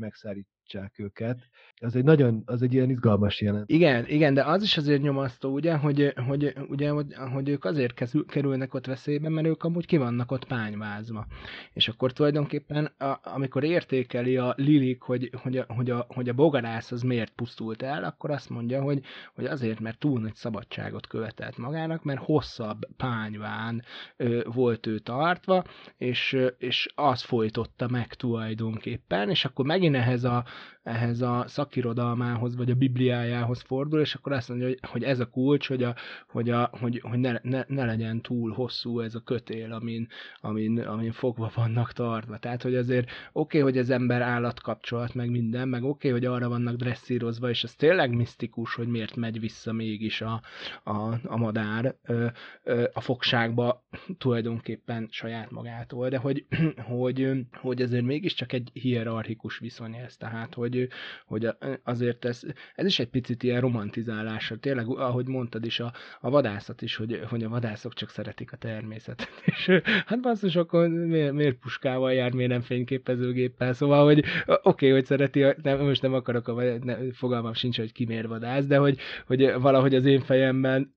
megszállítsák 0.73 0.99
őket. 0.99 1.49
Az 1.83 1.97
egy 1.97 2.05
nagyon, 2.05 2.43
az 2.47 2.62
egy 2.62 2.73
ilyen 2.73 2.91
izgalmas 2.91 3.41
jelent. 3.41 3.71
Igen, 3.71 4.07
igen, 4.07 4.35
de 4.35 4.45
az 4.45 4.62
is 4.62 4.77
azért 4.77 5.03
nyomasztó, 5.03 5.53
ugye, 5.53 5.77
hogy, 5.77 6.12
hogy, 6.27 6.55
ugye, 6.68 6.91
hogy, 6.91 7.14
hogy 7.33 7.49
ők 7.49 7.64
azért 7.64 8.25
kerülnek 8.27 8.75
ott 8.75 8.87
veszélybe, 8.87 9.29
mert 9.29 9.47
ők 9.47 9.64
amúgy 9.64 9.87
ki 9.87 9.97
vannak 9.97 10.31
ott 10.31 10.45
pányvázva. 10.45 11.27
És 11.73 11.89
akkor 11.89 12.12
tulajdonképpen, 12.12 12.85
a, 12.85 13.21
amikor 13.23 13.64
értékeli 13.64 14.37
a 14.37 14.55
Lilik, 14.57 15.03
hogy, 15.03 15.31
hogy, 15.43 15.57
a, 15.57 15.64
hogy, 15.68 15.91
a, 15.91 16.07
hogy 16.09 16.29
a 16.29 16.33
bogarász 16.33 16.93
az 16.93 17.03
miért 17.03 17.33
pusztult 17.33 17.83
el, 17.83 18.05
akkor 18.05 18.31
azt 18.31 18.51
mondja, 18.51 18.83
hogy, 18.83 19.01
hogy 19.35 19.45
azért, 19.45 19.81
mert 19.81 19.99
túl 19.99 20.21
nagy 20.21 20.35
szabadságot 20.35 21.07
követelt 21.07 21.57
magának, 21.57 22.05
mert 22.05 22.21
hosszabb 22.21 22.79
pányván 22.97 23.83
ö, 24.16 24.41
volt 24.53 24.87
ő 24.87 24.99
tartva, 24.99 25.64
és, 25.97 26.37
és 26.59 26.89
az 26.95 27.23
folytotta 27.23 27.89
meg 27.89 28.14
tulajdonképpen, 28.14 29.31
és 29.31 29.45
akkor 29.45 29.64
megint 29.64 29.95
ehhez 29.95 30.25
a, 30.25 30.45
ehhez 30.82 31.20
a 31.20 31.44
szakirodalmához, 31.46 32.56
vagy 32.56 32.70
a 32.70 32.74
bibliájához 32.74 33.61
fordul, 33.61 34.00
és 34.00 34.14
akkor 34.14 34.32
azt 34.32 34.48
mondja, 34.48 34.66
hogy, 34.66 34.78
hogy 34.82 35.02
ez 35.04 35.20
a 35.20 35.30
kulcs, 35.30 35.68
hogy, 35.68 35.82
a, 35.82 35.94
hogy, 36.28 36.50
a, 36.50 36.70
hogy, 36.72 37.00
hogy 37.00 37.18
ne, 37.18 37.32
ne, 37.42 37.64
ne, 37.66 37.84
legyen 37.84 38.20
túl 38.20 38.52
hosszú 38.52 39.00
ez 39.00 39.14
a 39.14 39.20
kötél, 39.20 39.72
amin, 39.72 40.08
amin, 40.40 40.80
amin 40.80 41.12
fogva 41.12 41.50
vannak 41.54 41.92
tartva. 41.92 42.38
Tehát, 42.38 42.62
hogy 42.62 42.74
azért 42.74 43.11
oké, 43.11 43.14
okay, 43.32 43.61
hogy 43.61 43.78
az 43.78 43.90
ember-állat 43.90 44.61
kapcsolat, 44.61 45.14
meg 45.14 45.30
minden, 45.30 45.68
meg 45.68 45.82
oké, 45.82 46.08
okay, 46.08 46.11
hogy 46.11 46.24
arra 46.34 46.48
vannak 46.48 46.76
dresszírozva, 46.76 47.48
és 47.48 47.64
ez 47.64 47.74
tényleg 47.74 48.14
misztikus, 48.14 48.74
hogy 48.74 48.88
miért 48.88 49.16
megy 49.16 49.40
vissza 49.40 49.72
mégis 49.72 50.20
a, 50.20 50.42
a, 50.84 51.14
a 51.24 51.36
madár 51.36 51.96
ö, 52.04 52.26
ö, 52.62 52.88
a 52.92 53.00
fogságba 53.00 53.84
tulajdonképpen 54.18 55.08
saját 55.11 55.50
magától, 55.50 56.08
de 56.08 56.16
hogy, 56.16 56.46
hogy, 56.98 57.30
hogy 57.52 57.80
ezért 57.80 58.04
mégiscsak 58.04 58.52
egy 58.52 58.70
hierarchikus 58.72 59.58
viszony 59.58 59.94
ez, 59.94 60.16
tehát, 60.16 60.49
hogy 60.55 60.70
hogy, 60.70 60.88
hogy 61.24 61.48
azért 61.84 62.24
ez, 62.24 62.42
ez 62.74 62.86
is 62.86 62.98
egy 62.98 63.09
picit 63.09 63.42
ilyen 63.42 63.61
romantizálása. 63.61 64.57
Tényleg, 64.57 64.86
ahogy 64.88 65.26
mondtad 65.26 65.64
is, 65.64 65.80
a, 65.80 65.92
a 66.20 66.30
vadászat 66.30 66.82
is, 66.82 66.96
hogy, 66.96 67.20
hogy 67.28 67.42
a 67.42 67.48
vadászok 67.48 67.94
csak 67.94 68.09
szeretik 68.09 68.53
a 68.53 68.57
természetet. 68.57 69.28
És 69.57 69.80
hát 70.07 70.20
basszus, 70.20 70.57
akkor 70.57 70.88
miért, 70.88 71.32
miért 71.32 71.57
puskával 71.57 72.12
jár, 72.12 72.32
miért 72.32 72.51
nem 72.51 72.61
fényképezőgéppel? 72.61 73.72
Szóval, 73.72 74.05
hogy 74.05 74.18
oké, 74.18 74.59
okay, 74.62 74.90
hogy 74.90 75.05
szereti, 75.05 75.44
nem, 75.62 75.78
most 75.78 76.03
nem 76.03 76.14
akarok, 76.14 76.48
a, 76.48 76.62
ne, 76.82 76.96
fogalmam 77.12 77.53
sincs, 77.53 77.78
hogy 77.78 77.92
ki 77.92 78.05
miért 78.05 78.26
vadász, 78.26 78.66
de 78.66 78.76
hogy, 78.76 78.98
hogy 79.26 79.53
valahogy 79.61 79.94
az 79.94 80.05
én 80.05 80.20
fejemben 80.20 80.94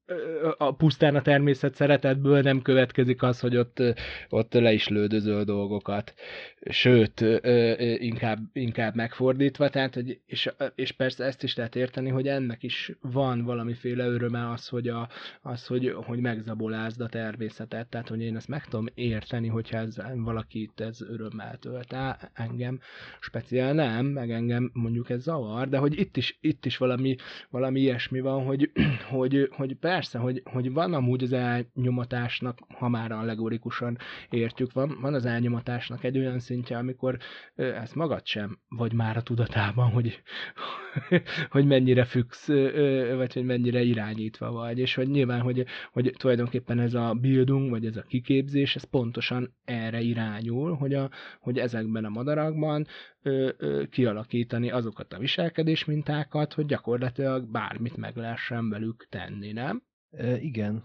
a 0.58 0.76
pusztán 0.76 1.16
a 1.16 1.22
természet 1.22 1.76
szeretetből 1.76 2.42
nem 2.42 2.62
következik 2.62 3.24
az, 3.24 3.40
hogy 3.40 3.58
ott, 3.58 3.84
ott 4.30 4.54
le 4.54 4.74
is 4.74 4.88
lődözöl 4.88 5.44
dolgokat. 5.44 6.14
Sőt, 6.70 7.26
inkább, 7.98 8.40
inkább 8.54 8.96
megfordítva, 8.96 9.33
fordítva, 9.34 9.70
tehát, 9.70 9.94
hogy, 9.94 10.20
és, 10.26 10.52
és 10.76 10.92
persze 10.92 11.24
ezt 11.24 11.44
is 11.44 11.56
lehet 11.56 11.76
érteni, 11.76 12.10
hogy 12.10 12.28
ennek 12.28 12.64
is 12.64 12.92
van 13.02 13.44
valamiféle 13.44 14.06
öröme 14.06 14.50
az, 14.50 14.68
hogy, 14.68 14.88
a, 14.88 15.10
az, 15.42 15.68
hogy, 15.68 15.96
hogy 16.06 16.20
megzabolázd 16.20 17.02
a 17.02 17.08
természetet, 17.08 17.88
tehát, 17.88 18.10
hogy 18.10 18.22
én 18.22 18.36
ezt 18.36 18.48
meg 18.48 18.66
tudom 18.66 18.86
érteni, 18.94 19.48
hogyha 19.48 19.78
ez 19.78 19.96
valakit 20.16 20.82
ez 20.82 21.02
örömmel 21.02 21.58
tölt 21.58 21.94
el, 21.94 22.32
engem. 22.34 22.80
Speciál 23.20 23.74
nem, 23.74 24.06
meg 24.06 24.32
engem 24.32 24.72
mondjuk 24.74 25.10
ez 25.10 25.22
zavar, 25.22 25.70
de 25.70 25.78
hogy 25.78 26.00
itt 26.00 26.18
is, 26.18 26.38
itt 26.42 26.66
is 26.66 26.78
valami, 26.78 27.16
valami 27.50 27.80
ilyesmi 27.80 28.20
van, 28.20 28.44
hogy, 28.44 28.72
hogy, 29.16 29.50
hogy 29.52 29.76
persze, 29.76 30.20
hogy, 30.20 30.42
hogy 30.46 30.72
van 30.72 30.94
amúgy 30.94 31.24
az 31.24 31.34
elnyomatásnak, 31.34 32.60
ha 32.68 32.90
már 32.90 33.12
allegorikusan 33.12 33.98
értjük, 34.30 34.74
van, 34.74 34.98
van 35.02 35.14
az 35.14 35.26
elnyomatásnak 35.26 36.04
egy 36.04 36.18
olyan 36.18 36.40
szintje, 36.40 36.78
amikor 36.78 37.18
ezt 37.56 37.96
magad 37.96 38.26
sem 38.26 38.60
vagy 38.68 38.94
már 38.94 39.18
tudatában, 39.24 39.90
hogy, 39.90 40.22
hogy 41.50 41.66
mennyire 41.66 42.06
függsz, 42.06 42.48
vagy 43.16 43.34
hogy 43.34 43.44
mennyire 43.44 43.82
irányítva 43.82 44.52
vagy, 44.52 44.80
és 44.80 44.96
hogy 44.96 45.08
nyilván, 45.08 45.42
hogy, 45.42 45.66
hogy 45.92 46.14
tulajdonképpen 46.18 46.80
ez 46.80 46.94
a 46.94 47.14
building, 47.14 47.70
vagy 47.70 47.86
ez 47.86 47.98
a 47.98 48.02
kiképzés, 48.02 48.76
ez 48.76 48.84
pontosan 48.84 49.54
erre 49.66 50.02
irányul, 50.02 50.76
hogy, 50.76 50.94
a, 50.94 51.10
hogy 51.40 51.58
ezekben 51.58 52.06
a 52.06 52.10
madarakban 52.10 52.88
ö, 53.22 53.50
ö, 53.58 53.84
kialakítani 53.90 54.72
azokat 54.72 55.14
a 55.14 55.20
viselkedésmintákat, 55.20 56.54
hogy 56.54 56.66
gyakorlatilag 56.66 57.52
bármit 57.52 57.98
meg 57.98 58.16
lehessen 58.16 58.70
velük 58.70 59.08
tenni, 59.10 59.52
nem? 59.52 59.82
Igen. 60.40 60.84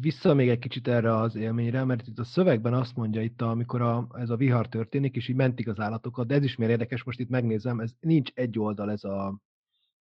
Vissza 0.00 0.34
még 0.34 0.48
egy 0.48 0.58
kicsit 0.58 0.88
erre 0.88 1.16
az 1.16 1.34
élményre, 1.34 1.84
mert 1.84 2.06
itt 2.06 2.18
a 2.18 2.24
szövegben 2.24 2.74
azt 2.74 2.96
mondja 2.96 3.22
itt, 3.22 3.42
amikor 3.42 3.80
a, 3.80 4.08
ez 4.14 4.30
a 4.30 4.36
vihar 4.36 4.68
történik, 4.68 5.16
és 5.16 5.28
így 5.28 5.36
mentik 5.36 5.68
az 5.68 5.80
állatokat, 5.80 6.26
de 6.26 6.34
ez 6.34 6.44
is 6.44 6.56
miért 6.56 6.72
érdekes, 6.72 7.02
most 7.02 7.20
itt 7.20 7.28
megnézem, 7.28 7.80
ez 7.80 7.92
nincs 8.00 8.30
egy 8.34 8.58
oldal 8.58 8.90
ez 8.90 9.04
a, 9.04 9.40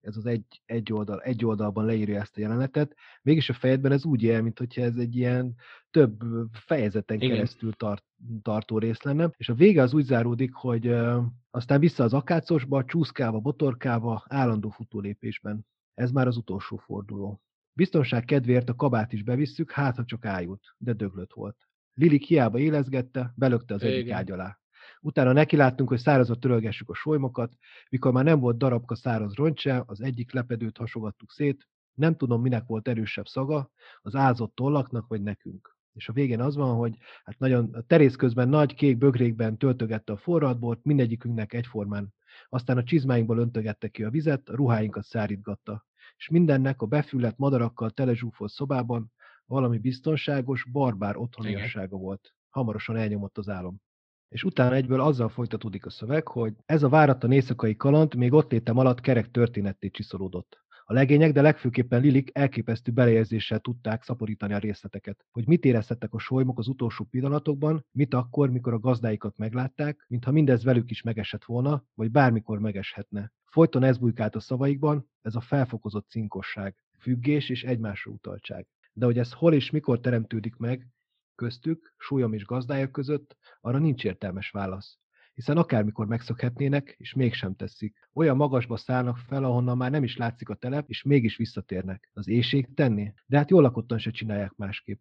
ez 0.02 0.18
az 0.18 0.26
egy, 0.26 0.62
egy, 0.66 0.94
oldal, 0.94 1.22
egy 1.22 1.46
oldalban 1.46 1.86
leírja 1.86 2.20
ezt 2.20 2.38
a 2.38 2.40
jelenetet, 2.40 2.96
mégis 3.22 3.50
a 3.50 3.54
fejedben 3.54 3.92
ez 3.92 4.06
úgy 4.06 4.24
él, 4.24 4.42
mint 4.42 4.58
hogyha 4.58 4.82
ez 4.82 4.96
egy 4.96 5.16
ilyen 5.16 5.56
több 5.92 6.24
fejezeten 6.52 7.18
Igen. 7.18 7.30
keresztül 7.30 7.74
tart, 7.74 8.04
tartó 8.42 8.78
rész 8.78 9.02
lenne, 9.02 9.32
és 9.38 9.50
a 9.50 9.54
vége 9.54 9.82
az 9.82 9.94
úgy 9.94 10.06
záródik, 10.06 10.54
hogy 10.54 10.88
uh, 10.88 11.24
aztán 11.50 11.80
vissza 11.80 12.04
az 12.04 12.14
akácosba, 12.14 12.86
csúszkálva, 12.86 13.40
botorkálva, 13.40 14.24
állandó 14.28 14.70
futólépésben. 14.70 15.66
Ez 15.94 16.12
már 16.12 16.28
az 16.28 16.38
utolsó 16.38 16.78
forduló. 16.78 17.42
Biztonság 17.78 18.26
kedvéért 18.26 18.70
a 18.70 18.76
kabát 18.76 19.14
is 19.14 19.24
bevisszük, 19.24 19.72
hát 19.72 19.96
ha 19.96 20.06
csak 20.06 20.26
ájult, 20.26 20.64
de 20.78 20.94
döglött 20.94 21.34
volt. 21.34 21.58
Lilik 21.94 22.24
hiába 22.24 22.60
élezgette, 22.60 23.34
belökte 23.36 23.74
az 23.74 23.84
egyik 23.84 24.12
ágy 24.12 24.32
alá. 24.32 24.60
Utána 25.02 25.32
nekiláttunk, 25.32 25.90
hogy 25.90 26.00
szárazat 26.00 26.40
törölgessük 26.40 26.90
a 26.90 26.94
solymokat, 26.94 27.54
mikor 27.90 28.12
már 28.12 28.24
nem 28.24 28.40
volt 28.40 28.58
darabka 28.58 28.96
száraz 28.96 29.34
roncsa, 29.34 29.84
az 29.88 30.02
egyik 30.02 30.34
lepedőt 30.34 30.78
hasogattuk 30.78 31.32
szét, 31.32 31.68
nem 31.94 32.16
tudom, 32.16 32.42
minek 32.42 32.66
volt 32.66 32.88
erősebb 32.88 33.28
szaga, 33.28 33.72
az 34.02 34.16
ázott 34.16 34.56
tollaknak 34.56 35.08
vagy 35.08 35.22
nekünk. 35.22 35.76
És 35.94 36.10
a 36.10 36.14
végén 36.14 36.42
az 36.42 36.56
van, 36.56 36.76
hogy 36.76 36.98
hát 37.24 37.40
nagyon 37.40 37.74
a 37.74 37.82
terész 37.82 38.16
közben 38.16 38.50
nagy 38.50 38.76
kék 38.76 38.98
bögrékben 38.98 39.58
töltögette 39.58 40.14
a 40.14 40.18
forradbort, 40.18 40.84
mindegyikünknek 40.84 41.54
egyformán. 41.54 42.14
Aztán 42.50 42.78
a 42.78 42.84
csizmáinkból 42.84 43.38
öntögette 43.38 43.88
ki 43.88 44.04
a 44.04 44.10
vizet, 44.10 44.50
a 44.50 44.56
ruháinkat 44.56 45.04
szárítgatta 45.04 45.86
és 46.18 46.30
mindennek 46.30 46.82
a 46.82 46.86
befüllett 46.86 47.38
madarakkal 47.38 47.90
telezsúfolt 47.90 48.52
szobában 48.52 49.12
valami 49.46 49.78
biztonságos, 49.78 50.66
barbár 50.72 51.18
otthoniassága 51.18 51.98
volt. 51.98 52.34
Hamarosan 52.50 52.96
elnyomott 52.96 53.38
az 53.38 53.50
álom. 53.50 53.82
És 54.30 54.44
utána 54.44 54.76
egyből 54.76 55.02
azzal 55.02 55.30
folytatódik 55.30 55.86
a 55.86 55.90
szöveg, 55.90 56.28
hogy 56.28 56.54
ez 56.66 56.84
a 56.84 56.90
váratlan 56.90 57.32
éjszakai 57.32 57.76
kaland 57.76 58.16
még 58.16 58.34
ott 58.34 58.52
létem 58.52 58.78
alatt 58.78 59.02
kerek 59.02 59.32
történetté 59.32 59.90
csiszolódott. 59.90 60.65
A 60.88 60.94
legények, 60.94 61.32
de 61.32 61.42
legfőképpen 61.42 62.02
Lilik 62.02 62.30
elképesztő 62.34 62.92
beleérzéssel 62.92 63.60
tudták 63.60 64.04
szaporítani 64.04 64.54
a 64.54 64.58
részleteket. 64.58 65.26
Hogy 65.32 65.48
mit 65.48 65.66
érezhettek 65.66 66.14
a 66.14 66.20
solymok 66.20 66.60
az 66.60 66.68
utolsó 66.68 67.06
pillanatokban, 67.06 67.86
mit 67.92 68.14
akkor, 68.14 68.50
mikor 68.50 68.74
a 68.74 68.80
gazdáikat 68.80 69.38
meglátták, 69.38 70.06
mintha 70.08 70.32
mindez 70.32 70.64
velük 70.64 70.92
is 70.92 71.02
megesett 71.02 71.44
volna, 71.44 71.84
vagy 71.94 72.12
bármikor 72.12 72.60
megeshetne. 72.60 73.32
Folyton 73.46 73.84
ez 73.84 73.98
bujkált 73.98 74.36
a 74.36 74.40
szavaikban, 74.40 75.10
ez 75.22 75.36
a 75.36 75.42
felfokozott 75.42 76.10
cinkosság, 76.10 76.76
függés 77.00 77.50
és 77.50 77.64
egymásra 77.64 78.12
utaltság. 78.12 78.68
De 78.94 79.06
hogy 79.06 79.18
ez 79.18 79.34
hol 79.34 79.54
és 79.54 79.70
mikor 79.70 80.00
teremtődik 80.00 80.56
meg, 80.56 80.88
köztük, 81.36 81.94
súlyom 81.98 82.34
és 82.34 82.46
gazdája 82.46 82.92
között, 82.92 83.38
arra 83.62 83.78
nincs 83.78 84.04
értelmes 84.04 84.50
válasz 84.50 84.98
hiszen 85.36 85.58
akármikor 85.58 86.08
megszökhetnének, 86.08 86.96
és 86.98 87.14
mégsem 87.14 87.56
teszik. 87.56 88.10
Olyan 88.14 88.36
magasba 88.36 88.78
szállnak 88.78 89.18
fel, 89.18 89.44
ahonnan 89.44 89.78
már 89.78 89.92
nem 89.92 90.04
is 90.04 90.18
látszik 90.18 90.50
a 90.50 90.56
telep, 90.56 90.90
és 90.90 91.04
mégis 91.04 91.38
visszatérnek. 91.38 92.10
Az 92.14 92.28
éjség 92.28 92.74
tenni? 92.74 93.14
De 93.26 93.38
hát 93.38 93.50
jól 93.50 93.62
lakottan 93.62 93.98
se 93.98 94.12
csinálják 94.12 94.56
másképp. 94.56 95.00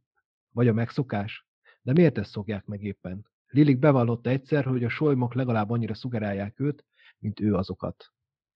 Vagy 0.53 0.68
a 0.68 0.72
megszokás? 0.72 1.47
De 1.82 1.93
miért 1.93 2.18
ezt 2.18 2.30
szokják 2.30 2.64
meg 2.64 2.82
éppen? 2.82 3.26
Lilik 3.49 3.78
bevallotta 3.78 4.30
egyszer, 4.30 4.64
hogy 4.64 4.85
a 4.85 4.89
solymok 4.89 5.35
legalább 5.35 5.70
annyira 5.70 5.95
szugerálják 5.95 6.61
őt, 6.61 6.85
mint 7.18 7.41
ő 7.41 7.55
azokat. 7.55 8.12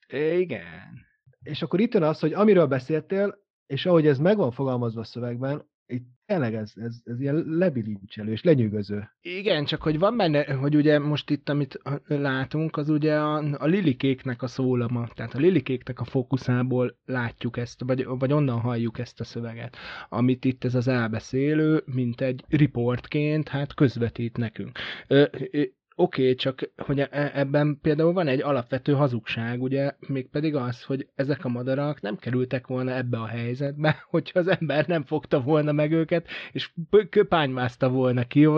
Igen. 0.09 1.07
És 1.43 1.63
akkor 1.63 1.81
itt 1.81 1.93
jön 1.93 2.03
az, 2.03 2.19
hogy 2.19 2.33
amiről 2.33 2.67
beszéltél, 2.67 3.39
és 3.67 3.87
ahogy 3.87 4.07
ez 4.07 4.19
meg 4.19 4.37
van 4.37 4.51
fogalmazva 4.51 5.01
a 5.01 5.05
szövegben, 5.05 5.69
itt 5.89 6.07
tényleg 6.27 6.55
ez, 6.55 6.73
ez, 6.75 6.97
ez 7.05 7.21
ilyen 7.21 7.45
lebilincselő 7.47 8.33
és 8.33 8.43
lenyűgöző. 8.43 9.11
Igen, 9.21 9.65
csak 9.65 9.83
hogy 9.83 9.99
van 9.99 10.17
benne, 10.17 10.53
hogy 10.53 10.77
ugye 10.77 10.99
most 10.99 11.31
itt, 11.31 11.49
amit 11.49 11.81
látunk, 12.07 12.77
az 12.77 12.89
ugye 12.89 13.15
a, 13.15 13.37
a 13.37 13.67
lilikéknek 13.67 14.43
a 14.43 14.47
szólama, 14.47 15.09
tehát 15.15 15.35
a 15.35 15.39
lilikéknek 15.39 16.01
a 16.01 16.05
fókuszából 16.05 16.99
látjuk 17.05 17.57
ezt, 17.57 17.83
vagy, 17.85 18.05
vagy 18.07 18.33
onnan 18.33 18.61
halljuk 18.61 18.99
ezt 18.99 19.21
a 19.21 19.25
szöveget, 19.25 19.77
amit 20.09 20.45
itt 20.45 20.65
ez 20.65 20.75
az 20.75 20.89
elbeszélő, 20.89 21.83
mint 21.85 22.21
egy 22.21 22.45
riportként, 22.49 23.49
hát 23.49 23.75
közvetít 23.75 24.37
nekünk. 24.37 24.79
Ö, 25.07 25.25
Oké, 26.01 26.23
okay, 26.23 26.35
csak 26.35 26.71
hogy 26.77 27.01
e, 27.01 27.31
ebben 27.35 27.79
például 27.83 28.13
van 28.13 28.27
egy 28.27 28.43
alapvető 28.43 28.93
hazugság, 28.93 29.63
ugye, 29.63 29.93
mégpedig 30.09 30.55
az, 30.55 30.83
hogy 30.83 31.09
ezek 31.15 31.45
a 31.45 31.49
madarak 31.49 32.01
nem 32.01 32.17
kerültek 32.17 32.67
volna 32.67 32.97
ebbe 32.97 33.19
a 33.19 33.27
helyzetbe, 33.27 34.03
hogyha 34.11 34.39
az 34.39 34.49
ember 34.49 34.87
nem 34.87 35.05
fogta 35.05 35.41
volna 35.41 35.73
meg 35.73 35.93
őket, 35.93 36.27
és 36.53 36.71
köpánymászta 37.11 37.89
volna 37.89 38.25
ki 38.25 38.49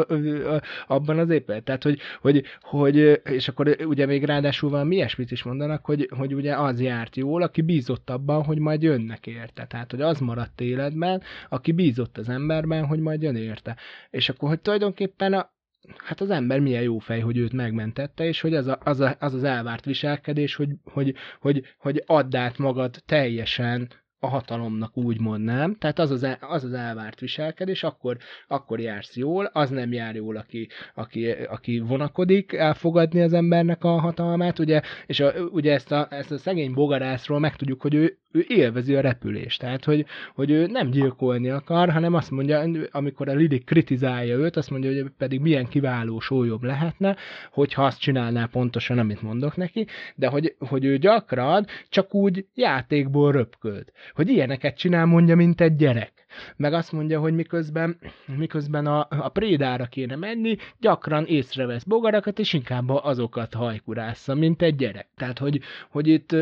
abban 0.87 1.19
az 1.19 1.31
éppen. 1.31 1.65
Tehát, 1.65 1.83
hogy, 1.83 1.99
hogy, 2.21 2.45
hogy, 2.61 3.21
és 3.25 3.49
akkor 3.49 3.77
ugye 3.85 4.07
még 4.07 4.25
ráadásul 4.25 4.71
van 4.71 4.87
mi 4.87 4.95
ilyesmit 4.95 5.31
is 5.31 5.43
mondanak, 5.43 5.85
hogy, 5.85 6.09
hogy 6.17 6.35
ugye 6.35 6.57
az 6.57 6.81
járt 6.81 7.17
jól, 7.17 7.43
aki 7.43 7.63
bízott 7.63 8.11
abban, 8.11 8.45
hogy 8.45 8.59
majd 8.59 8.83
jönnek 8.83 9.27
érte. 9.27 9.67
Tehát, 9.67 9.91
hogy 9.91 10.01
az 10.01 10.19
maradt 10.19 10.61
életben, 10.61 11.23
aki 11.49 11.73
bízott 11.73 12.19
az 12.19 12.29
emberben, 12.29 12.87
hogy 12.87 13.01
majd 13.01 13.23
jön 13.23 13.37
érte. 13.37 13.77
És 14.11 14.29
akkor, 14.29 14.49
hogy 14.49 14.61
tulajdonképpen 14.61 15.33
a, 15.33 15.59
hát 15.97 16.21
az 16.21 16.31
ember 16.31 16.61
milyen 16.61 16.83
jó 16.83 16.99
fej, 16.99 17.21
hogy 17.21 17.37
őt 17.37 17.53
megmentette, 17.53 18.25
és 18.25 18.41
hogy 18.41 18.55
az 18.55 18.67
a, 18.67 18.79
az, 18.85 19.01
a, 19.01 19.17
az, 19.19 19.35
az 19.35 19.45
elvárt 19.45 19.85
viselkedés, 19.85 20.55
hogy, 20.55 20.71
hogy, 20.85 21.15
hogy, 21.41 21.75
hogy 21.79 22.03
add 22.07 22.37
át 22.37 22.59
magad 22.59 23.03
teljesen 23.07 23.89
a 24.23 24.27
hatalomnak 24.27 24.97
úgy 24.97 25.21
mondnám, 25.21 25.75
tehát 25.75 25.99
az 25.99 26.11
az, 26.11 26.37
az, 26.41 26.65
az 26.65 26.73
elvárt 26.73 27.21
viselkedés, 27.21 27.83
akkor, 27.83 28.17
akkor 28.49 28.81
jársz 28.81 29.17
jól, 29.17 29.45
az 29.45 29.71
nem 29.71 29.93
jár 29.93 30.15
jól, 30.15 30.37
aki, 30.37 30.69
aki, 30.95 31.31
aki 31.31 31.79
vonakodik 31.79 32.53
elfogadni 32.53 33.21
az 33.21 33.33
embernek 33.33 33.85
a 33.85 34.01
hatalmát, 34.01 34.59
ugye, 34.59 34.81
és 35.07 35.21
a, 35.21 35.33
ugye 35.51 35.73
ezt 35.73 35.93
a, 35.93 36.07
ezt 36.11 36.31
a 36.31 36.39
szegény 36.39 36.73
bogarászról 36.73 37.39
megtudjuk, 37.39 37.83
hogy 37.83 37.95
ő, 37.95 38.19
ő 38.33 38.45
élvezi 38.49 38.95
a 38.95 39.01
repülést, 39.01 39.61
tehát 39.61 39.85
hogy, 39.85 40.07
hogy 40.35 40.51
ő 40.51 40.67
nem 40.67 40.91
gyilkolni 40.91 41.51
akar, 41.51 41.91
hanem 41.91 42.15
azt 42.15 42.31
mondja, 42.31 42.65
amikor 42.91 43.29
a 43.29 43.35
Lidik 43.35 43.65
kritizálja 43.65 44.37
őt, 44.37 44.57
azt 44.57 44.71
mondja, 44.71 44.91
hogy 44.91 45.11
pedig 45.19 45.41
milyen 45.41 45.67
kiváló 45.67 46.21
sólyom 46.21 46.65
lehetne, 46.65 47.17
hogyha 47.53 47.85
azt 47.85 48.01
csinálná 48.01 48.45
pontosan, 48.45 48.99
amit 48.99 49.23
mondok 49.23 49.57
neki, 49.57 49.87
de 50.15 50.27
hogy, 50.27 50.55
hogy 50.59 50.85
ő 50.85 50.99
gyakran 50.99 51.67
csak 51.89 52.15
úgy 52.15 52.47
játékból 52.55 53.33
röpköd 53.33 53.85
hogy 54.15 54.29
ilyeneket 54.29 54.77
csinál, 54.77 55.07
mondja, 55.07 55.37
mint 55.37 55.61
egy 55.61 55.77
gyerek. 55.77 56.20
Meg 56.57 56.73
azt 56.73 56.93
mondja, 56.93 57.21
hogy 57.21 57.35
miközben, 57.35 57.99
miközben 58.37 58.87
a, 58.87 59.07
a 59.11 59.29
prédára 59.29 59.87
kéne 59.87 60.17
menni, 60.17 60.57
gyakran 60.79 61.25
észrevesz 61.27 61.85
bogarakat, 61.85 62.39
és 62.39 62.53
inkább 62.53 62.89
azokat 62.89 63.55
hajkurásza, 63.55 64.35
mint 64.35 64.63
egy 64.63 64.77
gyerek. 64.77 65.09
Tehát, 65.17 65.39
hogy, 65.39 65.61
hogy 65.91 66.07
itt 66.07 66.35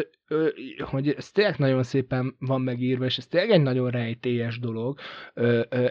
hogy 0.81 1.09
ez 1.09 1.31
tényleg 1.31 1.59
nagyon 1.59 1.83
szépen 1.83 2.35
van 2.39 2.61
megírva, 2.61 3.05
és 3.05 3.19
ez 3.19 3.27
tényleg 3.27 3.51
egy 3.51 3.63
nagyon 3.63 3.91
rejtélyes 3.91 4.59
dolog, 4.59 4.99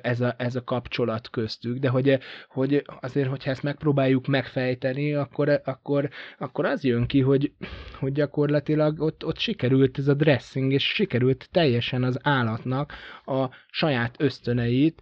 ez 0.02 0.22
a, 0.22 0.36
ez 0.38 0.56
a 0.56 0.64
kapcsolat 0.64 1.30
köztük, 1.30 1.78
de 1.78 1.90
hogy, 1.90 2.20
hogy 2.48 2.84
azért, 3.00 3.30
hogyha 3.30 3.52
ezt 3.52 3.64
megpróbáljuk 3.64 4.28
megfejteni, 4.28 5.14
akkor, 5.14 5.62
akkor, 5.64 6.10
akkor 6.38 6.66
az 6.66 6.84
jön 6.84 7.06
ki, 7.06 7.22
hogy, 7.22 7.52
hogy 8.00 8.12
gyakorlatilag 8.12 9.02
ott, 9.02 9.26
ott 9.26 9.38
sikerült 9.38 9.98
ez 9.98 10.08
a 10.08 10.14
dressing, 10.14 10.72
és 10.72 10.84
sikerült 10.84 11.50
teljesen 11.52 12.04
az 12.04 12.20
állatnak 12.22 12.94
a 13.26 13.50
saját 13.88 14.16
ösztöneit, 14.22 15.02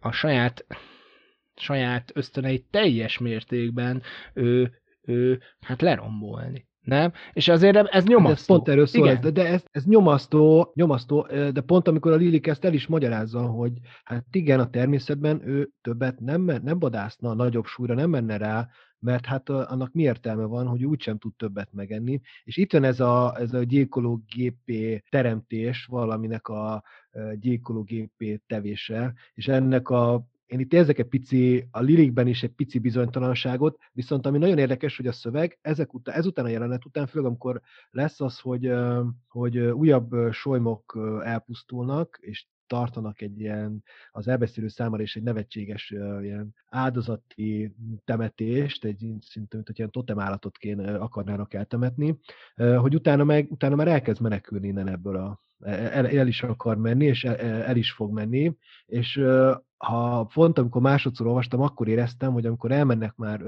a 0.00 0.12
saját 0.12 0.66
saját 1.56 2.10
ösztöneit 2.14 2.66
teljes 2.70 3.18
mértékben 3.18 4.02
ő, 4.34 4.80
ő, 5.02 5.40
hát 5.60 5.80
lerombolni. 5.80 6.66
Nem? 6.82 7.12
És 7.32 7.48
azért 7.48 7.76
ez 7.76 8.04
nyomasztó. 8.04 8.32
Ez 8.32 8.46
pont 8.46 8.68
erről 8.68 8.86
szól, 8.86 9.14
de, 9.14 9.30
de 9.30 9.46
ez, 9.46 9.64
ez 9.70 9.84
nyomasztó, 9.84 10.70
nyomasztó, 10.74 11.26
de 11.52 11.60
pont 11.60 11.88
amikor 11.88 12.12
a 12.12 12.16
Lilik 12.16 12.46
ezt 12.46 12.64
el 12.64 12.72
is 12.72 12.86
magyarázza, 12.86 13.40
hogy 13.40 13.72
hát 14.04 14.24
igen, 14.32 14.60
a 14.60 14.70
természetben 14.70 15.48
ő 15.48 15.70
többet 15.80 16.20
nem, 16.20 16.42
nem 16.42 16.78
vadászna, 16.78 17.34
nagyobb 17.34 17.64
súlyra 17.64 17.94
nem 17.94 18.10
menne 18.10 18.36
rá, 18.36 18.68
mert 18.98 19.26
hát 19.26 19.48
annak 19.48 19.92
mi 19.92 20.02
értelme 20.02 20.44
van, 20.44 20.66
hogy 20.66 20.84
úgysem 20.84 21.18
tud 21.18 21.34
többet 21.36 21.72
megenni. 21.72 22.20
És 22.44 22.56
itt 22.56 22.72
van 22.72 22.84
ez 22.84 23.00
a, 23.00 23.36
ez 23.38 23.54
a 23.54 23.62
gyilkológépé 23.62 25.02
teremtés 25.10 25.84
valaminek 25.84 26.48
a 26.48 26.82
gyilkológépé 27.40 28.40
tevése, 28.46 29.14
és 29.34 29.48
ennek 29.48 29.88
a 29.88 30.26
én 30.52 30.60
itt 30.60 30.72
érzek 30.72 30.98
egy 30.98 31.08
pici, 31.08 31.68
a 31.70 31.80
lirikben 31.80 32.26
is 32.26 32.42
egy 32.42 32.50
pici 32.50 32.78
bizonytalanságot, 32.78 33.78
viszont 33.92 34.26
ami 34.26 34.38
nagyon 34.38 34.58
érdekes, 34.58 34.96
hogy 34.96 35.06
a 35.06 35.12
szöveg 35.12 35.58
ezek 35.60 35.94
után, 35.94 36.14
ezután 36.14 36.44
a 36.44 36.48
jelenet 36.48 36.84
után, 36.84 37.06
főleg 37.06 37.26
amikor 37.28 37.60
lesz 37.90 38.20
az, 38.20 38.38
hogy, 38.38 38.72
hogy 39.28 39.58
újabb 39.58 40.32
solymok 40.32 40.98
elpusztulnak, 41.24 42.18
és 42.20 42.46
tartanak 42.72 43.20
egy 43.20 43.40
ilyen, 43.40 43.82
az 44.10 44.28
elbeszélő 44.28 44.68
számára 44.68 45.02
is 45.02 45.16
egy 45.16 45.22
nevetséges 45.22 45.90
ilyen 46.22 46.54
áldozati 46.68 47.74
temetést, 48.04 48.84
egy 48.84 48.98
szinte, 49.20 49.56
mint 49.56 49.66
hogy 49.66 49.78
ilyen 49.78 49.90
totemállatot 49.90 50.56
kéne, 50.56 50.94
akarnának 50.94 51.54
eltemetni, 51.54 52.18
hogy 52.54 52.94
utána, 52.94 53.24
meg, 53.24 53.50
utána 53.50 53.74
már 53.74 53.88
elkezd 53.88 54.20
menekülni 54.20 54.66
innen 54.66 54.88
ebből 54.88 55.16
a 55.16 55.40
el, 55.64 56.06
el 56.06 56.26
is 56.26 56.42
akar 56.42 56.76
menni, 56.76 57.04
és 57.04 57.24
el, 57.24 57.36
el 57.62 57.76
is 57.76 57.92
fog 57.92 58.12
menni, 58.12 58.56
és 58.86 59.24
ha 59.76 60.24
pont 60.24 60.58
amikor 60.58 60.82
másodszor 60.82 61.26
olvastam, 61.26 61.60
akkor 61.60 61.88
éreztem, 61.88 62.32
hogy 62.32 62.46
amikor 62.46 62.72
elmennek 62.72 63.16
már 63.16 63.42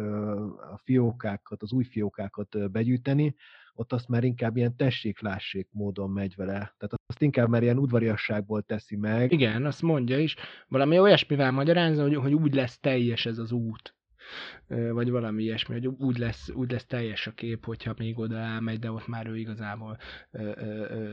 a 0.72 0.81
fiókákat, 0.83 1.62
az 1.62 1.72
új 1.72 1.85
fiókákat 1.85 2.70
begyűjteni, 2.70 3.35
ott 3.75 3.93
azt 3.93 4.09
már 4.09 4.25
inkább 4.25 4.57
ilyen 4.57 4.77
tessék-lássék 4.77 5.68
módon 5.70 6.11
megy 6.11 6.35
vele. 6.37 6.53
Tehát 6.53 6.95
azt 7.07 7.22
inkább 7.22 7.49
már 7.49 7.62
ilyen 7.62 7.79
udvariasságból 7.79 8.62
teszi 8.62 8.97
meg. 8.97 9.33
Igen, 9.33 9.66
azt 9.66 9.83
mondja 9.83 10.18
is. 10.18 10.37
Valami 10.68 10.99
olyasmivel 10.99 11.51
magyarázza, 11.51 12.03
hogy, 12.03 12.14
hogy 12.14 12.35
úgy 12.35 12.55
lesz 12.55 12.79
teljes 12.79 13.27
ez 13.27 13.39
az 13.39 13.53
út 13.53 13.95
vagy 14.68 15.11
valami 15.11 15.43
ilyesmi, 15.43 15.75
hogy 15.75 15.87
úgy 15.87 16.18
lesz, 16.18 16.51
úgy 16.55 16.70
lesz 16.70 16.87
teljes 16.87 17.27
a 17.27 17.33
kép, 17.33 17.64
hogyha 17.64 17.95
még 17.99 18.18
oda 18.18 18.37
elmegy, 18.37 18.79
de 18.79 18.91
ott 18.91 19.07
már 19.07 19.27
ő 19.27 19.37
igazából 19.37 19.99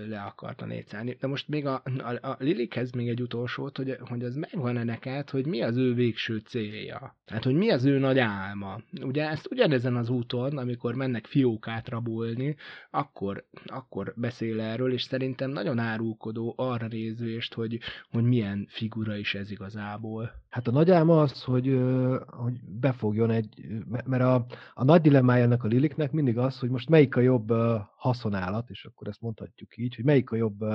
le 0.07 0.21
akarta 0.21 0.65
négyszállni. 0.65 1.17
De 1.19 1.27
most 1.27 1.47
még 1.47 1.65
a, 1.65 1.83
a, 1.97 2.27
a 2.27 2.35
Lilikhez 2.39 2.91
még 2.91 3.09
egy 3.09 3.21
utolsót, 3.21 3.77
hogy, 3.77 3.97
hogy 3.99 4.23
az 4.23 4.35
megvan-e 4.35 4.83
neked, 4.83 5.29
hogy 5.29 5.45
mi 5.45 5.61
az 5.61 5.77
ő 5.77 5.93
végső 5.93 6.37
célja. 6.37 7.15
Tehát, 7.25 7.43
hogy 7.43 7.55
mi 7.55 7.71
az 7.71 7.85
ő 7.85 7.99
nagy 7.99 8.19
álma. 8.19 8.81
Ugye 9.01 9.29
ezt 9.29 9.51
ugyanezen 9.51 9.95
az 9.95 10.09
úton, 10.09 10.57
amikor 10.57 10.95
mennek 10.95 11.25
fiókát 11.25 11.89
rabolni, 11.89 12.55
akkor, 12.89 13.45
akkor 13.65 14.13
beszél 14.15 14.61
erről, 14.61 14.93
és 14.93 15.01
szerintem 15.01 15.49
nagyon 15.49 15.79
árulkodó 15.79 16.53
arra 16.57 16.87
nézvést, 16.87 17.53
hogy, 17.53 17.79
hogy 18.11 18.23
milyen 18.23 18.67
figura 18.69 19.15
is 19.15 19.35
ez 19.35 19.51
igazából. 19.51 20.40
Hát 20.51 20.67
a 20.67 20.71
nagy 20.71 20.91
álma 20.91 21.21
az, 21.21 21.43
hogy, 21.43 21.79
hogy 22.27 22.59
befogjon 22.63 23.29
egy 23.29 23.67
mert 24.05 24.23
a, 24.23 24.45
a 24.73 24.83
nagy 24.83 25.01
dilemmája 25.01 25.43
ennek 25.43 25.63
a 25.63 25.67
Liliknek 25.67 26.11
mindig 26.11 26.37
az, 26.37 26.59
hogy 26.59 26.69
most 26.69 26.89
melyik 26.89 27.15
a 27.15 27.19
jobb 27.19 27.53
haszonállat, 27.95 28.69
és 28.69 28.85
akkor 28.85 29.07
ezt 29.07 29.21
mondhatjuk 29.21 29.77
így, 29.77 29.95
hogy 29.95 30.05
melyik 30.05 30.31
a 30.31 30.35
jobb 30.35 30.65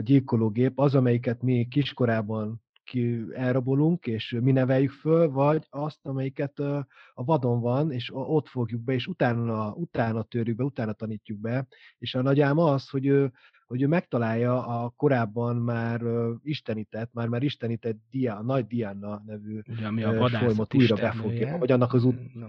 gyilkológép, 0.00 0.78
az, 0.78 0.94
amelyiket 0.94 1.42
mi 1.42 1.68
kiskorában 1.70 2.62
ki 2.84 3.24
elrabolunk, 3.32 4.06
és 4.06 4.36
mi 4.40 4.52
neveljük 4.52 4.90
föl, 4.90 5.30
vagy 5.30 5.66
azt, 5.70 6.06
amelyiket 6.06 6.58
a 6.58 6.86
vadon 7.14 7.60
van, 7.60 7.92
és 7.92 8.10
ott 8.14 8.48
fogjuk 8.48 8.82
be, 8.82 8.92
és 8.92 9.06
utána, 9.06 9.72
utána 9.72 10.22
törjük 10.22 10.56
be, 10.56 10.64
utána 10.64 10.92
tanítjuk 10.92 11.38
be. 11.38 11.66
És 11.98 12.14
a 12.14 12.22
nagyám 12.22 12.58
az, 12.58 12.88
hogy 12.88 13.30
hogy 13.72 13.82
ő 13.82 13.86
megtalálja 13.86 14.66
a 14.66 14.88
korábban 14.96 15.56
már 15.56 16.02
istenített, 16.42 17.12
már 17.12 17.28
már 17.28 17.42
istenített 17.42 17.96
Dia, 18.10 18.42
nagy 18.42 18.66
Diana 18.66 19.22
nevű 19.26 19.60
Ugye, 19.68 19.86
ami 19.86 20.02
a 20.02 20.28
solymot 20.28 20.74
újra 20.74 20.94
befogja, 20.96 21.58
vagy 21.58 21.72
annak 21.72 21.92
az 21.92 22.04
ut- 22.04 22.34
no, 22.34 22.46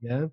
igen, 0.00 0.32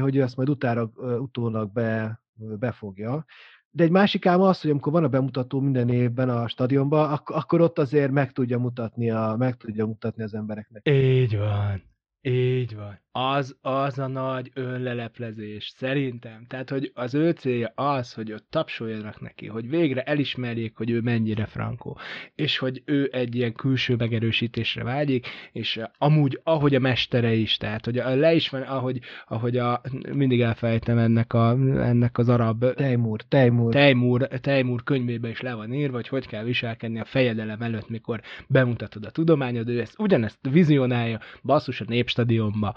hogy 0.00 0.16
ő 0.16 0.22
azt 0.22 0.36
majd 0.36 0.48
utána, 0.48 0.90
utólag 1.18 1.72
be, 1.72 2.20
befogja. 2.34 3.24
De 3.70 3.84
egy 3.84 3.90
másik 3.90 4.26
ám 4.26 4.40
az, 4.40 4.60
hogy 4.60 4.70
amikor 4.70 4.92
van 4.92 5.04
a 5.04 5.08
bemutató 5.08 5.60
minden 5.60 5.88
évben 5.88 6.28
a 6.28 6.48
stadionban, 6.48 7.12
ak- 7.12 7.30
akkor 7.30 7.60
ott 7.60 7.78
azért 7.78 8.10
meg 8.10 8.32
tudja 8.32 8.58
mutatni, 8.58 9.10
a, 9.10 9.34
meg 9.38 9.56
tudja 9.56 9.86
mutatni 9.86 10.22
az 10.22 10.34
embereknek. 10.34 10.88
Így 10.88 11.36
van. 11.36 11.82
Így 12.20 12.76
van 12.76 13.00
az, 13.18 13.56
az 13.60 13.98
a 13.98 14.06
nagy 14.06 14.50
önleleplezés, 14.54 15.72
szerintem. 15.76 16.44
Tehát, 16.48 16.70
hogy 16.70 16.90
az 16.94 17.14
ő 17.14 17.30
célja 17.30 17.72
az, 17.74 18.12
hogy 18.12 18.32
ott 18.32 18.46
tapsoljanak 18.50 19.20
neki, 19.20 19.46
hogy 19.46 19.68
végre 19.68 20.02
elismerjék, 20.02 20.76
hogy 20.76 20.90
ő 20.90 21.00
mennyire 21.00 21.46
frankó, 21.46 21.98
és 22.34 22.58
hogy 22.58 22.82
ő 22.84 23.08
egy 23.12 23.34
ilyen 23.34 23.52
külső 23.52 23.96
megerősítésre 23.96 24.84
vágyik, 24.84 25.26
és 25.52 25.80
amúgy, 25.98 26.40
ahogy 26.42 26.74
a 26.74 26.78
mestere 26.78 27.32
is, 27.32 27.56
tehát, 27.56 27.84
hogy 27.84 27.98
a, 27.98 28.14
le 28.14 28.34
is 28.34 28.48
van, 28.48 28.62
ahogy, 28.62 29.00
ahogy 29.26 29.56
a, 29.56 29.80
mindig 30.12 30.40
elfelejtem 30.40 30.98
ennek, 30.98 31.32
a, 31.32 31.50
ennek 31.76 32.18
az 32.18 32.28
arab... 32.28 32.74
Tejmúr, 32.74 33.22
Tejmúr. 33.22 33.72
Tejmúr, 33.72 34.28
Tejmúr 34.28 34.82
könyvébe 34.82 35.28
is 35.28 35.40
le 35.40 35.54
van 35.54 35.72
írva, 35.72 35.94
hogy 35.94 36.08
hogy 36.08 36.26
kell 36.26 36.44
viselkedni 36.44 37.00
a 37.00 37.04
fejedelem 37.04 37.62
előtt, 37.62 37.88
mikor 37.88 38.20
bemutatod 38.46 39.04
a 39.04 39.10
tudományod, 39.10 39.68
ő 39.68 39.80
ezt 39.80 39.98
ugyanezt 39.98 40.38
vizionálja, 40.50 41.20
basszus 41.42 41.80
a 41.80 41.84
népstadionba, 41.88 42.74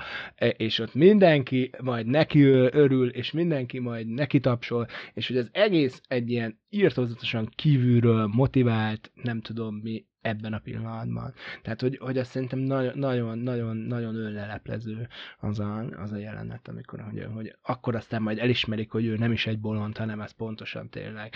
és 0.57 0.79
ott 0.79 0.93
mindenki 0.93 1.69
majd 1.81 2.05
neki 2.05 2.43
örül, 2.43 3.09
és 3.09 3.31
mindenki 3.31 3.79
majd 3.79 4.07
neki 4.07 4.39
tapsol, 4.39 4.87
és 5.13 5.27
hogy 5.27 5.37
az 5.37 5.49
egész 5.51 6.01
egy 6.07 6.29
ilyen 6.29 6.59
írtózatosan 6.69 7.49
kívülről 7.55 8.27
motivált, 8.27 9.11
nem 9.23 9.41
tudom 9.41 9.75
mi, 9.75 10.05
ebben 10.21 10.53
a 10.53 10.59
pillanatban. 10.59 11.33
Tehát, 11.61 11.81
hogy, 11.81 11.97
hogy 11.97 12.17
azt 12.17 12.29
szerintem 12.31 12.59
nagyon, 12.59 12.97
nagyon, 12.97 13.37
nagyon, 13.37 13.77
nagyon 13.77 14.15
önleleplező 14.15 15.07
az 15.39 15.59
a, 15.59 15.77
az 15.77 16.11
a 16.11 16.17
jelenet, 16.17 16.67
amikor, 16.67 16.99
hogy, 16.99 17.27
hogy 17.33 17.55
akkor 17.61 17.95
aztán 17.95 18.21
majd 18.21 18.39
elismerik, 18.39 18.91
hogy 18.91 19.05
ő 19.05 19.17
nem 19.17 19.31
is 19.31 19.47
egy 19.47 19.59
bolond, 19.59 19.97
hanem 19.97 20.21
ez 20.21 20.31
pontosan 20.31 20.89
tényleg 20.89 21.33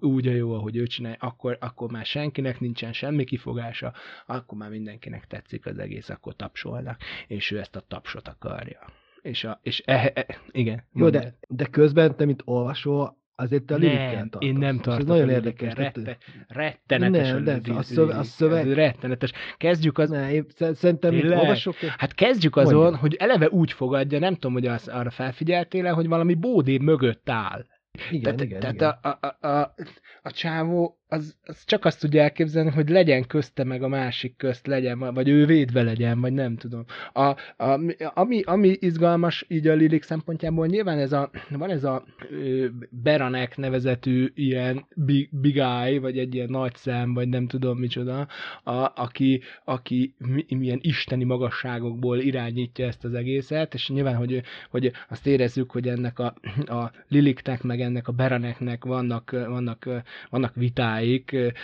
úgy 0.00 0.26
a 0.26 0.32
jó, 0.32 0.52
ahogy 0.52 0.76
ő 0.76 0.86
csinálja, 0.86 1.18
akkor, 1.20 1.56
akkor 1.60 1.90
már 1.90 2.04
senkinek 2.04 2.60
nincsen 2.60 2.92
semmi 2.92 3.24
kifogása, 3.24 3.92
akkor 4.26 4.58
már 4.58 4.70
mindenkinek 4.70 5.26
tetszik 5.26 5.66
az 5.66 5.78
egész, 5.78 6.08
akkor 6.08 6.36
tapsolnak, 6.36 7.00
és 7.26 7.50
ő 7.50 7.58
ezt 7.58 7.76
a 7.76 7.84
tapsot 7.88 8.28
akarja. 8.28 8.80
És, 9.22 9.44
a, 9.44 9.60
és 9.62 9.82
e, 9.84 10.12
e, 10.14 10.26
igen. 10.50 10.84
Jó, 10.92 11.10
de, 11.10 11.34
de 11.48 11.66
közben 11.66 12.16
te, 12.16 12.24
mint 12.24 12.42
olvasó, 12.44 13.16
Azért 13.38 13.70
a 13.70 13.78
nem, 13.78 14.28
én 14.38 14.54
nem 14.54 14.76
tartok. 14.80 15.00
Ez 15.00 15.06
nagyon 15.06 15.30
érdekes. 15.30 15.74
Rette, 15.74 16.16
rettenetes 16.48 17.30
nem, 17.30 17.44
de 17.44 17.72
a, 17.72 17.82
szöveg, 17.82 18.16
a 18.16 18.22
szöveg... 18.22 18.72
rettenetes. 18.72 19.32
Kezdjük 19.56 19.98
az... 19.98 20.10
Ne, 20.10 20.32
én 20.32 20.46
szerintem, 20.72 21.14
mint 21.14 21.30
olvasok... 21.30 21.74
Hát 21.74 22.14
kezdjük 22.14 22.56
azon, 22.56 22.80
Mondja. 22.82 22.98
hogy 22.98 23.14
eleve 23.14 23.48
úgy 23.48 23.72
fogadja, 23.72 24.18
nem 24.18 24.34
tudom, 24.34 24.52
hogy 24.52 24.66
az, 24.66 24.88
arra 24.88 25.10
felfigyeltél 25.10 25.92
hogy 25.92 26.08
valami 26.08 26.34
bódé 26.34 26.78
mögött 26.78 27.28
áll. 27.30 27.66
Igen, 28.10 28.22
tehát, 28.22 28.40
igen, 28.40 28.60
tehát 28.60 28.74
igen. 28.74 28.88
A, 28.88 29.18
a, 29.26 29.48
a, 29.48 29.74
a 30.22 30.30
csávó 30.30 30.98
az, 31.08 31.36
az 31.44 31.64
csak 31.64 31.84
azt 31.84 32.00
tudja 32.00 32.22
elképzelni, 32.22 32.70
hogy 32.70 32.88
legyen 32.88 33.26
közte 33.26 33.64
meg 33.64 33.82
a 33.82 33.88
másik 33.88 34.36
közt 34.36 34.66
legyen, 34.66 34.98
vagy 34.98 35.28
ő 35.28 35.46
védve 35.46 35.82
legyen, 35.82 36.20
vagy 36.20 36.32
nem 36.32 36.56
tudom. 36.56 36.84
A, 37.12 37.22
a, 37.64 37.80
ami, 38.14 38.42
ami 38.42 38.76
izgalmas 38.80 39.44
így 39.48 39.66
a 39.66 39.74
Lilik 39.74 40.02
szempontjából, 40.02 40.66
nyilván 40.66 40.98
ez 40.98 41.12
a, 41.12 41.30
van 41.50 41.70
ez 41.70 41.84
a 41.84 42.04
ö, 42.30 42.66
Beranek 42.90 43.56
nevezetű 43.56 44.30
ilyen 44.34 44.86
big, 44.94 45.28
big 45.32 45.58
eye, 45.58 46.00
vagy 46.00 46.18
egy 46.18 46.34
ilyen 46.34 46.50
nagy 46.50 46.74
szem, 46.74 47.14
vagy 47.14 47.28
nem 47.28 47.46
tudom 47.46 47.78
micsoda, 47.78 48.28
a, 48.64 48.92
aki, 48.94 49.42
aki 49.64 50.14
milyen 50.48 50.78
isteni 50.82 51.24
magasságokból 51.24 52.18
irányítja 52.18 52.86
ezt 52.86 53.04
az 53.04 53.14
egészet, 53.14 53.74
és 53.74 53.88
nyilván, 53.88 54.16
hogy, 54.16 54.42
hogy 54.70 54.92
azt 55.08 55.26
érezzük, 55.26 55.70
hogy 55.70 55.88
ennek 55.88 56.18
a, 56.18 56.34
a 56.66 56.90
Liliknek, 57.08 57.62
meg 57.62 57.80
ennek 57.80 58.08
a 58.08 58.12
Beraneknek 58.12 58.84
vannak, 58.84 59.30
vannak, 59.30 59.88
vannak 60.30 60.54
viták, 60.54 60.95
odáig, 60.96 61.54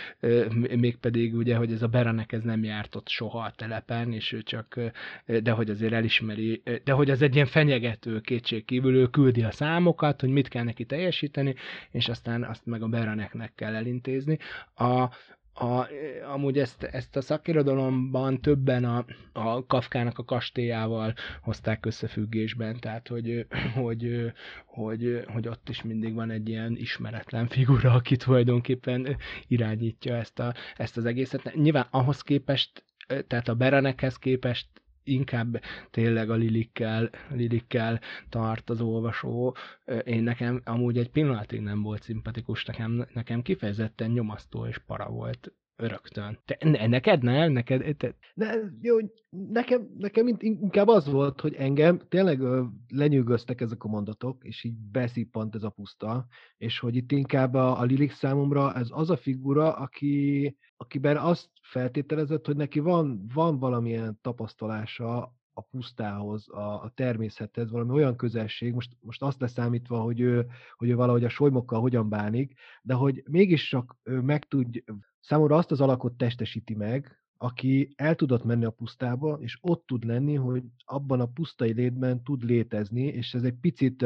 mégpedig 0.79 1.35
ugye, 1.35 1.55
hogy 1.55 1.71
ez 1.71 1.81
a 1.81 1.87
Beranek 1.87 2.31
ez 2.31 2.43
nem 2.43 2.63
járt 2.63 2.95
ott 2.95 3.07
soha 3.07 3.39
a 3.39 3.53
telepen, 3.55 4.13
és 4.13 4.31
ő 4.31 4.41
csak, 4.41 4.79
de 5.25 5.51
hogy 5.51 5.69
azért 5.69 5.93
elismeri, 5.93 6.61
de 6.83 6.91
hogy 6.91 7.09
az 7.09 7.21
egy 7.21 7.35
ilyen 7.35 7.47
fenyegető 7.47 8.19
kétség 8.19 8.65
kívül, 8.65 8.95
ő 8.95 9.07
küldi 9.07 9.43
a 9.43 9.51
számokat, 9.51 10.21
hogy 10.21 10.29
mit 10.29 10.47
kell 10.47 10.63
neki 10.63 10.85
teljesíteni, 10.85 11.55
és 11.91 12.09
aztán 12.09 12.43
azt 12.43 12.65
meg 12.65 12.81
a 12.81 12.87
Beraneknek 12.87 13.51
kell 13.55 13.75
elintézni. 13.75 14.37
A, 14.75 15.09
a, 15.53 15.87
amúgy 16.33 16.57
ezt, 16.57 16.83
ezt 16.83 17.15
a 17.15 17.21
szakirodalomban 17.21 18.41
többen 18.41 18.83
a, 18.83 19.05
a 19.31 19.65
Kafkának 19.65 20.17
a 20.17 20.23
kastélyával 20.23 21.13
hozták 21.41 21.85
összefüggésben, 21.85 22.79
tehát 22.79 23.07
hogy, 23.07 23.45
hogy, 23.75 24.31
hogy, 24.65 25.23
hogy 25.27 25.47
ott 25.47 25.69
is 25.69 25.83
mindig 25.83 26.13
van 26.13 26.31
egy 26.31 26.49
ilyen 26.49 26.75
ismeretlen 26.77 27.47
figura, 27.47 27.91
aki 27.91 28.15
tulajdonképpen 28.15 29.17
irányítja 29.47 30.15
ezt, 30.15 30.39
a, 30.39 30.53
ezt 30.77 30.97
az 30.97 31.05
egészet. 31.05 31.55
Nyilván 31.55 31.87
ahhoz 31.89 32.21
képest, 32.21 32.83
tehát 33.27 33.47
a 33.47 33.55
Berenekhez 33.55 34.17
képest 34.17 34.67
inkább 35.03 35.61
tényleg 35.91 36.29
a 36.29 36.35
lilikkel, 36.35 37.09
lilikkel 37.29 37.99
tart 38.29 38.69
az 38.69 38.81
olvasó. 38.81 39.55
Én 40.03 40.23
nekem 40.23 40.61
amúgy 40.65 40.97
egy 40.97 41.09
pillanatig 41.09 41.61
nem 41.61 41.81
volt 41.81 42.03
szimpatikus, 42.03 42.65
nekem, 42.65 43.07
nekem 43.13 43.41
kifejezetten 43.41 44.11
nyomasztó 44.11 44.65
és 44.65 44.77
para 44.77 45.09
volt 45.09 45.53
rögtön. 45.75 46.39
Te, 46.45 46.57
ne, 46.69 46.87
neked 46.87 47.23
nem? 47.23 47.51
Neked, 47.51 47.95
te... 47.97 48.15
Ne, 48.33 48.53
jó, 48.81 48.97
nekem, 49.29 49.87
nekem 49.97 50.27
inkább 50.39 50.87
az 50.87 51.09
volt, 51.09 51.41
hogy 51.41 51.53
engem 51.53 52.01
tényleg 52.09 52.41
lenyűgöztek 52.87 53.61
ezek 53.61 53.83
a 53.83 53.87
mondatok, 53.87 54.43
és 54.43 54.63
így 54.63 54.77
beszippant 54.91 55.55
ez 55.55 55.63
a 55.63 55.69
puszta, 55.69 56.27
és 56.57 56.79
hogy 56.79 56.95
itt 56.95 57.11
inkább 57.11 57.53
a, 57.53 57.79
a 57.79 57.83
Lilik 57.83 58.11
számomra 58.11 58.73
ez 58.73 58.87
az 58.91 59.09
a 59.09 59.17
figura, 59.17 59.73
aki, 59.73 60.57
akiben 60.77 61.17
azt 61.17 61.49
feltételezett, 61.73 62.45
hogy 62.45 62.55
neki 62.55 62.79
van, 62.79 63.25
van 63.33 63.59
valamilyen 63.59 64.19
tapasztalása 64.21 65.35
a 65.53 65.61
pusztához, 65.61 66.49
a, 66.49 66.83
a 66.83 66.91
természethez, 66.95 67.71
valami 67.71 67.91
olyan 67.91 68.15
közelség, 68.15 68.73
most, 68.73 68.97
most 68.99 69.21
azt 69.21 69.39
leszámítva, 69.39 69.99
hogy 69.99 70.19
ő, 70.19 70.45
hogy 70.77 70.89
ő 70.89 70.95
valahogy 70.95 71.23
a 71.23 71.29
solymokkal 71.29 71.81
hogyan 71.81 72.09
bánik, 72.09 72.53
de 72.81 72.93
hogy 72.93 73.23
mégis 73.29 73.69
csak 73.69 73.95
ő 74.03 74.21
meg 74.21 74.47
tud, 74.47 74.83
számomra 75.19 75.55
azt 75.55 75.71
az 75.71 75.81
alakot 75.81 76.13
testesíti 76.13 76.75
meg, 76.75 77.21
aki 77.37 77.93
el 77.95 78.15
tudott 78.15 78.43
menni 78.43 78.65
a 78.65 78.71
pusztába, 78.71 79.37
és 79.39 79.57
ott 79.61 79.85
tud 79.85 80.03
lenni, 80.03 80.35
hogy 80.35 80.63
abban 80.85 81.19
a 81.19 81.25
pusztai 81.25 81.73
létben 81.73 82.23
tud 82.23 82.43
létezni, 82.43 83.03
és 83.03 83.33
ez 83.33 83.43
egy 83.43 83.57
picit 83.61 84.05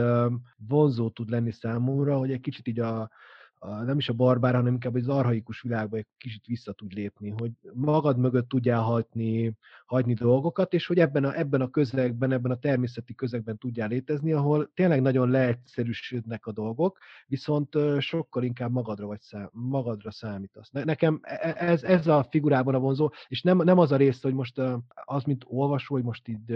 vonzó 0.68 1.10
tud 1.10 1.30
lenni 1.30 1.52
számomra, 1.52 2.18
hogy 2.18 2.32
egy 2.32 2.42
kicsit 2.42 2.68
így 2.68 2.80
a, 2.80 3.10
a, 3.60 3.84
nem 3.84 3.98
is 3.98 4.10
a 4.10 4.14
barbár, 4.14 4.56
hanem 4.56 4.74
inkább 4.74 4.96
az 4.96 5.08
arhaikus 5.08 5.62
világba 5.62 5.98
egy 5.98 6.06
kicsit 6.18 6.46
vissza 6.46 6.72
tud 6.72 6.94
lépni, 6.94 7.30
hogy 7.38 7.52
magad 7.74 8.18
mögött 8.18 8.50
tudjál 8.50 8.82
hagyni, 8.82 9.54
hagyni 9.86 10.14
dolgokat, 10.14 10.74
és 10.74 10.88
hogy 10.88 11.00
ebben 11.00 11.24
a, 11.24 11.38
ebben 11.38 11.62
a 11.62 11.70
közegben, 11.70 12.32
ebben 12.32 12.52
a 12.52 12.60
természeti 12.60 13.16
közegben 13.16 13.58
tudjál 13.58 13.88
létezni, 13.88 14.32
ahol 14.32 14.72
tényleg 14.74 15.02
nagyon 15.02 15.30
leegyszerűsödnek 15.30 16.46
a 16.46 16.52
dolgok, 16.52 16.98
viszont 17.28 17.78
sokkal 18.00 18.44
inkább 18.44 18.72
magadra, 18.72 19.06
vagy 19.06 19.22
szám, 19.22 19.50
magadra 19.52 20.12
számítasz. 20.12 20.70
Nekem 20.72 21.20
e, 21.22 21.40
e, 21.42 21.66
ez, 21.66 21.84
ez 21.84 22.08
a 22.08 22.28
figurában 22.30 22.76
a 22.76 22.80
vonzó, 22.80 23.12
és 23.28 23.42
nem, 23.42 23.58
nem 23.58 23.78
az 23.78 23.92
a 23.92 23.96
rész, 23.96 24.22
hogy 24.22 24.34
most 24.34 24.62
az, 25.06 25.24
mint 25.24 25.46
olvasó, 25.48 25.96
hogy 25.96 26.04
most 26.04 26.28
itt 26.28 26.52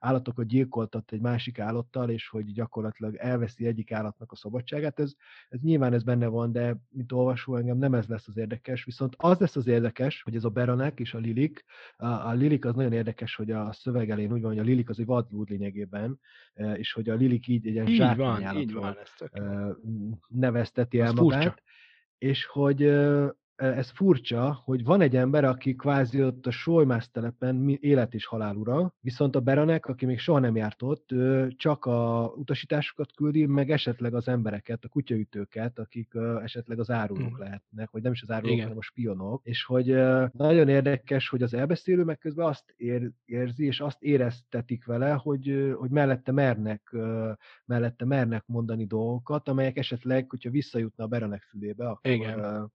állatokat 0.00 0.46
gyilkoltat 0.46 1.12
egy 1.12 1.20
másik 1.20 1.58
állattal, 1.58 2.10
és 2.10 2.28
hogy 2.28 2.52
gyakorlatilag 2.52 3.14
elveszi 3.14 3.66
egyik 3.66 3.92
állatnak 3.92 4.32
a 4.32 4.36
szabadságát, 4.36 5.00
ez, 5.00 5.12
ez 5.48 5.60
nyilván 5.60 5.92
ez 5.92 6.02
benne 6.02 6.26
van, 6.26 6.41
van, 6.42 6.52
de 6.52 6.76
mint 6.88 7.12
olvasó 7.12 7.56
engem 7.56 7.78
nem 7.78 7.94
ez 7.94 8.06
lesz 8.06 8.28
az 8.28 8.36
érdekes, 8.36 8.84
viszont 8.84 9.14
az 9.18 9.38
lesz 9.38 9.56
az 9.56 9.66
érdekes, 9.66 10.22
hogy 10.22 10.36
ez 10.36 10.44
a 10.44 10.48
Beranek 10.48 11.00
és 11.00 11.14
a 11.14 11.18
Lilik, 11.18 11.64
a, 11.96 12.06
a 12.06 12.32
Lilik 12.32 12.64
az 12.64 12.74
nagyon 12.74 12.92
érdekes, 12.92 13.34
hogy 13.34 13.50
a 13.50 13.72
szöveg 13.72 14.10
elén 14.10 14.32
úgy 14.32 14.40
van, 14.40 14.50
hogy 14.50 14.60
a 14.60 14.64
Lilik 14.64 14.88
az 14.88 14.98
egy 14.98 15.06
vadlúd 15.06 15.50
lényegében, 15.50 16.20
e, 16.54 16.72
és 16.72 16.92
hogy 16.92 17.08
a 17.08 17.14
Lilik 17.14 17.46
így 17.46 17.66
egy 17.66 17.72
ilyen 17.72 17.86
zsákmányállatról 17.86 18.96
nevezteti 20.28 21.00
el 21.00 21.12
magát, 21.12 21.42
furcsa. 21.42 21.62
és 22.18 22.46
hogy 22.46 22.82
ez 23.62 23.90
furcsa, 23.90 24.60
hogy 24.64 24.84
van 24.84 25.00
egy 25.00 25.16
ember, 25.16 25.44
aki 25.44 25.74
kvázi 25.74 26.24
ott 26.24 26.46
a 26.46 26.50
Solymász 26.50 27.08
telepen 27.10 27.78
élet 27.80 28.14
és 28.14 28.26
halál 28.26 28.56
ura, 28.56 28.94
viszont 29.00 29.36
a 29.36 29.40
Beranek, 29.40 29.86
aki 29.86 30.06
még 30.06 30.18
soha 30.18 30.38
nem 30.38 30.56
járt 30.56 30.82
ott, 30.82 31.12
ő 31.12 31.52
csak 31.56 31.84
a 31.84 32.32
utasításokat 32.36 33.12
küldi, 33.14 33.46
meg 33.46 33.70
esetleg 33.70 34.14
az 34.14 34.28
embereket, 34.28 34.84
a 34.84 34.88
kutyaütőket, 34.88 35.78
akik 35.78 36.14
esetleg 36.42 36.78
az 36.78 36.90
árulók 36.90 37.28
hmm. 37.28 37.38
lehetnek, 37.38 37.90
vagy 37.90 38.02
nem 38.02 38.12
is 38.12 38.22
az 38.22 38.30
árulók, 38.30 38.52
Igen. 38.52 38.64
hanem 38.64 38.78
a 38.78 38.82
spionok. 38.82 39.40
És 39.44 39.64
hogy 39.64 39.86
nagyon 40.32 40.68
érdekes, 40.68 41.28
hogy 41.28 41.42
az 41.42 41.54
elbeszélő 41.54 42.04
meg 42.04 42.18
közben 42.18 42.46
azt 42.46 42.74
ér, 42.76 43.10
érzi, 43.24 43.66
és 43.66 43.80
azt 43.80 44.02
éreztetik 44.02 44.84
vele, 44.84 45.12
hogy, 45.12 45.74
hogy 45.78 45.90
mellette 45.90 46.32
mernek, 46.32 46.96
mellette 47.64 48.04
mernek 48.04 48.42
mondani 48.46 48.86
dolgokat, 48.86 49.48
amelyek 49.48 49.76
esetleg, 49.76 50.30
hogyha 50.30 50.50
visszajutna 50.50 51.04
a 51.04 51.06
Beranek 51.06 51.42
fülébe, 51.42 51.88
akkor 51.88 52.10
Igen 52.10 52.70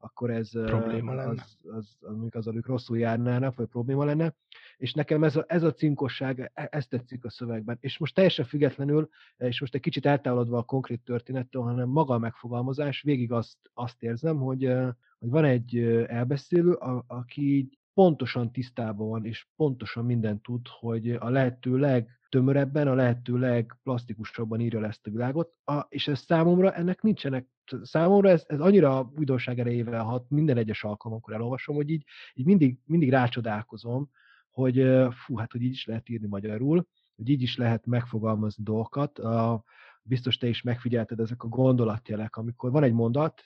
akkor 0.00 0.30
ez 0.30 0.50
probléma 0.50 1.14
lenne. 1.14 1.30
Az, 1.30 1.56
az, 1.62 1.96
az, 2.00 2.16
az, 2.30 2.46
az 2.46 2.54
ők 2.54 2.66
rosszul 2.66 2.98
járnának, 2.98 3.56
vagy 3.56 3.66
probléma 3.66 4.04
lenne. 4.04 4.34
És 4.76 4.92
nekem 4.92 5.24
ez 5.24 5.36
a, 5.36 5.44
ez 5.48 5.62
a 5.62 5.72
cinkosság, 5.72 6.50
e, 6.54 6.68
ez 6.70 6.86
tetszik 6.86 7.24
a 7.24 7.30
szövegben. 7.30 7.76
És 7.80 7.98
most 7.98 8.14
teljesen 8.14 8.44
függetlenül, 8.44 9.08
és 9.36 9.60
most 9.60 9.74
egy 9.74 9.80
kicsit 9.80 10.06
eltávolodva 10.06 10.58
a 10.58 10.62
konkrét 10.62 11.00
történettől, 11.04 11.62
hanem 11.62 11.88
maga 11.88 12.14
a 12.14 12.18
megfogalmazás, 12.18 13.02
végig 13.02 13.32
azt, 13.32 13.58
azt 13.74 14.02
érzem, 14.02 14.36
hogy, 14.36 14.72
hogy 15.18 15.28
van 15.28 15.44
egy 15.44 15.78
elbeszélő, 16.06 16.72
a, 16.72 17.04
aki 17.06 17.79
pontosan 17.94 18.52
tisztában 18.52 19.08
van, 19.08 19.24
és 19.24 19.46
pontosan 19.56 20.04
mindent 20.04 20.42
tud, 20.42 20.66
hogy 20.68 21.10
a 21.10 21.28
lehető 21.28 21.76
legtömörebben, 21.76 22.88
a 22.88 22.94
lehető 22.94 23.38
legplastikusabban 23.38 24.60
írja 24.60 24.80
le 24.80 24.86
ezt 24.86 25.06
a 25.06 25.10
világot, 25.10 25.54
a, 25.64 25.86
és 25.88 26.08
ez 26.08 26.20
számomra 26.20 26.72
ennek 26.72 27.02
nincsenek 27.02 27.48
számomra 27.82 28.28
ez, 28.28 28.44
ez 28.46 28.60
annyira 28.60 29.12
újdonság 29.16 29.58
erejével 29.58 30.02
hat 30.02 30.30
minden 30.30 30.56
egyes 30.56 30.84
alkalomkor 30.84 31.34
elolvasom, 31.34 31.74
hogy 31.76 31.90
így, 31.90 32.04
így 32.34 32.46
mindig, 32.46 32.78
mindig 32.84 33.10
rácsodálkozom, 33.10 34.10
hogy 34.50 34.86
fú, 35.10 35.36
hát 35.36 35.52
hogy 35.52 35.62
így 35.62 35.70
is 35.70 35.86
lehet 35.86 36.08
írni 36.08 36.26
magyarul, 36.26 36.86
hogy 37.16 37.28
így 37.28 37.42
is 37.42 37.56
lehet 37.56 37.86
megfogalmazni 37.86 38.62
dolgokat. 38.64 39.18
A, 39.18 39.64
biztos 40.02 40.36
te 40.36 40.46
is 40.46 40.62
megfigyelted 40.62 41.20
ezek 41.20 41.42
a 41.42 41.48
gondolatjelek, 41.48 42.36
amikor 42.36 42.70
van 42.70 42.82
egy 42.82 42.92
mondat, 42.92 43.42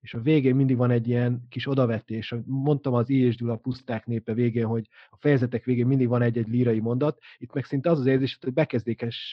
és 0.00 0.14
a 0.14 0.20
végén 0.20 0.54
mindig 0.54 0.76
van 0.76 0.90
egy 0.90 1.08
ilyen 1.08 1.46
kis 1.48 1.68
odavetés. 1.68 2.34
Mondtam 2.44 2.94
az 2.94 3.08
I. 3.08 3.18
és 3.18 3.36
puszták 3.62 4.06
népe 4.06 4.34
végén, 4.34 4.66
hogy 4.66 4.88
a 5.10 5.16
fejezetek 5.16 5.64
végén 5.64 5.86
mindig 5.86 6.08
van 6.08 6.22
egy-egy 6.22 6.48
lírai 6.48 6.80
mondat. 6.80 7.18
Itt 7.38 7.52
meg 7.52 7.64
szinte 7.64 7.90
az 7.90 7.98
az 7.98 8.06
érzés, 8.06 8.38
hogy 8.40 8.52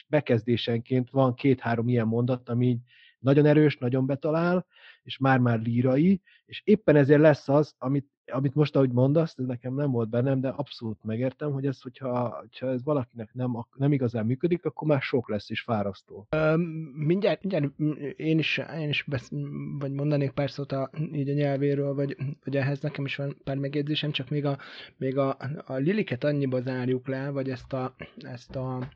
bekezdésenként 0.08 1.10
van 1.10 1.34
két-három 1.34 1.88
ilyen 1.88 2.06
mondat, 2.06 2.48
ami 2.48 2.78
nagyon 3.18 3.46
erős, 3.46 3.76
nagyon 3.76 4.06
betalál, 4.06 4.66
és 5.02 5.18
már-már 5.18 5.60
lírai, 5.60 6.20
és 6.44 6.62
éppen 6.64 6.96
ezért 6.96 7.20
lesz 7.20 7.48
az, 7.48 7.74
amit, 7.78 8.06
amit 8.32 8.54
most, 8.54 8.76
ahogy 8.76 8.90
mondasz, 8.90 9.34
ez 9.36 9.44
nekem 9.44 9.74
nem 9.74 9.90
volt 9.90 10.08
bennem, 10.08 10.40
de 10.40 10.48
abszolút 10.48 11.04
megértem, 11.04 11.52
hogy 11.52 11.66
ez, 11.66 11.80
hogyha, 11.80 12.36
hogyha 12.38 12.68
ez 12.68 12.84
valakinek 12.84 13.32
nem, 13.32 13.66
nem 13.76 13.92
igazán 13.92 14.26
működik, 14.26 14.64
akkor 14.64 14.88
már 14.88 15.00
sok 15.00 15.28
lesz 15.28 15.50
és 15.50 15.60
fárasztó. 15.60 16.26
Um, 16.36 16.60
mindjárt, 16.94 17.42
mindjárt 17.42 17.78
én 18.16 18.38
is, 18.38 18.60
én 18.78 18.88
is 18.88 19.04
besz, 19.06 19.30
vagy 19.78 19.92
mondanék 19.92 20.30
pár 20.30 20.50
szót 20.50 20.72
a, 20.72 20.90
így 21.12 21.28
a 21.28 21.34
nyelvéről, 21.34 21.94
vagy, 21.94 22.16
vagy 22.44 22.56
ehhez 22.56 22.80
nekem 22.80 23.04
is 23.04 23.16
van 23.16 23.36
pár 23.44 23.56
megjegyzésem, 23.56 24.10
csak 24.10 24.28
még 24.28 24.44
a, 24.44 24.58
még 24.96 25.18
a, 25.18 25.36
a 25.66 25.74
Liliket 25.74 26.24
annyiba 26.24 26.60
zárjuk 26.60 27.08
le, 27.08 27.30
vagy 27.30 27.50
ezt 27.50 27.72
a, 27.72 27.94
ezt 28.16 28.56
a 28.56 28.88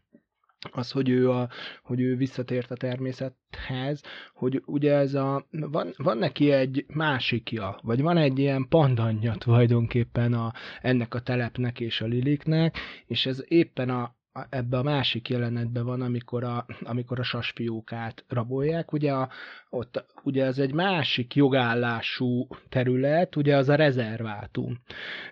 az, 0.71 0.91
hogy 0.91 1.09
ő, 1.09 1.31
a, 1.31 1.49
hogy 1.83 2.01
ő 2.01 2.17
visszatért 2.17 2.71
a 2.71 2.77
természethez, 2.77 4.03
hogy 4.35 4.63
ugye 4.67 4.95
ez 4.95 5.15
a, 5.15 5.47
van, 5.51 5.93
van 5.97 6.19
neki 6.19 6.51
egy 6.51 6.85
másikja, 6.89 7.79
vagy 7.83 8.01
van 8.01 8.17
egy 8.17 8.39
ilyen 8.39 8.69
pandanja 8.69 9.35
tulajdonképpen 9.35 10.33
a, 10.33 10.53
ennek 10.81 11.15
a 11.15 11.21
telepnek 11.21 11.81
és 11.81 12.01
a 12.01 12.07
liliknek, 12.07 12.77
és 13.07 13.27
ez 13.27 13.45
éppen 13.49 13.91
a, 13.91 14.15
ebbe 14.49 14.79
a 14.79 14.83
másik 14.83 15.29
jelenetben 15.29 15.85
van, 15.85 16.01
amikor 16.01 16.45
a, 16.45 16.67
amikor 16.83 17.19
a 17.19 17.23
sasfiókát 17.23 18.25
rabolják, 18.29 18.93
ugye, 18.93 19.13
a, 19.13 19.29
ott, 19.71 20.05
ugye 20.23 20.45
ez 20.45 20.59
egy 20.59 20.73
másik 20.73 21.35
jogállású 21.35 22.47
terület, 22.69 23.37
ugye 23.37 23.57
az 23.57 23.69
a 23.69 23.75
rezervátum. 23.75 24.81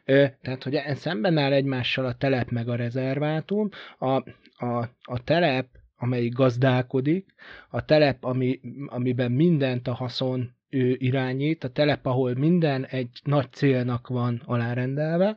Ö, 0.04 0.26
tehát, 0.42 0.62
hogy 0.62 0.80
szemben 0.94 1.38
áll 1.38 1.52
egymással 1.52 2.06
a 2.06 2.14
telep 2.14 2.50
meg 2.50 2.68
a 2.68 2.76
rezervátum, 2.76 3.68
a, 3.98 4.22
a, 4.60 4.88
a 5.02 5.24
telep, 5.24 5.66
amelyik 5.96 6.32
gazdálkodik, 6.32 7.34
a 7.70 7.84
telep, 7.84 8.24
ami, 8.24 8.60
amiben 8.86 9.32
mindent 9.32 9.88
a 9.88 9.94
haszon 9.94 10.54
ő 10.68 10.96
irányít, 10.98 11.64
a 11.64 11.68
telep, 11.70 12.06
ahol 12.06 12.34
minden 12.34 12.86
egy 12.86 13.20
nagy 13.24 13.52
célnak 13.52 14.08
van 14.08 14.42
alárendelve, 14.44 15.36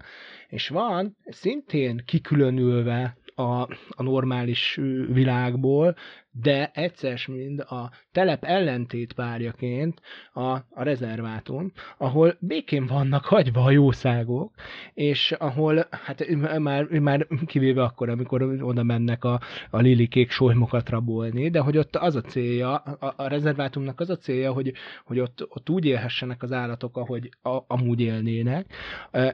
és 0.49 0.67
van 0.67 1.17
szintén 1.25 2.03
kikülönülve 2.05 3.17
a, 3.35 3.61
a 3.89 4.03
normális 4.03 4.79
világból, 5.07 5.95
de 6.41 6.71
egyszer 6.73 7.19
mind 7.27 7.59
a 7.59 7.91
telep 8.11 8.43
ellentét 8.43 9.13
párjaként 9.13 10.01
a, 10.33 10.49
a 10.51 10.83
rezervátum, 10.83 11.71
ahol 11.97 12.35
békén 12.39 12.85
vannak 12.85 13.25
hagyva 13.25 13.63
a 13.63 13.71
jószágok, 13.71 14.53
és 14.93 15.31
ahol, 15.31 15.87
hát 15.89 16.25
már, 16.59 16.83
már 16.83 17.27
kivéve 17.45 17.83
akkor, 17.83 18.09
amikor 18.09 18.41
oda 18.41 18.83
mennek 18.83 19.23
a, 19.23 19.39
a 19.69 19.77
lilikék 19.77 20.31
solymokat 20.31 20.89
rabolni, 20.89 21.49
de 21.49 21.59
hogy 21.59 21.77
ott 21.77 21.95
az 21.95 22.15
a 22.15 22.21
célja, 22.21 22.75
a, 22.75 23.13
a 23.17 23.27
rezervátumnak 23.27 23.99
az 23.99 24.09
a 24.09 24.17
célja, 24.17 24.51
hogy, 24.51 24.73
hogy 25.05 25.19
ott, 25.19 25.45
ott 25.49 25.69
úgy 25.69 25.85
élhessenek 25.85 26.43
az 26.43 26.51
állatok, 26.51 26.97
ahogy 26.97 27.29
a, 27.41 27.57
amúgy 27.67 27.99
élnének, 27.99 28.65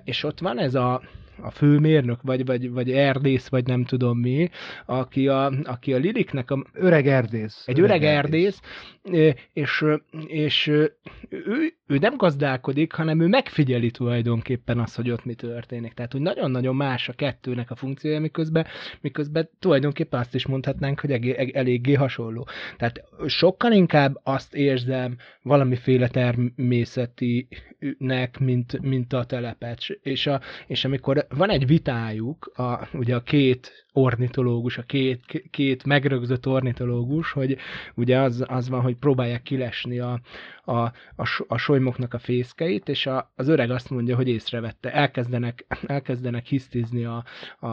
és 0.03 0.23
ott 0.23 0.39
van 0.39 0.59
ez 0.59 0.75
a, 0.75 1.01
a 1.41 1.51
főmérnök, 1.51 2.21
vagy, 2.21 2.45
vagy, 2.45 2.71
vagy 2.71 2.91
erdész, 2.91 3.47
vagy 3.47 3.67
nem 3.67 3.83
tudom 3.83 4.19
mi, 4.19 4.49
aki 4.85 5.27
a, 5.27 5.51
aki 5.63 5.93
a 5.93 5.97
Liriknek 5.97 6.51
a... 6.51 6.63
Öreg 6.89 7.07
erdész. 7.07 7.63
Egy 7.65 7.79
öreg, 7.79 8.01
öreg 8.01 8.15
erdész, 8.15 8.43
erdész 8.43 8.61
és, 9.53 9.85
és 10.27 10.67
ő, 10.67 10.97
ő 11.87 11.97
nem 11.97 12.17
gazdálkodik, 12.17 12.93
hanem 12.93 13.21
ő 13.21 13.27
megfigyeli 13.27 13.91
tulajdonképpen 13.91 14.79
azt, 14.79 14.95
hogy 14.95 15.09
ott 15.09 15.25
mi 15.25 15.33
történik. 15.33 15.93
Tehát, 15.93 16.11
hogy 16.11 16.21
nagyon-nagyon 16.21 16.75
más 16.75 17.09
a 17.09 17.13
kettőnek 17.13 17.71
a 17.71 17.75
funkciója, 17.75 18.19
miközben, 18.19 18.65
miközben 19.01 19.49
tulajdonképpen 19.59 20.19
azt 20.19 20.35
is 20.35 20.47
mondhatnánk, 20.47 20.99
hogy 20.99 21.11
eléggé, 21.11 21.51
eléggé 21.53 21.93
hasonló. 21.93 22.47
Tehát 22.77 23.03
sokkal 23.25 23.71
inkább 23.71 24.19
azt 24.23 24.55
érzem 24.55 25.17
valamiféle 25.41 26.07
természetinek, 26.07 28.39
mint, 28.39 28.81
mint 28.81 29.13
a 29.13 29.23
telepet. 29.23 29.79
És, 30.01 30.27
a, 30.27 30.41
és 30.67 30.85
amikor 30.85 31.25
van 31.29 31.49
egy 31.49 31.67
vitájuk, 31.67 32.51
a, 32.55 32.87
ugye 32.93 33.15
a 33.15 33.21
két 33.21 33.85
ornitológus, 33.91 34.77
a 34.77 34.83
két, 34.83 35.43
két 35.51 35.85
megrögzött 35.85 36.47
ornitológus, 36.47 36.78
hogy 37.33 37.57
ugye 37.95 38.17
az, 38.17 38.43
az 38.47 38.69
van, 38.69 38.81
hogy 38.81 38.95
próbálják 38.95 39.41
kilesni 39.41 39.99
a, 39.99 40.21
a, 40.63 40.77
a, 41.15 41.45
a 41.47 41.57
solymoknak 41.57 42.13
a 42.13 42.19
fészkeit, 42.19 42.89
és 42.89 43.05
a, 43.05 43.31
az 43.35 43.47
öreg 43.47 43.71
azt 43.71 43.89
mondja, 43.89 44.15
hogy 44.15 44.27
észrevette. 44.27 44.93
Elkezdenek, 44.93 45.65
elkezdenek 45.85 46.45
hisztizni 46.45 47.05
a, 47.05 47.23
a, 47.59 47.67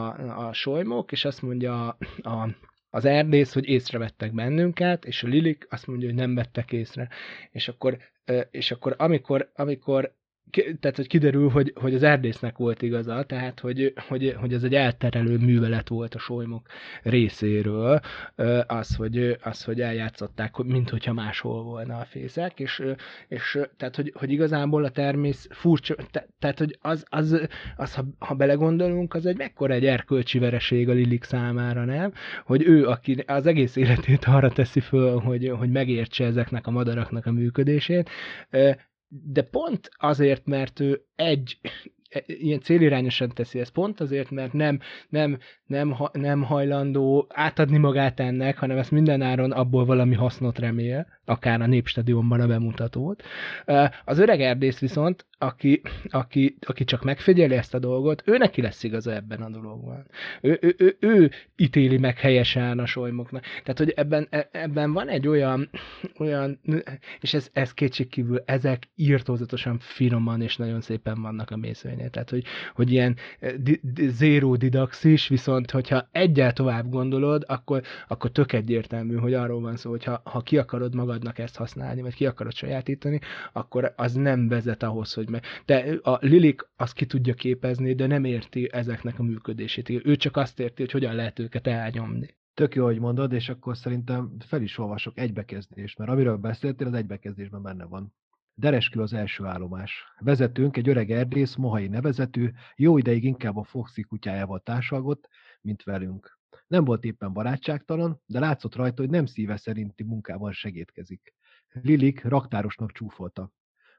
a 0.47 0.53
solymok, 0.53 1.11
és 1.11 1.25
azt 1.25 1.41
mondja 1.41 1.87
a, 1.87 1.97
a 2.29 2.49
az 2.89 3.05
erdész, 3.05 3.53
hogy 3.53 3.67
észrevettek 3.67 4.33
bennünket, 4.33 5.05
és 5.05 5.23
a 5.23 5.27
lilik 5.27 5.67
azt 5.69 5.87
mondja, 5.87 6.07
hogy 6.07 6.17
nem 6.17 6.35
vettek 6.35 6.71
észre. 6.71 7.09
És 7.51 7.67
akkor, 7.67 7.97
és 8.51 8.71
akkor 8.71 8.95
amikor, 8.97 9.51
amikor 9.55 10.15
tehát 10.51 10.95
hogy 10.95 11.07
kiderül, 11.07 11.49
hogy, 11.49 11.73
hogy 11.75 11.93
az 11.93 12.03
erdésznek 12.03 12.57
volt 12.57 12.81
igaza, 12.81 13.23
tehát 13.23 13.59
hogy, 13.59 13.93
hogy, 14.07 14.35
hogy 14.39 14.53
ez 14.53 14.63
egy 14.63 14.75
elterelő 14.75 15.37
művelet 15.37 15.87
volt 15.87 16.15
a 16.15 16.19
solymok 16.19 16.67
részéről, 17.03 17.99
az, 18.67 18.95
hogy, 18.95 19.37
az, 19.41 19.63
hogy 19.63 19.81
eljátszották, 19.81 20.55
mint 20.55 20.89
hogyha 20.89 21.13
máshol 21.13 21.63
volna 21.63 21.97
a 21.97 22.05
fészek, 22.05 22.59
és, 22.59 22.83
és 23.27 23.59
tehát, 23.77 23.95
hogy, 23.95 24.13
hogy 24.15 24.31
igazából 24.31 24.83
a 24.83 24.89
termész 24.89 25.47
furcsa, 25.51 25.95
te, 26.11 26.27
tehát, 26.39 26.57
hogy 26.57 26.77
az, 26.81 27.05
az, 27.09 27.47
az 27.75 27.95
ha, 27.95 28.05
ha 28.19 28.35
belegondolunk, 28.35 29.13
az 29.13 29.25
egy 29.25 29.37
mekkora 29.37 29.73
egy 29.73 29.85
erkölcsi 29.85 30.39
vereség 30.39 30.89
a 30.89 30.93
Lilik 30.93 31.23
számára, 31.23 31.85
nem? 31.85 32.13
Hogy 32.45 32.63
ő, 32.67 32.87
aki 32.87 33.23
az 33.27 33.45
egész 33.45 33.75
életét 33.75 34.25
arra 34.25 34.49
teszi 34.49 34.79
föl, 34.79 35.19
hogy, 35.19 35.49
hogy 35.57 35.69
megértse 35.69 36.25
ezeknek 36.25 36.67
a 36.67 36.71
madaraknak 36.71 37.25
a 37.25 37.31
működését, 37.31 38.09
de 39.07 39.41
pont 39.41 39.89
azért, 39.97 40.45
mert 40.45 40.79
ő 40.79 41.05
egy 41.15 41.59
ilyen 42.25 42.59
célirányosan 42.59 43.29
teszi 43.29 43.59
ezt 43.59 43.71
pont 43.71 43.99
azért, 43.99 44.31
mert 44.31 44.53
nem, 44.53 44.79
nem, 45.09 45.37
nem, 45.65 45.95
nem 46.11 46.41
hajlandó 46.43 47.27
átadni 47.29 47.77
magát 47.77 48.19
ennek, 48.19 48.57
hanem 48.57 48.77
ezt 48.77 48.91
mindenáron 48.91 49.51
abból 49.51 49.85
valami 49.85 50.15
hasznot 50.15 50.59
remél, 50.59 51.07
akár 51.25 51.61
a 51.61 51.67
Népstadionban 51.67 52.39
a 52.39 52.47
bemutatót. 52.47 53.23
Az 54.05 54.19
öreg 54.19 54.41
erdész 54.41 54.79
viszont, 54.79 55.25
aki, 55.37 55.81
aki, 56.09 56.57
aki 56.61 56.83
csak 56.83 57.03
megfigyeli 57.03 57.55
ezt 57.55 57.73
a 57.73 57.79
dolgot, 57.79 58.23
ő 58.25 58.37
neki 58.37 58.61
lesz 58.61 58.83
igaza 58.83 59.13
ebben 59.13 59.41
a 59.41 59.49
dologban. 59.49 60.05
Ő, 60.41 60.57
ő, 60.61 60.75
ő, 60.77 60.97
ő 60.99 61.31
ítéli 61.55 61.97
meg 61.97 62.17
helyesen 62.17 62.79
a 62.79 62.85
solymoknak. 62.85 63.41
Tehát, 63.43 63.77
hogy 63.77 63.89
ebben, 63.89 64.27
e, 64.29 64.49
ebben 64.51 64.93
van 64.93 65.07
egy 65.07 65.27
olyan, 65.27 65.69
olyan 66.19 66.59
és 67.19 67.33
ez, 67.33 67.49
ez 67.53 67.73
kétségkívül, 67.73 68.43
ezek 68.45 68.89
írtózatosan 68.95 69.77
finoman 69.79 70.41
és 70.41 70.57
nagyon 70.57 70.81
szépen 70.81 71.21
vannak 71.21 71.51
a 71.51 71.57
mészőnél. 71.97 72.09
Tehát, 72.09 72.29
hogy, 72.29 72.43
hogy 72.73 72.91
ilyen 72.91 73.15
di, 73.57 73.79
di, 73.83 74.07
zéró 74.07 74.55
didaxis, 74.55 75.27
viszont 75.27 75.71
hogyha 75.71 76.07
egyel 76.11 76.53
tovább 76.53 76.89
gondolod, 76.89 77.43
akkor, 77.47 77.81
akkor 78.07 78.31
tök 78.31 78.53
egyértelmű, 78.53 79.15
hogy 79.15 79.33
arról 79.33 79.61
van 79.61 79.75
szó, 79.75 79.89
hogy 79.89 80.03
ha, 80.03 80.21
ha 80.23 80.41
ki 80.41 80.57
akarod 80.57 80.95
magadnak 80.95 81.39
ezt 81.39 81.55
használni, 81.55 82.01
vagy 82.01 82.15
ki 82.15 82.25
akarod 82.25 82.53
sajátítani, 82.53 83.19
akkor 83.53 83.93
az 83.95 84.13
nem 84.13 84.47
vezet 84.47 84.83
ahhoz, 84.83 85.13
hogy 85.13 85.29
meg. 85.29 85.43
De 85.65 85.99
a 86.01 86.17
Lilik 86.21 86.69
azt 86.77 86.93
ki 86.93 87.05
tudja 87.05 87.33
képezni, 87.33 87.93
de 87.93 88.07
nem 88.07 88.23
érti 88.23 88.69
ezeknek 88.71 89.19
a 89.19 89.23
működését. 89.23 89.89
Ő 89.89 90.15
csak 90.15 90.37
azt 90.37 90.59
érti, 90.59 90.81
hogy 90.81 90.91
hogyan 90.91 91.15
lehet 91.15 91.39
őket 91.39 91.67
elnyomni. 91.67 92.35
Tök 92.53 92.75
jó, 92.75 92.85
hogy 92.85 92.99
mondod, 92.99 93.31
és 93.33 93.49
akkor 93.49 93.77
szerintem 93.77 94.31
fel 94.39 94.61
is 94.61 94.77
olvasok 94.77 95.17
egy 95.17 95.33
bekezdést, 95.33 95.97
mert 95.97 96.11
amiről 96.11 96.37
beszéltél, 96.37 96.87
az 96.87 96.93
egy 96.93 97.05
bekezdésben 97.05 97.61
benne 97.61 97.85
van. 97.85 98.13
Dereskül 98.59 99.01
az 99.01 99.13
első 99.13 99.45
állomás. 99.45 100.03
Vezetőnk, 100.19 100.77
egy 100.77 100.89
öreg 100.89 101.11
erdész, 101.11 101.55
Mohai 101.55 101.87
nevezetű, 101.87 102.49
jó 102.75 102.97
ideig 102.97 103.23
inkább 103.23 103.57
a 103.57 103.63
Foxy 103.63 104.01
kutyájával 104.01 104.59
társalgott, 104.59 105.29
mint 105.61 105.83
velünk. 105.83 106.39
Nem 106.67 106.83
volt 106.83 107.03
éppen 107.03 107.33
barátságtalan, 107.33 108.21
de 108.25 108.39
látszott 108.39 108.75
rajta, 108.75 109.01
hogy 109.01 109.11
nem 109.11 109.25
szíve 109.25 109.57
szerinti 109.57 110.03
munkában 110.03 110.51
segítkezik. 110.51 111.33
Lilik 111.71 112.23
raktárosnak 112.23 112.91
csúfolta. 112.91 113.51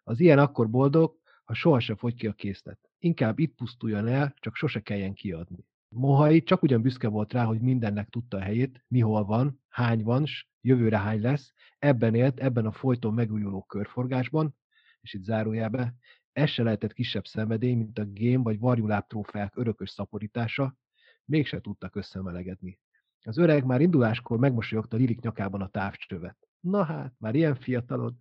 Az 0.02 0.20
ilyen 0.20 0.38
akkor 0.38 0.70
boldog, 0.70 1.18
ha 1.44 1.54
sohasem 1.54 1.96
fogy 1.96 2.14
ki 2.14 2.26
a 2.26 2.32
készlet. 2.32 2.78
Inkább 2.98 3.38
itt 3.38 3.54
pusztuljon 3.54 4.06
el, 4.06 4.34
csak 4.36 4.54
sose 4.54 4.80
kelljen 4.80 5.14
kiadni. 5.14 5.66
Mohai 5.88 6.42
csak 6.42 6.62
ugyan 6.62 6.82
büszke 6.82 7.08
volt 7.08 7.32
rá, 7.32 7.44
hogy 7.44 7.60
mindennek 7.60 8.08
tudta 8.08 8.36
a 8.36 8.40
helyét, 8.40 8.84
mihol 8.88 9.24
van, 9.24 9.60
hány 9.68 10.02
van, 10.02 10.26
s 10.26 10.46
jövőre 10.60 10.98
hány 10.98 11.20
lesz, 11.20 11.52
ebben 11.78 12.14
élt, 12.14 12.40
ebben 12.40 12.66
a 12.66 12.72
folyton 12.72 13.14
megújuló 13.14 13.62
körforgásban, 13.62 14.56
és 15.00 15.14
itt 15.14 15.22
zárójelbe, 15.22 15.94
ez 16.32 16.48
se 16.48 16.62
lehetett 16.62 16.92
kisebb 16.92 17.26
szenvedély, 17.26 17.74
mint 17.74 17.98
a 17.98 18.04
gém 18.04 18.42
vagy 18.42 18.58
varjuláb 18.58 19.06
trófeák 19.06 19.56
örökös 19.56 19.90
szaporítása, 19.90 20.76
mégse 21.24 21.60
tudtak 21.60 21.96
összemelegedni. 21.96 22.78
Az 23.22 23.38
öreg 23.38 23.64
már 23.64 23.80
induláskor 23.80 24.38
megmosolyogta 24.38 24.96
Lirik 24.96 25.20
nyakában 25.20 25.60
a 25.60 25.68
távcsövet 25.68 26.48
na 26.60 26.84
hát, 26.84 27.12
már 27.18 27.34
ilyen 27.34 27.54
fiatalod. 27.54 28.14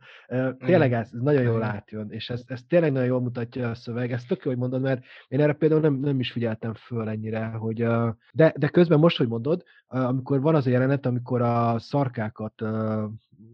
Tényleg 0.58 0.94
ez, 0.94 1.10
ez 1.14 1.22
nagyon 1.22 1.42
jól 1.42 1.64
átjön, 1.64 2.12
és 2.12 2.30
ez, 2.30 2.44
ez 2.46 2.62
tényleg 2.68 2.92
nagyon 2.92 3.08
jól 3.08 3.22
mutatja 3.22 3.70
a 3.70 3.76
szöveg. 3.76 4.12
Ezt 4.12 4.28
tök 4.28 4.44
jó, 4.44 4.52
hogy 4.52 4.60
mondod, 4.60 4.82
mert 4.82 5.04
én 5.28 5.40
erre 5.40 5.54
például 5.54 5.82
nem, 5.82 5.94
nem 5.94 6.20
is 6.20 6.32
figyeltem 6.32 6.74
föl 6.74 7.10
ennyire, 7.10 7.46
hogy 7.46 7.88
de, 8.32 8.54
de 8.58 8.68
közben 8.68 9.00
most, 9.00 9.18
hogy 9.18 9.28
mondod, 9.28 9.64
amikor 9.88 10.42
van 10.42 10.56
az 10.56 10.68
a 10.68 10.70
jelenet, 10.70 11.06
amikor 11.06 11.42
a 11.42 11.80
szarkákat 11.80 12.62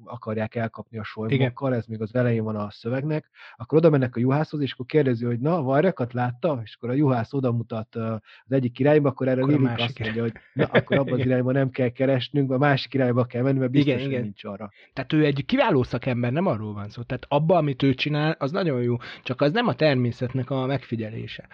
akarják 0.06 0.56
elkapni 0.56 0.98
a 0.98 1.04
solymokkal, 1.04 1.76
ez 1.76 1.86
még 1.86 2.02
az 2.02 2.16
elején 2.16 2.44
van 2.44 2.56
a 2.56 2.72
szövegnek, 2.72 3.30
akkor 3.56 3.78
oda 3.78 3.90
mennek 3.90 4.16
a 4.16 4.20
juhászhoz, 4.20 4.62
és 4.62 4.74
akkor 4.74 4.86
kérdezi, 4.86 5.26
hogy 5.26 5.40
na, 5.40 5.62
varjakat 5.62 6.14
látta? 6.14 6.62
És 6.64 6.76
akkor 6.76 6.90
a 6.90 6.94
juhász 6.94 7.34
oda 7.34 7.52
mutat 7.52 7.96
az 7.96 8.52
egyik 8.52 8.80
irányba, 8.80 9.10
akkor 9.10 9.28
erre 9.28 9.42
akkor 9.42 9.54
Lilik 9.54 9.80
azt 9.80 10.00
mondja, 10.00 10.22
hogy 10.22 10.34
na, 10.54 10.66
akkor 10.66 10.98
abban 10.98 11.20
az 11.20 11.26
irányba 11.26 11.52
nem 11.52 11.70
kell 11.70 11.90
keresnünk, 11.90 12.52
a 12.52 12.58
másik 12.58 12.94
irányba 12.94 13.26
kell 13.26 13.42
menni, 13.42 13.60
mert 13.60 13.72
biztos, 13.72 13.94
igen, 13.94 14.10
igen. 14.10 14.22
nincs 14.22 14.44
arra. 14.44 14.72
Tehát 14.94 15.14
ő 15.14 15.26
egy 15.26 15.46
kiváló 15.46 15.84
szakember, 15.84 16.32
nem 16.32 16.46
arról 16.46 16.74
van 16.74 16.90
szó. 16.90 17.02
Tehát 17.02 17.26
abban, 17.28 17.58
amit 17.58 17.84
ő 17.84 17.94
csinál, 17.94 18.36
az 18.40 18.52
nagyon 18.52 18.82
jó, 18.82 18.96
csak 19.24 19.42
az 19.42 19.52
nem 19.52 19.68
a 19.68 19.74
természetnek 19.74 20.50
a 20.50 20.66
megfigyelése. 20.66 21.48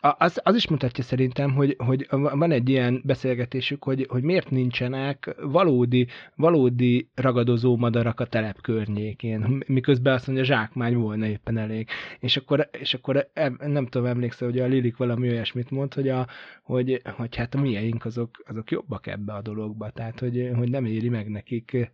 Az, 0.00 0.40
az 0.42 0.54
is 0.54 0.68
mutatja 0.68 1.04
szerintem, 1.04 1.54
hogy, 1.54 1.76
hogy 1.78 2.06
van 2.10 2.50
egy 2.50 2.68
ilyen 2.68 3.02
beszélgetésük, 3.04 3.84
hogy, 3.84 4.06
hogy 4.08 4.22
miért 4.22 4.50
nincsenek 4.50 5.36
valódi, 5.40 6.06
valódi 6.34 7.10
ragadozó 7.46 7.76
madarak 7.76 8.20
a 8.20 8.26
telep 8.26 8.60
környékén, 8.60 9.64
miközben 9.66 10.14
azt 10.14 10.26
mondja, 10.26 10.44
zsákmány 10.44 10.96
volna 10.96 11.26
éppen 11.26 11.56
elég. 11.58 11.88
És 12.20 12.36
akkor, 12.36 12.68
és 12.80 12.94
akkor 12.94 13.30
nem 13.58 13.86
tudom, 13.86 14.06
emlékszel, 14.06 14.48
hogy 14.48 14.58
a 14.58 14.66
Lilik 14.66 14.96
valami 14.96 15.28
olyasmit 15.28 15.70
mond, 15.70 15.94
hogy, 15.94 16.08
a, 16.08 16.26
hogy, 16.62 17.02
hogy 17.16 17.36
hát 17.36 17.54
a 17.54 17.60
mieink 17.60 18.04
azok, 18.04 18.30
azok 18.46 18.70
jobbak 18.70 19.06
ebbe 19.06 19.32
a 19.32 19.42
dologba, 19.42 19.90
tehát 19.90 20.20
hogy, 20.20 20.50
hogy 20.56 20.70
nem 20.70 20.84
éri 20.84 21.08
meg 21.08 21.28
nekik 21.28 21.92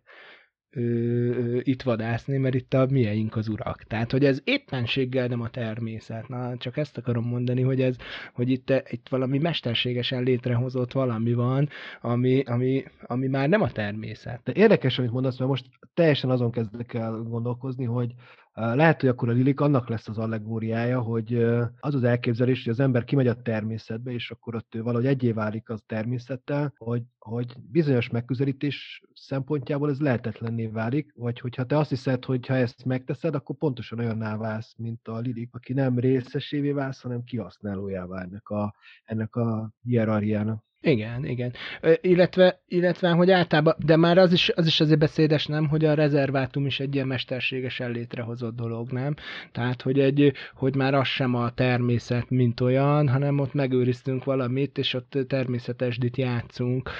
ö, 0.74 1.58
itt 1.62 1.82
vadászni, 1.82 2.36
mert 2.36 2.54
itt 2.54 2.74
a 2.74 2.86
mieink 2.90 3.36
az 3.36 3.48
urak. 3.48 3.82
Tehát, 3.82 4.10
hogy 4.10 4.24
ez 4.24 4.40
éppenséggel 4.44 5.26
nem 5.26 5.40
a 5.40 5.48
természet. 5.48 6.28
Na, 6.28 6.56
csak 6.56 6.76
ezt 6.76 6.98
akarom 6.98 7.24
mondani, 7.24 7.62
hogy 7.62 7.80
ez, 7.80 7.96
hogy 8.34 8.50
itt, 8.50 8.72
itt 8.90 9.08
valami 9.08 9.38
mesterségesen 9.38 10.22
létrehozott 10.22 10.92
valami 10.92 11.32
van, 11.32 11.68
ami, 12.00 12.42
ami, 12.42 12.84
ami 13.06 13.26
már 13.26 13.48
nem 13.48 13.62
a 13.62 13.70
természet. 13.70 14.40
De 14.44 14.52
érdekes, 14.54 14.98
amit 14.98 15.12
mondasz, 15.12 15.38
mert 15.38 15.50
most 15.50 15.66
teljesen 15.94 16.30
azon 16.30 16.50
kezdek 16.50 16.94
el 16.94 17.12
gondolkozni, 17.12 17.84
hogy 17.84 18.14
lehet, 18.54 19.00
hogy 19.00 19.08
akkor 19.08 19.28
a 19.28 19.32
Lilik 19.32 19.60
annak 19.60 19.88
lesz 19.88 20.08
az 20.08 20.18
allegóriája, 20.18 21.00
hogy 21.00 21.34
az 21.80 21.94
az 21.94 22.04
elképzelés, 22.04 22.64
hogy 22.64 22.72
az 22.72 22.80
ember 22.80 23.04
kimegy 23.04 23.26
a 23.26 23.42
természetbe, 23.42 24.12
és 24.12 24.30
akkor 24.30 24.54
ott 24.54 24.74
ő 24.74 24.82
valahogy 24.82 25.06
egyé 25.06 25.32
válik 25.32 25.68
az 25.68 25.82
természettel, 25.86 26.74
hogy, 26.76 27.02
hogy 27.18 27.54
bizonyos 27.70 28.08
megközelítés 28.08 29.02
szempontjából 29.14 29.90
ez 29.90 30.00
lehetetlenné 30.00 30.66
válik, 30.66 31.12
vagy 31.16 31.40
hogyha 31.40 31.64
te 31.64 31.78
azt 31.78 31.88
hiszed, 31.88 32.24
hogy 32.24 32.46
ha 32.46 32.54
ezt 32.54 32.84
megteszed, 32.84 33.34
akkor 33.34 33.56
pontosan 33.56 33.98
olyanná 33.98 34.36
válsz, 34.36 34.74
mint 34.76 35.08
a 35.08 35.18
Lilik, 35.18 35.54
aki 35.54 35.72
nem 35.72 35.98
részesévé 35.98 36.72
válsz, 36.72 37.00
hanem 37.00 37.24
kihasználójává 37.24 38.22
ennek 38.22 38.48
a, 38.48 38.74
ennek 39.04 39.36
a 39.36 39.72
hierarchiának. 39.82 40.64
Igen, 40.84 41.24
igen. 41.24 41.52
Illetve, 42.00 42.60
illetve, 42.68 43.10
hogy 43.10 43.30
általában, 43.30 43.74
de 43.78 43.96
már 43.96 44.18
az 44.18 44.32
is, 44.32 44.50
az 44.54 44.66
is 44.66 44.80
azért 44.80 44.98
beszédes, 44.98 45.46
nem, 45.46 45.68
hogy 45.68 45.84
a 45.84 45.94
rezervátum 45.94 46.66
is 46.66 46.80
egy 46.80 46.94
ilyen 46.94 47.06
mesterségesen 47.06 47.90
létrehozott 47.90 48.56
dolog, 48.56 48.90
nem? 48.90 49.14
Tehát, 49.52 49.82
hogy, 49.82 50.00
egy, 50.00 50.32
hogy 50.54 50.74
már 50.74 50.94
az 50.94 51.06
sem 51.06 51.34
a 51.34 51.50
természet, 51.50 52.30
mint 52.30 52.60
olyan, 52.60 53.08
hanem 53.08 53.38
ott 53.38 53.54
megőriztünk 53.54 54.24
valamit, 54.24 54.78
és 54.78 54.94
ott 54.94 55.18
természetesdit 55.28 56.16
játszunk. 56.16 56.90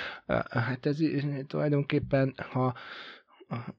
Hát 0.48 0.86
ez 0.86 0.98
tulajdonképpen, 1.46 2.34
ha 2.36 2.74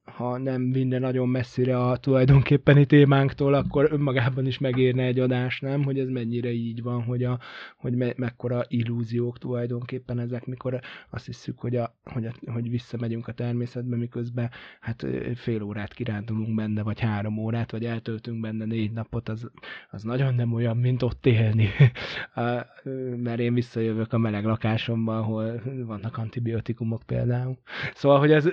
ha 0.04 0.38
nem 0.38 0.62
minden 0.62 1.02
nagyon 1.02 1.30
messzire 1.30 1.80
a 1.80 1.98
tulajdonképpeni 1.98 2.86
témánktól, 2.86 3.54
akkor 3.54 3.88
önmagában 3.92 4.46
is 4.46 4.58
megérne 4.58 5.04
egy 5.04 5.20
adás, 5.20 5.60
nem? 5.60 5.84
Hogy 5.84 6.00
ez 6.00 6.08
mennyire 6.08 6.52
így 6.52 6.82
van, 6.82 7.04
hogy, 7.04 7.24
a, 7.24 7.40
hogy 7.78 7.96
me, 7.96 8.14
mekkora 8.16 8.64
illúziók 8.68 9.38
tulajdonképpen 9.38 10.20
ezek, 10.20 10.46
mikor 10.46 10.80
azt 11.10 11.26
hiszük, 11.26 11.60
hogy, 11.60 11.76
a, 11.76 11.96
hogy, 12.04 12.26
a, 12.26 12.52
hogy 12.52 12.70
visszamegyünk 12.70 13.28
a 13.28 13.32
természetbe, 13.32 13.96
miközben 13.96 14.50
hát 14.80 15.06
fél 15.36 15.62
órát 15.62 15.94
kirándulunk 15.94 16.56
benne, 16.56 16.84
vagy 16.84 17.00
három 17.00 17.38
órát, 17.38 17.72
vagy 17.72 17.86
eltöltünk 17.86 18.40
benne 18.40 18.66
négy 18.66 18.92
napot, 18.92 19.30
az, 19.30 19.52
az 19.92 20.04
nagyon 20.04 20.36
nem 20.36 20.54
olyan, 20.54 20.78
mint 20.78 21.02
ott 21.02 21.26
élni. 21.26 21.70
Mert 23.24 23.40
én 23.40 23.54
visszajövök 23.54 24.14
a 24.14 24.18
meleg 24.18 24.46
lakásomban, 24.46 25.18
ahol 25.18 25.62
vannak 25.86 26.18
antibiotikumok 26.18 27.04
például. 27.06 27.58
Szóval, 27.94 28.20
hogy 28.20 28.32
ez 28.32 28.50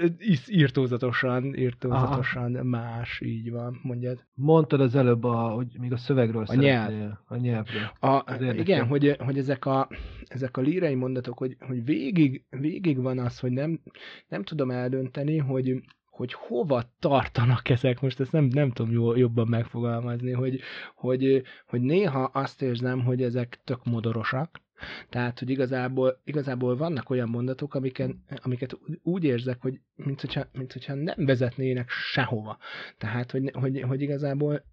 írtózatos 0.49 1.10
írtózatosan, 1.11 1.55
írtózatosan 1.55 2.55
Aha. 2.55 2.65
más, 2.65 3.21
így 3.21 3.51
van, 3.51 3.81
mondjad. 3.83 4.25
Mondtad 4.35 4.81
az 4.81 4.95
előbb, 4.95 5.25
a, 5.25 5.49
hogy 5.49 5.67
még 5.79 5.93
a 5.93 5.97
szövegről 5.97 6.45
a 6.47 6.55
nyelv. 6.55 7.13
A 7.27 7.37
nyelvről. 7.37 7.91
A, 8.01 8.35
igen, 8.41 8.87
hogy, 8.87 9.17
hogy 9.19 9.39
ezek 9.39 9.65
a, 9.65 9.89
ezek 10.27 10.57
a 10.57 10.61
lírai 10.61 10.95
mondatok, 10.95 11.39
hogy, 11.39 11.57
hogy 11.61 11.85
végig, 11.85 12.45
végig 12.51 13.03
van 13.03 13.19
az, 13.19 13.39
hogy 13.39 13.51
nem, 13.51 13.81
nem 14.29 14.43
tudom 14.43 14.71
eldönteni, 14.71 15.39
hogy 15.39 15.83
hogy 16.11 16.33
hova 16.33 16.83
tartanak 16.99 17.69
ezek, 17.69 18.01
most 18.01 18.21
ezt 18.21 18.33
nem, 18.33 18.45
nem 18.45 18.71
tudom 18.71 18.93
jó, 18.93 19.17
jobban 19.17 19.49
megfogalmazni, 19.49 20.33
hogy, 20.33 20.61
hogy, 20.95 21.43
hogy 21.67 21.81
néha 21.81 22.23
azt 22.23 22.63
érzem, 22.63 23.05
hogy 23.05 23.23
ezek 23.23 23.61
tök 23.65 23.85
modorosak, 23.85 24.61
tehát, 25.09 25.39
hogy 25.39 25.51
igazából, 25.51 26.21
igazából 26.25 26.77
vannak 26.77 27.11
olyan 27.11 27.29
mondatok, 27.29 27.75
amiken, 27.75 28.25
amiket 28.43 28.79
úgy 29.03 29.25
érzek, 29.25 29.61
hogy 29.61 29.81
mint 29.95 30.21
hogyha, 30.21 30.45
mint 30.53 30.73
hogyha 30.73 30.95
nem 30.95 31.27
vezetnének 31.27 31.91
sehova. 31.91 32.59
Tehát, 32.99 33.31
hogy, 33.31 33.51
hogy, 33.53 33.81
hogy 33.81 34.01
igazából 34.01 34.65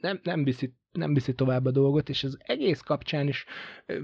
nem, 0.00 0.20
nem, 0.22 0.44
viszi, 0.44 0.74
nem 0.92 1.14
viszi 1.14 1.34
tovább 1.34 1.64
a 1.64 1.70
dolgot, 1.70 2.08
és 2.08 2.24
az 2.24 2.38
egész 2.40 2.80
kapcsán 2.80 3.28
is 3.28 3.44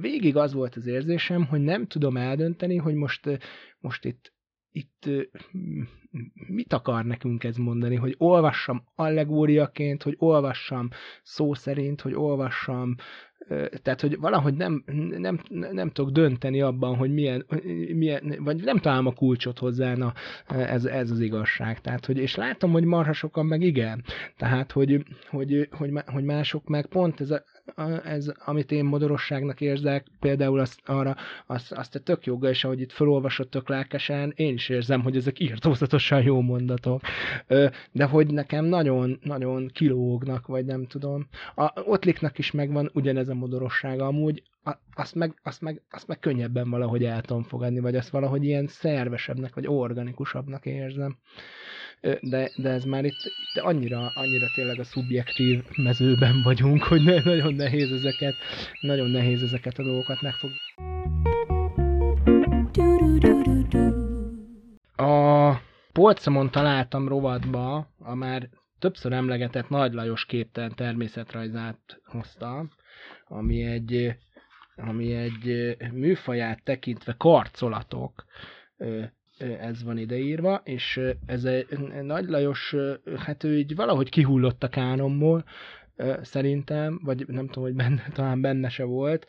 végig 0.00 0.36
az 0.36 0.52
volt 0.52 0.76
az 0.76 0.86
érzésem, 0.86 1.46
hogy 1.46 1.60
nem 1.60 1.86
tudom 1.86 2.16
eldönteni, 2.16 2.76
hogy 2.76 2.94
most, 2.94 3.38
most 3.78 4.04
itt 4.04 4.31
itt 4.72 5.10
mit 6.48 6.72
akar 6.72 7.04
nekünk 7.04 7.44
ez 7.44 7.56
mondani, 7.56 7.94
hogy 7.94 8.14
olvassam 8.18 8.84
allegóriaként, 8.94 10.02
hogy 10.02 10.14
olvassam 10.18 10.88
szó 11.22 11.54
szerint, 11.54 12.00
hogy 12.00 12.14
olvassam 12.14 12.94
tehát, 13.82 14.00
hogy 14.00 14.18
valahogy 14.18 14.54
nem, 14.54 14.84
nem, 15.18 15.40
nem 15.72 15.90
tudok 15.90 16.12
dönteni 16.12 16.60
abban, 16.60 16.96
hogy 16.96 17.12
milyen, 17.12 17.46
milyen 17.94 18.36
vagy 18.38 18.64
nem 18.64 18.78
találom 18.78 19.06
a 19.06 19.12
kulcsot 19.12 19.58
hozzá, 19.58 19.94
na, 19.94 20.12
ez, 20.46 20.84
ez 20.84 21.10
az 21.10 21.20
igazság. 21.20 21.80
Tehát, 21.80 22.06
hogy, 22.06 22.18
és 22.18 22.34
látom, 22.34 22.72
hogy 22.72 22.84
marha 22.84 23.12
sokan 23.12 23.46
meg 23.46 23.62
igen. 23.62 24.04
Tehát, 24.36 24.72
hogy, 24.72 25.04
hogy, 25.28 25.68
hogy, 25.70 25.90
hogy 26.06 26.24
mások 26.24 26.68
meg 26.68 26.86
pont 26.86 27.20
ez 27.20 27.30
a, 27.30 27.42
ez, 28.04 28.32
amit 28.44 28.72
én 28.72 28.84
modorosságnak 28.84 29.60
érzek, 29.60 30.06
például 30.20 30.58
azt, 30.58 30.80
arra, 30.84 31.16
azt, 31.46 31.72
azt 31.72 31.94
a 31.94 31.98
tök 31.98 32.24
joga, 32.24 32.48
és 32.48 32.64
ahogy 32.64 32.80
itt 32.80 32.92
felolvasott 32.92 33.50
tök 33.50 33.68
lelkesen, 33.68 34.32
én 34.36 34.54
is 34.54 34.68
érzem, 34.68 35.02
hogy 35.02 35.16
ezek 35.16 35.40
írtózatosan 35.40 36.22
jó 36.22 36.40
mondatok. 36.40 37.00
De 37.92 38.04
hogy 38.04 38.26
nekem 38.32 38.64
nagyon, 38.64 39.18
nagyon 39.22 39.68
kilógnak, 39.68 40.46
vagy 40.46 40.64
nem 40.64 40.86
tudom. 40.86 41.28
A 41.54 41.80
Ottliknak 41.80 42.38
is 42.38 42.50
megvan 42.50 42.90
ugyanez 42.94 43.28
a 43.28 43.34
modorossága 43.34 44.06
amúgy, 44.06 44.42
azt 44.94 45.14
meg, 45.14 45.40
azt, 45.42 45.60
meg, 45.60 45.82
azt 45.90 46.06
meg 46.06 46.18
könnyebben 46.18 46.70
valahogy 46.70 47.04
el 47.04 47.20
tudom 47.20 47.42
fogadni, 47.42 47.80
vagy 47.80 47.96
azt 47.96 48.10
valahogy 48.10 48.44
ilyen 48.44 48.66
szervesebbnek, 48.66 49.54
vagy 49.54 49.66
organikusabbnak 49.66 50.66
érzem 50.66 51.16
de, 52.20 52.50
de 52.56 52.68
ez 52.68 52.84
már 52.84 53.04
itt, 53.04 53.20
itt 53.24 53.62
annyira, 53.62 54.12
annyira 54.14 54.46
tényleg 54.54 54.78
a 54.78 54.84
szubjektív 54.84 55.64
mezőben 55.76 56.42
vagyunk, 56.42 56.82
hogy 56.82 57.02
nagyon 57.24 57.54
nehéz 57.54 57.92
ezeket, 57.92 58.34
nagyon 58.80 59.10
nehéz 59.10 59.42
ezeket 59.42 59.78
a 59.78 59.82
dolgokat 59.82 60.20
megfogni. 60.22 60.58
A 64.96 65.52
polcamon 65.92 66.50
találtam 66.50 67.08
rovatba 67.08 67.94
a 67.98 68.14
már 68.14 68.48
többször 68.78 69.12
emlegetett 69.12 69.68
Nagy 69.68 69.92
Lajos 69.92 70.26
képtelen 70.26 70.74
természetrajzát 70.74 72.00
hoztam, 72.04 72.70
ami 73.24 73.62
egy, 73.64 74.16
ami 74.76 75.14
egy 75.14 75.76
műfaját 75.92 76.62
tekintve 76.62 77.14
karcolatok 77.18 78.24
ez 79.42 79.82
van 79.82 79.98
ideírva, 79.98 80.60
és 80.64 81.00
ez 81.26 81.44
egy 81.44 81.66
Nagy 82.02 82.28
Lajos, 82.28 82.74
hát 83.16 83.44
ő 83.44 83.58
így 83.58 83.74
valahogy 83.74 84.08
kihullott 84.08 84.62
a 84.62 84.68
kánomból, 84.68 85.44
szerintem, 86.22 87.00
vagy 87.02 87.24
nem 87.26 87.46
tudom, 87.46 87.64
hogy 87.64 87.74
benne, 87.74 88.08
talán 88.14 88.40
benne 88.40 88.68
se 88.68 88.84
volt, 88.84 89.26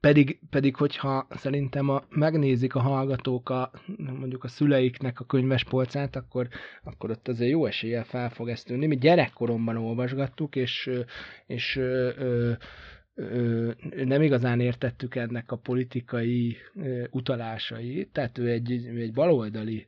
pedig, 0.00 0.38
pedig 0.50 0.76
hogyha 0.76 1.26
szerintem 1.30 1.88
a, 1.88 2.02
megnézik 2.08 2.74
a 2.74 2.80
hallgatók 2.80 3.50
a, 3.50 3.70
mondjuk 3.96 4.44
a 4.44 4.48
szüleiknek 4.48 5.20
a 5.20 5.24
könyvespolcát, 5.24 6.16
akkor, 6.16 6.48
akkor 6.82 7.10
ott 7.10 7.28
azért 7.28 7.50
jó 7.50 7.66
eséllyel 7.66 8.04
fel 8.04 8.30
fog 8.30 8.48
ezt 8.48 8.66
tűnni. 8.66 8.86
Mi 8.86 8.96
gyerekkoromban 8.96 9.76
olvasgattuk, 9.76 10.56
és, 10.56 10.90
és 11.46 11.76
ö, 11.76 12.52
nem 14.04 14.22
igazán 14.22 14.60
értettük 14.60 15.14
ennek 15.14 15.52
a 15.52 15.56
politikai 15.56 16.56
ö, 16.74 17.04
utalásait, 17.10 18.08
tehát 18.12 18.38
ő 18.38 18.50
egy, 18.50 18.72
egy 18.86 19.12
baloldali 19.12 19.86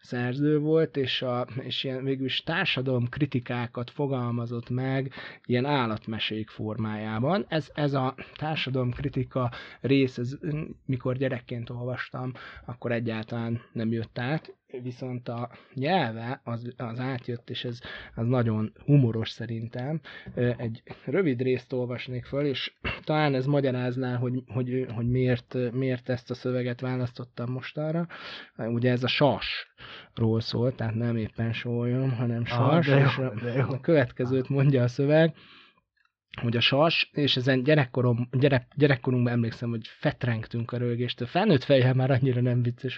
szerző 0.00 0.58
volt, 0.58 0.96
és, 0.96 1.22
a, 1.22 1.46
és 1.60 1.84
ilyen 1.84 2.04
végülis 2.04 2.42
társadalom 2.42 3.08
kritikákat 3.08 3.90
fogalmazott 3.90 4.70
meg 4.70 5.12
ilyen 5.44 5.64
állatmesék 5.64 6.48
formájában. 6.48 7.44
Ez, 7.48 7.70
ez 7.74 7.94
a 7.94 8.14
társadalom 8.36 8.90
kritika 8.90 9.50
rész, 9.80 10.18
ez, 10.18 10.38
mikor 10.86 11.16
gyerekként 11.16 11.70
olvastam, 11.70 12.32
akkor 12.64 12.92
egyáltalán 12.92 13.60
nem 13.72 13.92
jött 13.92 14.18
át, 14.18 14.54
viszont 14.82 15.28
a 15.28 15.50
nyelve 15.74 16.40
az, 16.44 16.74
az 16.76 17.00
átjött, 17.00 17.50
és 17.50 17.64
ez 17.64 17.80
az 18.14 18.26
nagyon 18.26 18.72
humoros 18.84 19.30
szerintem. 19.30 20.00
Egy 20.34 20.82
rövid 21.04 21.42
részt 21.42 21.72
olvasnék 21.72 22.24
föl, 22.24 22.46
és 22.46 22.72
talán 23.04 23.34
ez 23.34 23.46
magyarázná, 23.46 24.16
hogy, 24.16 24.42
hogy, 24.46 24.86
hogy 24.94 25.10
miért, 25.10 25.56
miért 25.72 26.08
ezt 26.08 26.30
a 26.30 26.34
szöveget 26.34 26.80
választottam 26.80 27.50
mostanra. 27.50 28.06
Ugye 28.56 28.90
ez 28.90 29.04
a 29.04 29.08
sasról 29.08 30.40
szól, 30.40 30.74
tehát 30.74 30.94
nem 30.94 31.16
éppen 31.16 31.52
sólyom, 31.52 32.12
hanem 32.12 32.44
sas, 32.44 32.88
ah, 32.88 33.00
és 33.00 33.16
a, 33.16 33.32
a 33.68 33.80
következőt 33.80 34.48
mondja 34.48 34.82
a 34.82 34.88
szöveg 34.88 35.34
hogy 36.40 36.56
a 36.56 36.60
sas, 36.60 37.10
és 37.12 37.36
ezen 37.36 37.62
gyerekkorom, 37.62 38.28
gyerek, 38.32 38.66
gyerekkorunkban 38.76 39.32
emlékszem, 39.32 39.70
hogy 39.70 39.86
fetrengtünk 39.86 40.72
a 40.72 40.76
rögéstől. 40.76 41.28
Felnőtt 41.28 41.64
fejjel 41.64 41.94
már 41.94 42.10
annyira 42.10 42.40
nem 42.40 42.62
vicces. 42.62 42.96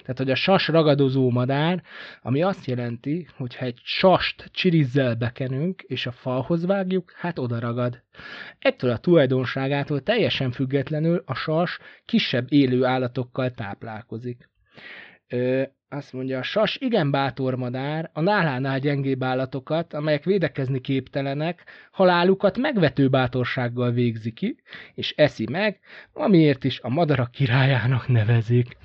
Tehát, 0.00 0.18
hogy 0.18 0.30
a 0.30 0.34
sas 0.34 0.68
ragadozó 0.68 1.30
madár, 1.30 1.82
ami 2.22 2.42
azt 2.42 2.66
jelenti, 2.66 3.26
hogy 3.36 3.56
ha 3.56 3.64
egy 3.64 3.80
sast 3.82 4.50
csirizzel 4.52 5.14
bekenünk, 5.14 5.82
és 5.82 6.06
a 6.06 6.12
falhoz 6.12 6.66
vágjuk, 6.66 7.12
hát 7.16 7.38
oda 7.38 7.58
ragad. 7.58 8.02
Ettől 8.58 8.90
a 8.90 8.98
tulajdonságától 8.98 10.02
teljesen 10.02 10.50
függetlenül 10.50 11.22
a 11.26 11.34
sas 11.34 11.78
kisebb 12.04 12.52
élő 12.52 12.84
állatokkal 12.84 13.50
táplálkozik. 13.50 14.48
Ö, 15.28 15.62
azt 15.92 16.12
mondja, 16.12 16.38
a 16.38 16.42
sas 16.42 16.76
igen 16.76 17.10
bátor 17.10 17.54
madár, 17.54 18.10
a 18.12 18.20
nálánál 18.20 18.78
gyengébb 18.78 19.22
állatokat, 19.22 19.94
amelyek 19.94 20.24
védekezni 20.24 20.80
képtelenek, 20.80 21.64
halálukat 21.90 22.58
megvető 22.58 23.08
bátorsággal 23.08 23.90
végzi 23.90 24.32
ki, 24.32 24.56
és 24.94 25.14
eszi 25.16 25.46
meg, 25.50 25.80
amiért 26.12 26.64
is 26.64 26.80
a 26.80 26.88
madarak 26.88 27.30
királyának 27.30 28.08
nevezik. 28.08 28.76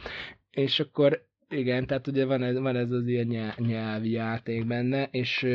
És 0.51 0.79
akkor 0.79 1.25
igen, 1.57 1.85
tehát 1.85 2.07
ugye 2.07 2.25
van 2.25 2.43
ez, 2.43 2.57
van 2.57 2.75
ez 2.75 2.91
az 2.91 3.07
ilyen 3.07 3.53
nyelvi 3.57 4.11
játék 4.11 4.65
benne, 4.65 5.07
és 5.11 5.47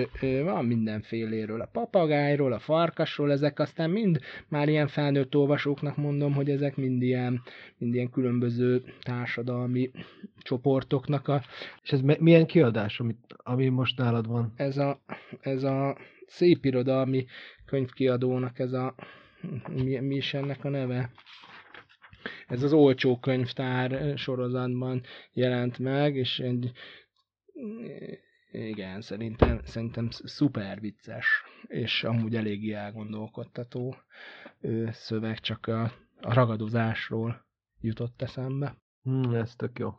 van 0.45 0.65
mindenféléről, 0.65 1.61
a 1.61 1.69
papagájról, 1.73 2.53
a 2.53 2.59
farkasról, 2.59 3.33
ezek 3.33 3.59
aztán 3.59 3.91
mind 3.91 4.21
már 4.49 4.69
ilyen 4.69 4.89
felnőtt 4.89 5.37
olvasóknak 5.37 5.97
mondom, 5.97 6.35
hogy 6.35 6.51
ezek 6.51 6.77
mind 6.77 7.03
ilyen, 7.03 7.43
mind 7.79 7.95
ilyen 7.95 8.11
különböző 8.11 8.83
társadalmi 9.03 9.91
csoportoknak 10.39 11.29
a... 11.29 11.43
És 11.83 11.93
ez 11.93 12.01
milyen 12.01 12.47
kiadás, 12.47 13.01
amit, 13.01 13.19
ami 13.37 13.69
most 13.69 13.99
nálad 13.99 14.27
van? 14.27 14.53
Ez 14.57 14.77
a, 14.77 15.01
ez 15.41 15.63
a 15.63 15.97
szép 16.27 16.65
irodalmi 16.65 17.27
könyvkiadónak 17.67 18.59
ez 18.59 18.73
a 18.73 18.95
mi, 19.75 19.99
mi 19.99 20.15
is 20.15 20.35
ennek 20.35 20.65
a 20.65 20.69
neve? 20.69 21.11
Ez 22.47 22.63
az 22.63 22.73
olcsó 22.73 23.19
könyvtár 23.19 24.19
sorozatban 24.19 25.03
jelent 25.33 25.79
meg, 25.79 26.17
és 26.17 26.39
egy 26.39 26.73
igen, 28.53 29.01
szerintem, 29.01 29.61
szerintem 29.65 30.09
szuper 30.11 30.81
vicces, 30.81 31.27
és 31.67 32.05
amúgy 32.05 32.37
eléggé 32.37 32.73
elgondolkodtató 32.73 33.97
szöveg, 34.91 35.39
csak 35.39 35.67
a, 35.67 35.83
a 36.21 36.35
ragadozásról 36.35 37.45
jutott 37.81 38.23
eszembe. 38.23 38.77
Hmm, 39.03 39.35
ez 39.35 39.55
tök 39.57 39.79
jó. 39.79 39.95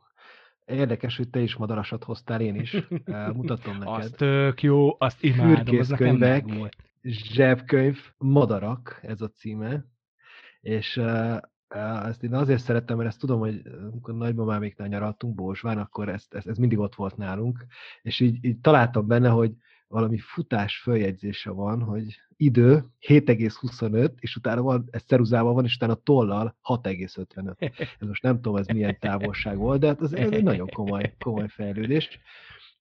Érdekes, 0.65 1.17
hogy 1.17 1.29
te 1.29 1.39
is 1.39 1.55
madarasat 1.55 2.03
hoztál, 2.03 2.41
én 2.41 2.55
is. 2.55 2.71
Mutatom 3.33 3.77
neked. 3.77 3.93
Az 3.93 4.11
tök 4.11 4.61
jó, 4.61 4.95
azt 4.97 5.23
imádom, 5.23 5.79
az 5.79 5.89
nekem 5.89 6.69
Zsebkönyv, 7.01 8.11
Madarak, 8.17 8.99
ez 9.01 9.21
a 9.21 9.27
címe. 9.27 9.85
És 10.61 11.01
ezt 12.07 12.23
én 12.23 12.33
azért 12.33 12.61
szerettem, 12.61 12.97
mert 12.97 13.09
ezt 13.09 13.19
tudom, 13.19 13.39
hogy 13.39 13.61
amikor 13.91 14.15
nagymamáméknál 14.15 14.87
nyaraltunk 14.87 15.35
Bózsván, 15.35 15.77
akkor 15.77 16.09
ezt, 16.09 16.33
ez, 16.33 16.45
ez 16.45 16.57
mindig 16.57 16.79
ott 16.79 16.95
volt 16.95 17.17
nálunk, 17.17 17.65
és 18.01 18.19
így, 18.19 18.45
így 18.45 18.59
találtam 18.59 19.07
benne, 19.07 19.29
hogy 19.29 19.51
valami 19.87 20.17
futás 20.17 20.77
följegyzése 20.77 21.49
van, 21.49 21.81
hogy 21.81 22.21
idő 22.37 22.83
7,25, 23.07 24.11
és 24.19 24.35
utána 24.35 24.61
van, 24.61 24.87
ez 24.91 25.03
ceruzával 25.03 25.53
van, 25.53 25.63
és 25.63 25.75
utána 25.75 25.93
tollal 25.93 26.55
6,55. 26.63 27.55
Ez 27.99 28.07
most 28.07 28.23
nem 28.23 28.35
tudom, 28.35 28.55
ez 28.55 28.67
milyen 28.67 28.97
távolság 28.99 29.57
volt, 29.57 29.79
de 29.79 29.87
hát 29.87 30.01
ez, 30.01 30.13
ez 30.13 30.31
egy 30.31 30.43
nagyon 30.43 30.69
komoly, 30.69 31.13
komoly 31.19 31.47
fejlődés. 31.47 32.19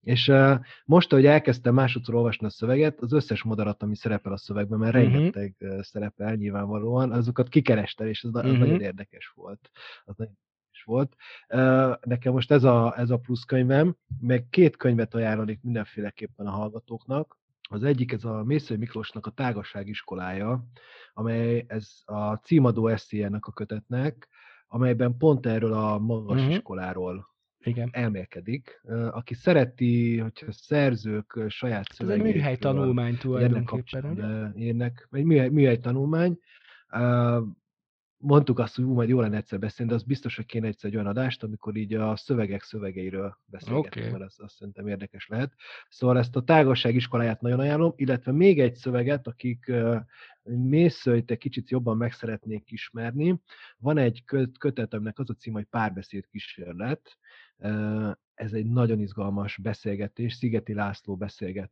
És 0.00 0.28
uh, 0.28 0.58
most, 0.84 1.10
hogy 1.10 1.26
elkezdtem 1.26 1.74
másodszor 1.74 2.14
olvasni 2.14 2.46
a 2.46 2.50
szöveget, 2.50 3.00
az 3.00 3.12
összes 3.12 3.42
madarat, 3.42 3.82
ami 3.82 3.96
szerepel 3.96 4.32
a 4.32 4.36
szövegben, 4.36 4.78
mert 4.78 4.94
uh-huh. 4.94 5.12
rengeteg 5.12 5.54
uh, 5.60 5.80
szerepel 5.80 6.34
nyilvánvalóan, 6.34 7.12
azokat 7.12 7.48
kikerestem, 7.48 8.06
és 8.06 8.24
az, 8.24 8.34
az 8.34 8.44
uh-huh. 8.44 8.58
nagyon 8.58 8.80
érdekes 8.80 9.32
volt. 9.34 9.70
Az 10.04 10.14
nagyon 10.16 10.32
érdekes 10.32 10.82
volt. 10.84 11.16
Uh, 11.48 11.96
nekem 12.00 12.32
most 12.32 12.50
ez 12.50 12.64
a, 12.64 12.94
ez 12.96 13.10
a 13.10 13.18
plusz 13.18 13.44
könyvem, 13.44 13.96
meg 14.20 14.46
két 14.50 14.76
könyvet 14.76 15.14
ajánlanék 15.14 15.62
mindenféleképpen 15.62 16.46
a 16.46 16.50
hallgatóknak. 16.50 17.38
Az 17.72 17.82
egyik 17.82 18.12
ez 18.12 18.24
a 18.24 18.44
Mészői 18.44 18.76
Miklósnak 18.76 19.26
a 19.26 19.30
Tágasság 19.30 19.88
iskolája, 19.88 20.64
amely 21.12 21.64
ez 21.68 21.88
a 22.04 22.34
címadó 22.34 22.86
eszélyének 22.86 23.46
a 23.46 23.52
kötetnek, 23.52 24.28
amelyben 24.68 25.16
pont 25.16 25.46
erről 25.46 25.72
a 25.72 25.98
magas 25.98 26.40
uh-huh. 26.40 26.54
iskoláról 26.54 27.29
igen. 27.62 27.88
elmélkedik. 27.92 28.80
Aki 29.10 29.34
szereti, 29.34 30.18
hogyha 30.18 30.52
szerzők 30.52 31.44
saját 31.48 31.92
szövegét... 31.92 32.20
Ez 32.20 32.28
egy 32.28 32.34
műhely 32.34 32.56
tanulmány 32.56 33.16
tulajdonképpen. 33.16 34.52
Írnek, 34.56 35.08
egy 35.10 35.24
műhely, 35.24 35.48
műhely 35.48 35.78
tanulmány. 35.78 36.38
mondtuk 38.16 38.58
azt, 38.58 38.76
hogy 38.76 38.84
ú, 38.84 38.92
majd 38.92 39.08
jó 39.08 39.20
lenne 39.20 39.36
egyszer 39.36 39.58
beszélni, 39.58 39.90
de 39.90 39.96
az 39.98 40.04
biztos, 40.04 40.36
hogy 40.36 40.46
kéne 40.46 40.66
egyszer 40.66 40.90
egy 40.90 40.96
olyan 40.96 41.08
adást, 41.08 41.42
amikor 41.42 41.76
így 41.76 41.94
a 41.94 42.16
szövegek 42.16 42.62
szövegeiről 42.62 43.38
beszélgetünk, 43.44 44.06
okay. 44.06 44.18
mert 44.18 44.30
az, 44.30 44.40
azt 44.40 44.54
szerintem 44.54 44.86
érdekes 44.86 45.26
lehet. 45.28 45.52
Szóval 45.88 46.18
ezt 46.18 46.36
a 46.36 46.42
távolság 46.42 46.94
iskoláját 46.94 47.40
nagyon 47.40 47.60
ajánlom, 47.60 47.92
illetve 47.96 48.32
még 48.32 48.60
egy 48.60 48.74
szöveget, 48.74 49.26
akik 49.26 49.72
mészőjt 50.42 51.30
egy 51.30 51.38
kicsit 51.38 51.70
jobban 51.70 51.96
meg 51.96 52.12
szeretnék 52.12 52.70
ismerni. 52.70 53.40
Van 53.78 53.98
egy 53.98 54.24
kötet, 54.58 54.94
aminek 54.94 55.18
az 55.18 55.30
a 55.30 55.34
cím, 55.34 55.52
hogy 55.52 55.64
párbeszéd 55.64 56.26
kísérlet. 56.30 57.18
Ez 58.34 58.52
egy 58.52 58.66
nagyon 58.66 59.00
izgalmas 59.00 59.58
beszélgetés. 59.62 60.34
Szigeti 60.34 60.74
László 60.74 61.16
beszélget 61.16 61.70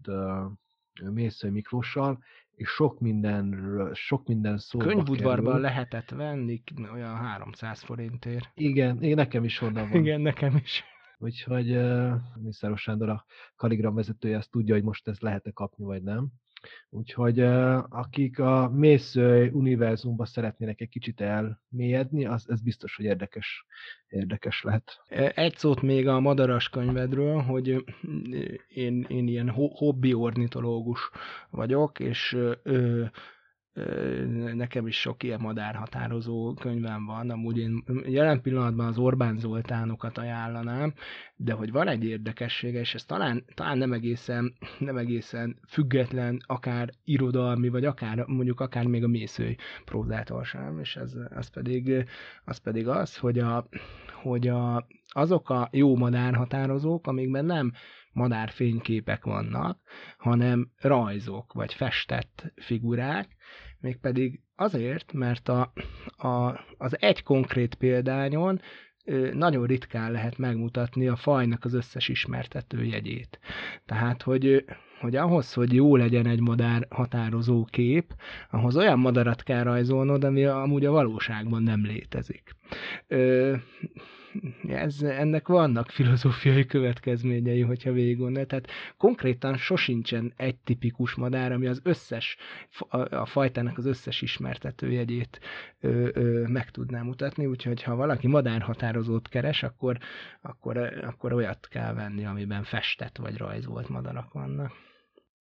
Mészői 1.02 1.50
Miklóssal, 1.50 2.18
és 2.50 2.68
sok 2.68 3.00
mindenről, 3.00 3.94
sok 3.94 4.26
minden 4.26 4.58
szóba 4.58 4.84
Könyvudvarban 4.84 5.44
kerül. 5.44 5.60
lehetett 5.60 6.10
venni 6.10 6.62
olyan 6.92 7.16
300 7.16 7.82
forintért. 7.82 8.50
Igen, 8.54 9.02
én 9.02 9.14
nekem 9.14 9.44
is 9.44 9.60
onnan 9.60 9.90
van. 9.90 10.00
Igen, 10.00 10.20
nekem 10.20 10.56
is. 10.56 10.84
Úgyhogy 11.18 11.76
uh, 11.76 12.14
Mészáros 12.34 12.80
Sándor 12.80 13.08
a 13.08 13.24
Kaligram 13.56 13.94
vezetője 13.94 14.36
azt 14.36 14.50
tudja, 14.50 14.74
hogy 14.74 14.82
most 14.82 15.08
ezt 15.08 15.22
lehet-e 15.22 15.50
kapni, 15.50 15.84
vagy 15.84 16.02
nem. 16.02 16.28
Úgyhogy 16.90 17.40
akik 17.88 18.38
a 18.38 18.70
mész 18.74 19.14
univerzumba 19.52 20.26
szeretnének 20.26 20.80
egy 20.80 20.88
kicsit 20.88 21.20
elmélyedni, 21.20 22.26
az, 22.26 22.50
ez 22.50 22.62
biztos, 22.62 22.96
hogy 22.96 23.04
érdekes, 23.04 23.66
érdekes 24.08 24.62
lehet. 24.62 25.00
E, 25.08 25.32
egy 25.34 25.56
szót 25.56 25.82
még 25.82 26.08
a 26.08 26.20
madaras 26.20 26.68
könyvedről, 26.68 27.40
hogy 27.40 27.84
én, 28.68 29.06
én 29.08 29.28
ilyen 29.28 29.50
hobbi 29.50 30.14
ornitológus 30.14 31.10
vagyok, 31.50 32.00
és 32.00 32.36
nekem 34.54 34.86
is 34.86 35.00
sok 35.00 35.22
ilyen 35.22 35.40
madárhatározó 35.40 36.54
könyvem 36.54 37.06
van, 37.06 37.30
amúgy 37.30 37.58
én 37.58 37.84
jelen 38.06 38.42
pillanatban 38.42 38.86
az 38.86 38.98
Orbán 38.98 39.38
Zoltánokat 39.38 40.18
ajánlanám, 40.18 40.94
de 41.36 41.52
hogy 41.52 41.72
van 41.72 41.88
egy 41.88 42.04
érdekessége, 42.04 42.80
és 42.80 42.94
ez 42.94 43.04
talán, 43.04 43.44
talán 43.54 43.78
nem, 43.78 43.92
egészen, 43.92 44.54
nem 44.78 44.96
egészen 44.96 45.56
független, 45.68 46.38
akár 46.46 46.90
irodalmi, 47.04 47.68
vagy 47.68 47.84
akár 47.84 48.24
mondjuk 48.26 48.60
akár 48.60 48.86
még 48.86 49.04
a 49.04 49.08
mészői 49.08 49.56
prózától 49.84 50.44
sem, 50.44 50.78
és 50.78 50.96
ez, 50.96 51.16
az, 51.34 51.48
pedig, 51.48 52.06
az 52.44 52.58
pedig 52.58 52.88
az, 52.88 53.16
hogy, 53.16 53.38
a, 53.38 53.68
hogy 54.22 54.48
a, 54.48 54.86
azok 55.08 55.50
a 55.50 55.68
jó 55.72 55.96
madárhatározók, 55.96 57.06
amikben 57.06 57.44
nem 57.44 57.72
madárfényképek 58.12 59.24
vannak, 59.24 59.78
hanem 60.18 60.70
rajzok, 60.80 61.52
vagy 61.52 61.74
festett 61.74 62.52
figurák, 62.56 63.36
mégpedig 63.80 64.40
azért, 64.56 65.12
mert 65.12 65.48
a, 65.48 65.72
a, 66.16 66.64
az 66.78 67.00
egy 67.00 67.22
konkrét 67.22 67.74
példányon 67.74 68.60
nagyon 69.32 69.66
ritkán 69.66 70.12
lehet 70.12 70.38
megmutatni 70.38 71.08
a 71.08 71.16
fajnak 71.16 71.64
az 71.64 71.74
összes 71.74 72.08
ismertető 72.08 72.84
jegyét. 72.84 73.38
Tehát, 73.86 74.22
hogy, 74.22 74.64
hogy 75.00 75.16
ahhoz, 75.16 75.52
hogy 75.52 75.72
jó 75.72 75.96
legyen 75.96 76.26
egy 76.26 76.40
madár 76.40 76.86
határozó 76.90 77.64
kép, 77.64 78.14
ahhoz 78.50 78.76
olyan 78.76 78.98
madarat 78.98 79.42
kell 79.42 79.62
rajzolnod, 79.62 80.24
ami 80.24 80.44
amúgy 80.44 80.84
a 80.84 80.90
valóságban 80.90 81.62
nem 81.62 81.84
létezik. 81.84 82.56
Ö, 83.06 83.54
ez, 84.68 85.02
ennek 85.02 85.48
vannak 85.48 85.90
filozófiai 85.90 86.66
következményei, 86.66 87.60
hogyha 87.60 87.92
végig 87.92 88.16
gondolod. 88.16 88.48
Tehát 88.48 88.70
konkrétan 88.96 89.56
sosincsen 89.56 90.32
egy 90.36 90.56
tipikus 90.56 91.14
madár, 91.14 91.52
ami 91.52 91.66
az 91.66 91.80
összes, 91.82 92.36
a 93.10 93.26
fajtának 93.26 93.78
az 93.78 93.86
összes 93.86 94.22
ismertetőjegyét 94.22 95.40
ö, 95.80 96.08
ö, 96.12 96.46
meg 96.46 96.70
tudná 96.70 97.02
mutatni, 97.02 97.46
úgyhogy 97.46 97.82
ha 97.82 97.94
valaki 97.94 98.26
madárhatározót 98.26 99.28
keres, 99.28 99.62
akkor, 99.62 99.98
akkor, 100.40 100.76
akkor 101.02 101.32
olyat 101.32 101.68
kell 101.70 101.94
venni, 101.94 102.24
amiben 102.24 102.62
festett 102.62 103.16
vagy 103.16 103.36
rajzolt 103.36 103.88
madarak 103.88 104.32
vannak. 104.32 104.87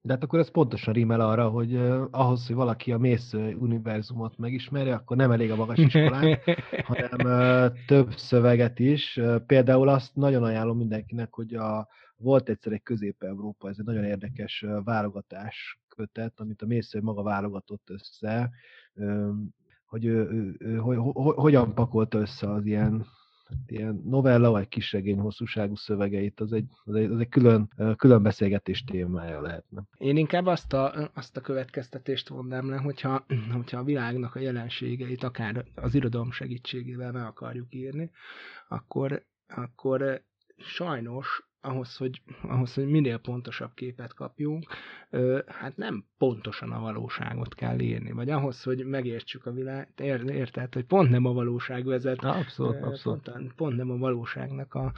De 0.07 0.13
hát 0.13 0.23
akkor 0.23 0.39
ez 0.39 0.51
pontosan 0.51 0.93
rímel 0.93 1.21
arra, 1.21 1.49
hogy 1.49 1.73
uh, 1.73 2.07
ahhoz, 2.11 2.47
hogy 2.47 2.55
valaki 2.55 2.91
a 2.91 2.97
mész 2.97 3.33
univerzumot 3.33 4.37
megismerje, 4.37 4.93
akkor 4.93 5.17
nem 5.17 5.31
elég 5.31 5.51
a 5.51 5.55
magas 5.55 5.77
iskolán, 5.77 6.39
hanem 6.89 7.19
uh, 7.19 7.77
több 7.85 8.11
szöveget 8.15 8.79
is. 8.79 9.17
Uh, 9.17 9.35
például 9.35 9.89
azt 9.89 10.15
nagyon 10.15 10.43
ajánlom 10.43 10.77
mindenkinek, 10.77 11.33
hogy 11.33 11.53
a, 11.53 11.87
volt 12.17 12.49
egyszer 12.49 12.71
egy 12.71 12.83
Közép-Európa, 12.83 13.69
ez 13.69 13.75
egy 13.79 13.85
nagyon 13.85 14.03
érdekes 14.03 14.61
uh, 14.61 14.83
válogatás 14.83 15.79
kötet, 15.87 16.39
amit 16.39 16.61
a 16.61 16.65
mésző 16.65 17.01
maga 17.01 17.23
válogatott 17.23 17.89
össze, 17.89 18.49
uh, 18.93 19.29
hogy 19.85 20.05
ő, 20.05 20.29
ő, 20.29 20.55
ő, 20.59 20.75
hogy, 20.75 20.97
hogyan 21.35 21.73
pakolta 21.73 22.19
össze 22.19 22.51
az 22.51 22.65
ilyen 22.65 23.05
ilyen 23.67 24.01
novella 24.05 24.49
vagy 24.49 24.67
kisregény 24.67 25.19
hosszúságú 25.19 25.75
szövegeit, 25.75 26.39
az 26.39 26.53
egy, 26.53 26.65
az 26.83 26.95
egy, 26.95 27.11
az 27.11 27.19
egy 27.19 27.29
külön, 27.29 27.69
külön 27.97 28.23
beszélgetés 28.23 28.83
témája 28.83 29.41
lehetne. 29.41 29.83
Én 29.97 30.17
inkább 30.17 30.45
azt 30.45 30.73
a, 30.73 31.11
azt 31.13 31.37
a 31.37 31.41
következtetést 31.41 32.27
vonnám 32.27 32.69
le, 32.69 32.77
hogyha, 32.77 33.25
hogyha 33.51 33.79
a 33.79 33.83
világnak 33.83 34.35
a 34.35 34.39
jelenségeit 34.39 35.23
akár 35.23 35.65
az 35.75 35.95
irodalom 35.95 36.31
segítségével 36.31 37.11
meg 37.11 37.23
akarjuk 37.23 37.73
írni, 37.73 38.11
akkor, 38.67 39.25
akkor 39.47 40.23
sajnos 40.57 41.47
ahhoz, 41.67 41.97
hogy, 41.97 42.21
ahhoz, 42.41 42.73
hogy 42.73 42.87
minél 42.87 43.17
pontosabb 43.17 43.73
képet 43.73 44.13
kapjunk, 44.13 44.65
hát 45.47 45.77
nem 45.77 46.05
pontosan 46.17 46.71
a 46.71 46.79
valóságot 46.79 47.55
kell 47.55 47.79
írni, 47.79 48.11
vagy 48.11 48.29
ahhoz, 48.29 48.63
hogy 48.63 48.85
megértsük 48.85 49.45
a 49.45 49.51
világot, 49.51 49.99
érted, 50.29 50.73
hogy 50.73 50.85
pont 50.85 51.09
nem 51.09 51.25
a 51.25 51.33
valóság 51.33 51.85
vezet. 51.85 52.23
Abszolút, 52.23 52.81
abszolút. 52.81 53.29
Pont, 53.29 53.53
pont 53.53 53.77
nem 53.77 53.91
a 53.91 53.97
valóságnak 53.97 54.73
a, 54.73 54.91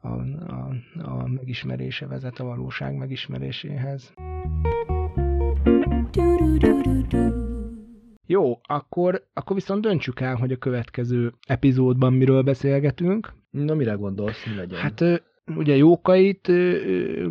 a, 0.00 0.08
a, 0.08 0.74
a 1.02 1.26
megismerése 1.26 2.06
vezet 2.06 2.38
a 2.38 2.44
valóság 2.44 2.96
megismeréséhez. 2.96 4.14
Jó, 8.26 8.60
akkor, 8.62 9.26
akkor 9.34 9.56
viszont 9.56 9.82
döntsük 9.82 10.20
el, 10.20 10.34
hogy 10.34 10.52
a 10.52 10.56
következő 10.56 11.32
epizódban 11.46 12.12
miről 12.12 12.42
beszélgetünk. 12.42 13.32
Na, 13.50 13.74
mire 13.74 13.92
gondolsz, 13.92 14.46
mi 14.46 14.54
legyen? 14.54 14.80
Hát 14.80 15.04
ugye 15.56 15.76
jókait 15.76 16.50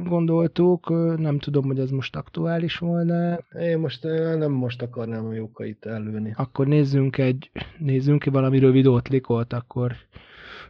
gondoltuk, 0.04 0.90
nem 1.18 1.40
tudom, 1.40 1.66
hogy 1.66 1.80
ez 1.80 1.90
most 1.90 2.16
aktuális 2.16 2.78
volna. 2.78 3.40
Én 3.60 3.78
most 3.80 4.04
nem 4.38 4.52
most 4.52 4.82
akarnám 4.82 5.26
a 5.26 5.34
jókait 5.34 5.86
előni. 5.86 6.34
Akkor 6.36 6.68
nézzünk 6.68 7.18
egy, 7.18 7.52
nézzünk 7.78 8.22
ki 8.22 8.30
valami 8.30 8.60
rövid 8.60 8.86
ottlikot, 8.86 9.54
akkor 9.54 9.92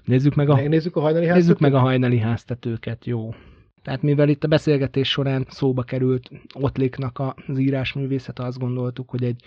nézzük 0.04 0.36
meg 0.36 0.50
a, 0.50 0.68
nézzük 0.68 0.96
a 0.96 1.00
hajnali 1.00 1.26
nézzük 1.26 1.60
meg 1.60 1.74
a 1.74 1.80
hajnali 1.80 2.18
háztetőket, 2.18 3.06
jó. 3.06 3.34
Tehát 3.88 4.02
mivel 4.02 4.30
itt 4.30 4.44
a 4.44 4.48
beszélgetés 4.48 5.10
során 5.10 5.46
szóba 5.50 5.84
került 5.84 6.30
Ottliknak 6.54 7.20
az 7.48 7.58
írásművészet, 7.58 8.40
azt 8.40 8.60
gondoltuk, 8.60 9.10
hogy 9.10 9.24
egy, 9.24 9.44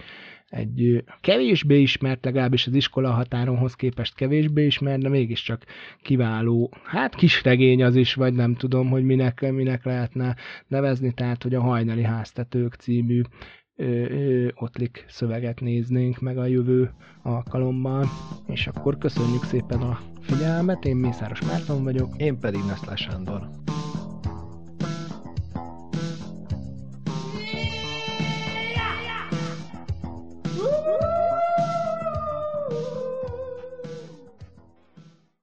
egy 0.49 1.05
kevésbé 1.21 1.81
ismert, 1.81 2.25
legalábbis 2.25 2.67
az 2.67 2.75
iskola 2.75 3.11
határonhoz 3.11 3.75
képest 3.75 4.15
kevésbé 4.15 4.67
ismert, 4.67 5.03
de 5.03 5.09
mégiscsak 5.09 5.65
kiváló, 6.03 6.73
hát 6.85 7.15
kis 7.15 7.43
regény 7.43 7.83
az 7.83 7.97
is, 7.97 8.15
vagy 8.15 8.35
nem 8.35 8.55
tudom, 8.55 8.89
hogy 8.89 9.05
minek, 9.05 9.53
minek 9.53 9.85
lehetne 9.85 10.37
nevezni, 10.67 11.13
tehát 11.13 11.43
hogy 11.43 11.55
a 11.55 11.61
Hajnali 11.61 12.03
Háztetők 12.03 12.75
című 12.75 13.21
Ottlik 14.55 15.05
szöveget 15.09 15.61
néznénk 15.61 16.21
meg 16.21 16.39
a 16.39 16.47
jövő 16.47 16.91
alkalommal, 17.23 18.05
és 18.47 18.67
akkor 18.67 18.99
köszönjük 18.99 19.45
szépen 19.45 19.81
a 19.81 19.99
figyelmet, 20.21 20.85
én 20.85 20.97
Mészáros 20.97 21.41
Márton 21.43 21.85
vagyok. 21.85 22.09
Én 22.17 22.39
pedig 22.39 22.61
Neszlás 22.67 23.01
Sándor. 23.01 23.49